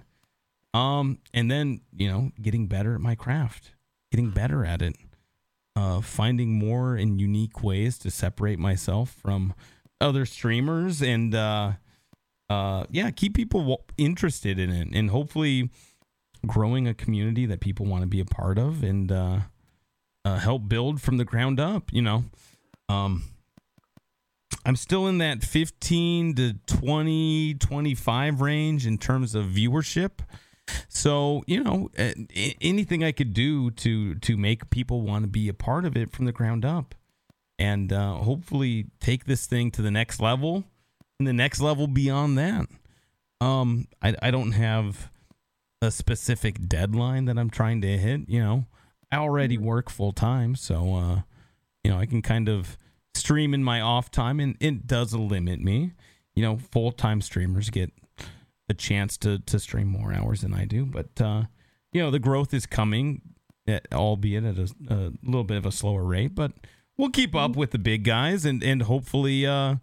[0.75, 3.73] Um, and then you know, getting better at my craft,
[4.11, 4.97] getting better at it,
[5.75, 9.55] uh, finding more and unique ways to separate myself from
[10.01, 11.73] other streamers, and uh,
[12.51, 15.71] uh, yeah, keep people interested in it, and hopefully
[16.47, 19.41] growing a community that people want to be a part of, and uh,
[20.25, 21.93] uh, help build from the ground up.
[21.93, 22.25] You know,
[22.89, 23.25] um,
[24.67, 30.19] I'm still in that 15 to 20, 25 range in terms of viewership.
[30.89, 31.89] So you know,
[32.61, 36.11] anything I could do to to make people want to be a part of it
[36.11, 36.97] from the ground up,
[37.57, 40.65] and uh, hopefully take this thing to the next level,
[41.21, 42.67] and the next level beyond that.
[43.41, 45.13] Um, I I don't have
[45.81, 48.29] a specific deadline that I'm trying to hit.
[48.29, 48.65] You know,
[49.13, 51.21] I already work full time, so uh,
[51.85, 52.77] you know I can kind of
[53.17, 55.93] stream in my off time, and it does limit me.
[56.35, 57.93] You know, full time streamers get
[58.69, 61.45] a chance to to stream more hours than I do, but uh,
[61.93, 63.23] you know the growth is coming,
[63.67, 66.35] eh, albeit at a, a little bit of a slower rate.
[66.35, 66.53] But
[66.97, 69.77] we'll keep up with the big guys and and hopefully uh,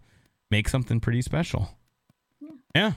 [0.50, 1.70] make something pretty special.
[2.74, 2.94] Yeah,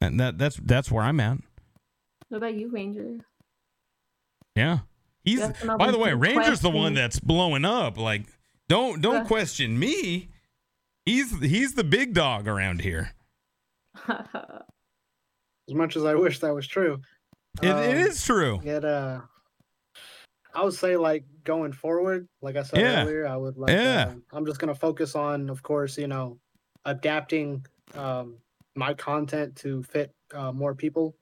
[0.00, 1.38] and that that's that's where I'm at.
[2.28, 3.18] What about you, Ranger?
[4.54, 4.78] Yeah.
[5.24, 7.96] He's You have to know by the way, Ranger's the one that's blowing up.
[7.96, 8.22] Like,
[8.68, 9.24] don't don't Yeah.
[9.24, 10.30] question me.
[11.04, 13.12] He's he's the big dog around here.
[15.68, 17.00] As much as I wish that was true.
[17.62, 18.60] It, it Um, is true.
[18.64, 19.20] It uh,
[20.54, 23.02] I would say like going forward, like I said Yeah.
[23.02, 23.70] earlier, I would like.
[23.72, 24.14] Yeah.
[24.14, 26.38] uh, I'm just gonna focus on, of course, you know,
[26.84, 28.38] adapting um
[28.74, 31.14] my content to fit uh, more people.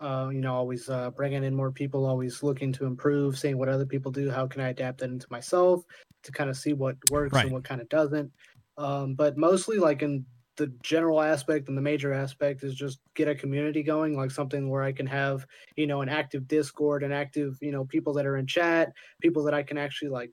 [0.00, 3.68] Uh, you know, always uh, bringing in more people, always looking to improve, seeing what
[3.68, 4.30] other people do.
[4.30, 5.84] How can I adapt that into myself
[6.22, 7.44] to kind of see what works Right.
[7.44, 8.32] and what kind of doesn't.
[8.78, 10.24] Um, but mostly, like in
[10.56, 14.70] the general aspect and the major aspect, is just get a community going, like something
[14.70, 15.46] where I can have
[15.76, 19.44] you know an active Discord, an active you know people that are in chat, people
[19.44, 20.32] that I can actually like,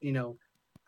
[0.00, 0.38] you know,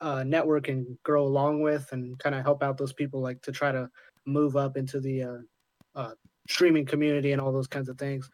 [0.01, 3.53] uh, network and grow along with, and kind of help out those people, like to
[3.53, 3.89] try to
[4.27, 5.39] move up into the uh,
[5.95, 6.15] uh,
[6.49, 8.31] streaming community and all those kinds of things.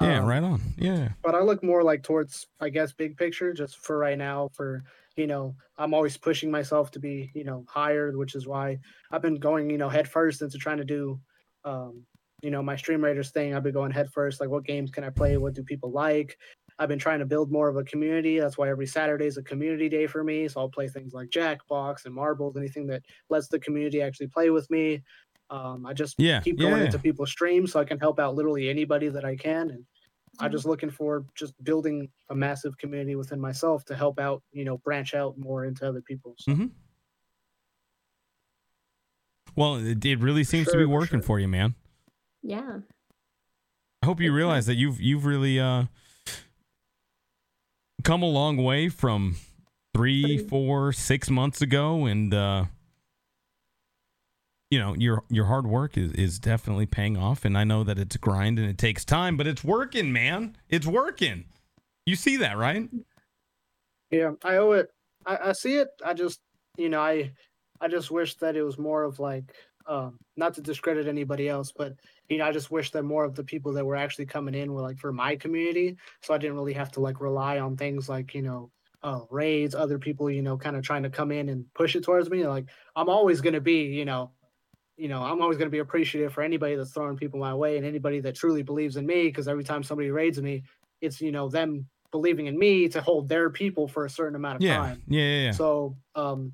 [0.00, 0.60] Yeah, Um, right on.
[0.76, 1.10] Yeah.
[1.22, 4.48] but I look more like towards, I guess, big picture, just for right now.
[4.52, 4.82] For
[5.16, 8.78] you know, I'm always pushing myself to be, you know, higher, which is why
[9.10, 11.20] I've been going, you know, head first into trying to do,
[11.64, 12.02] um,
[12.40, 13.54] you know, my Stream Raiders thing.
[13.54, 15.36] I've been going head first, like what games can I play?
[15.36, 16.38] What do people like?
[16.78, 18.40] I've been trying to build more of a community.
[18.40, 20.48] That's why every Saturday is a community day for me.
[20.48, 24.48] So I'll play things like Jackbox and marbles, anything that lets the community actually play
[24.48, 25.02] with me.
[25.52, 26.40] Um, I just Yeah.
[26.40, 26.86] keep going yeah.
[26.86, 29.70] into people's streams so I can help out literally anybody that I can.
[29.70, 29.84] And
[30.40, 34.64] I'm just looking for just building a massive community within myself to help out, you
[34.64, 36.34] know, branch out more into other people.
[36.38, 36.70] So, Mhm.
[39.54, 41.26] Well, it, it really seems to sure, be for working sure.
[41.26, 41.74] for you, man.
[42.42, 42.78] yeah.
[44.02, 45.84] I hope you realize that you've you've really uh
[48.02, 49.36] come a long way from
[49.94, 50.48] three, Three.
[50.48, 52.64] four, six months ago, and uh
[54.72, 57.44] you know your your hard work is is definitely paying off.
[57.44, 60.56] And I know that it's grind and it takes time, but it's working, man.
[60.70, 61.44] It's working.
[62.06, 62.88] You see that, right?
[64.10, 64.90] yeah, I owe it.
[65.26, 65.88] I, I see it.
[66.04, 66.40] I just,
[66.78, 67.32] you know, I,
[67.80, 69.54] I just wish that it was more of like,
[69.86, 71.94] um, not to discredit anybody else, but
[72.28, 74.72] you know, I just wish that more of the people that were actually coming in
[74.72, 78.08] were like for my community, so I didn't really have to like rely on things
[78.08, 78.70] like you know,
[79.02, 82.04] uh, raids, other people, you know, kind of trying to come in and push it
[82.04, 82.46] towards me.
[82.46, 84.30] Like I'm always gonna be, you know,
[84.96, 87.76] you know, I'm always going to be appreciative for anybody that's throwing people my way
[87.76, 89.24] and anybody that truly believes in me.
[89.24, 90.64] Because every time somebody raids me,
[91.00, 94.56] it's you know them believing in me to hold their people for a certain amount
[94.56, 94.76] of Yeah.
[94.76, 95.02] time.
[95.08, 95.50] Yeah, yeah, yeah.
[95.52, 96.52] So um,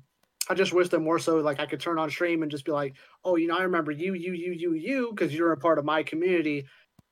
[0.49, 2.71] I just wish that more so like I could turn on stream and just be
[2.71, 2.95] like,
[3.25, 5.85] oh, you know, I remember you, you, you, you, you, because you're a part of
[5.85, 6.65] my community.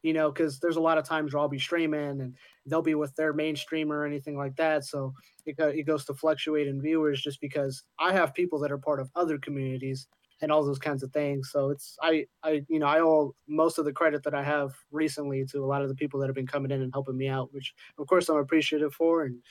[0.03, 2.95] You know, because there's a lot of times where I'll be streaming and they'll be
[2.95, 4.85] with their main streamer or anything like that.
[4.85, 5.13] So
[5.45, 9.01] it, it goes to fluctuate in viewers just because I have people that are part
[9.01, 10.07] of other communities
[10.41, 11.49] and all those kinds of things.
[11.51, 14.73] So it's I I you know I owe most of the credit that I have
[14.91, 17.27] recently to a lot of the people that have been coming in and helping me
[17.27, 19.23] out, which of course I'm appreciative for.
[19.23, 19.41] And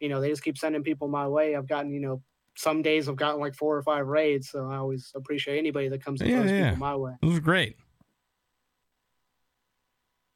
[0.00, 1.56] you know they just keep sending people my way.
[1.56, 2.22] I've gotten you know
[2.56, 6.04] some days I've gotten like four or five raids, so I always appreciate anybody that
[6.04, 6.70] comes and Yeah, throws yeah.
[6.70, 7.12] people my way.
[7.22, 7.76] It was great.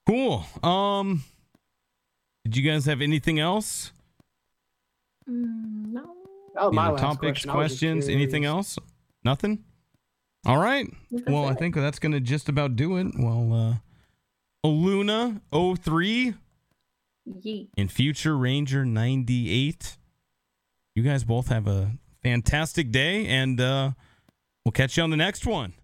[0.07, 0.45] Cool.
[0.63, 1.25] Um
[2.45, 3.93] did you guys have anything else?
[5.29, 6.17] Mm, no.
[6.55, 7.51] That was You my last topics, question.
[7.51, 8.79] I questions, anything else?
[9.23, 9.65] Nothing?
[10.47, 10.87] All right.
[11.11, 13.09] Well, I think that's going to just about do it.
[13.19, 16.35] Well, uh Luna 03
[17.29, 17.69] Yeet.
[17.77, 19.97] and Future Ranger 98.
[20.95, 23.93] You guys both have a fantastic day and uh
[24.65, 25.75] we'll catch you on the next one.